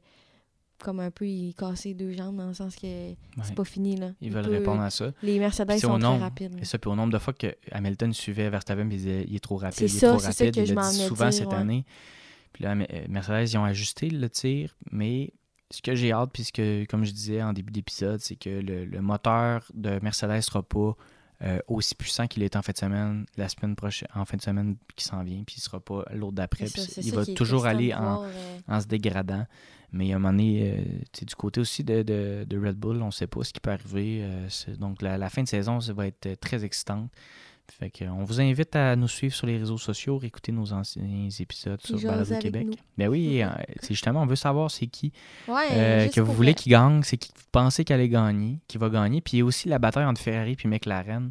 comme 0.79 0.99
un 0.99 1.13
peu 1.13 1.29
il 1.29 1.55
casser 1.55 1.95
deux 1.95 2.11
jambes 2.11 2.37
dans 2.39 2.49
le 2.49 2.55
sens 2.55 2.75
que 2.75 2.87
Ouais. 2.89 3.17
c'est 3.45 3.55
pas 3.55 3.63
fini 3.65 3.95
là. 3.95 4.11
Ils 4.21 4.27
Il 4.29 4.33
veulent 4.33 4.47
peut- 4.47 4.51
répondre 4.51 4.83
à 4.83 4.91
ça. 4.91 5.13
Les 5.23 5.39
Mercedes 5.39 5.71
au 5.77 5.79
sont 5.79 5.97
très 5.99 6.19
rapides. 6.19 6.59
Et 6.61 6.65
ça, 6.65 6.77
puis 6.77 6.91
au 6.91 6.97
nombre 6.97 7.13
de 7.13 7.19
fois 7.19 7.33
que 7.33 7.55
Hamilton 7.71 8.13
suivait 8.13 8.51
Verstappen, 8.51 8.83
il 8.83 8.89
disait 8.89 9.25
il 9.29 9.37
est 9.37 9.39
trop 9.39 9.59
rapide, 9.59 9.79
C'est 9.79 9.85
il 9.85 9.97
est 9.97 10.01
ça, 10.01 10.09
trop 10.09 10.19
rapide. 10.19 10.55
que 10.55 10.61
il 10.61 10.75
l'a 10.75 10.91
dit 10.91 10.97
souvent 10.99 11.25
dire, 11.29 11.35
cette 11.35 11.47
ouais. 11.49 11.55
année. 11.55 11.85
Puis 12.53 12.65
là, 12.65 12.73
euh, 12.75 13.07
Mercedes, 13.09 13.51
ils 13.53 13.59
ont 13.59 13.65
ajusté 13.65 14.11
le 14.11 14.29
tir, 14.29 14.75
mais 14.91 15.33
ce 15.71 15.81
que 15.83 15.95
j'ai 15.95 16.13
hâte, 16.13 16.31
puis 16.33 16.45
ce 16.45 16.53
que, 16.53 16.85
comme 16.85 17.05
je 17.05 17.13
disais 17.13 17.43
en 17.43 17.53
début 17.53 17.73
d'épisode, 17.73 18.21
c'est 18.21 18.37
que 18.37 18.51
le, 18.51 18.85
le 18.85 19.01
moteur 19.01 19.65
de 19.75 19.99
Mercedes 20.03 20.37
ne 20.37 20.41
sera 20.43 20.63
pas 20.63 20.95
euh, 21.43 21.59
aussi 21.67 21.95
puissant 21.95 22.27
qu'il 22.29 22.43
est 22.43 22.55
en 22.57 22.63
fin 22.63 22.73
de 22.73 22.77
semaine, 22.79 23.27
la 23.37 23.49
semaine 23.49 23.75
prochaine, 23.75 24.09
en 24.15 24.25
fin 24.25 24.37
de 24.37 24.43
semaine 24.43 24.77
qui 24.95 25.05
s'en 25.05 25.23
vient, 25.25 25.43
puis 25.45 25.57
il 25.59 25.61
sera 25.61 25.81
pas 25.81 26.05
l'autre 26.13 26.35
d'après. 26.35 26.67
Il 26.99 27.13
va 27.15 27.25
toujours 27.35 27.67
aller 27.67 27.93
en, 27.95 28.81
se 28.81 28.87
dégradant. 28.87 29.47
Mais 29.95 30.13
à 30.13 30.17
un 30.17 30.19
moment 30.19 30.31
donné, 30.33 30.73
euh, 30.73 30.83
tu 31.13 31.21
sais, 31.21 31.25
du 31.27 31.35
côté 31.35 31.61
aussi 31.61 31.85
de, 31.85 32.03
de- 32.03 32.47
de 32.49 32.59
Red 32.59 32.77
Bull, 32.77 33.03
on 33.03 33.07
ne 33.07 33.11
sait 33.11 33.27
pas 33.27 33.43
ce 33.45 33.53
qui 33.53 33.61
peut 33.61 33.71
arriver. 33.73 34.21
euh, 34.23 34.49
donc 34.79 35.03
la, 35.03 35.19
la 35.19 35.29
fin 35.31 35.43
de 35.43 35.49
saison, 35.49 35.81
ça 35.81 35.93
va 35.93 36.07
être 36.07 36.39
très 36.41 36.65
excitante. 36.65 37.11
Fait 37.79 37.91
que, 37.91 38.05
on 38.05 38.25
vous 38.25 38.41
invite 38.41 38.77
à 38.77 38.97
nous 38.97 39.09
suivre 39.09 39.35
sur 39.35 39.47
les 39.47 39.57
réseaux 39.57 39.79
sociaux, 39.79 40.19
réécouter 40.19 40.53
nos 40.53 40.73
anciens 40.73 41.29
épisodes 41.41 41.81
Puis 41.83 41.99
sur 41.99 42.11
Balado 42.11 42.39
Québec. 42.39 42.67
nous. 42.67 42.75
Ben 42.99 43.09
oui, 43.09 43.43
euh, 43.43 43.49
c'est 43.81 43.95
justement, 43.95 44.23
on 44.23 44.27
veut 44.27 44.37
savoir 44.37 44.71
c'est 44.71 44.87
qui 44.87 45.13
Ouais, 45.49 45.69
euh, 45.73 46.09
que 46.09 46.21
vous 46.21 46.33
voulez 46.33 46.55
qui 46.55 46.71
gagne, 46.71 47.03
c'est 47.03 47.17
qui 47.17 47.33
que 47.33 47.39
vous 47.39 47.47
pensez 47.51 47.85
qu'elle 47.85 48.01
allait 48.01 48.09
gagner, 48.09 48.59
qui 48.69 48.79
va 48.79 48.89
gagner. 48.89 49.21
Puis 49.21 49.37
il 49.37 49.39
y 49.41 49.43
a 49.43 49.45
aussi 49.45 49.69
la 49.69 49.79
bataille 49.79 50.05
entre 50.05 50.21
Ferrari 50.21 50.57
et 50.63 50.69
McLaren. 50.69 51.31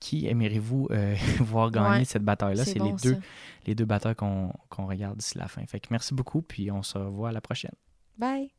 Qui 0.00 0.26
aimeriez-vous 0.26 0.88
euh, 0.90 1.14
voir 1.40 1.70
gagner 1.70 2.00
Ouais, 2.00 2.04
cette 2.04 2.24
bataille-là? 2.24 2.64
C'est 2.64 2.78
bon, 2.78 2.86
les, 2.86 2.92
deux, 2.92 3.14
ça. 3.14 3.20
les 3.66 3.74
deux 3.74 3.86
qu'on 4.16 4.52
qu'on 4.68 4.86
regarde 4.86 5.16
d'ici 5.16 5.38
la 5.38 5.48
fin. 5.48 5.64
Fait 5.66 5.80
que 5.80 5.86
merci 5.90 6.12
beaucoup, 6.12 6.42
puis 6.42 6.70
on 6.70 6.82
se 6.82 6.98
revoit 6.98 7.30
à 7.30 7.32
la 7.32 7.40
prochaine. 7.40 7.74
Bye. 8.18 8.50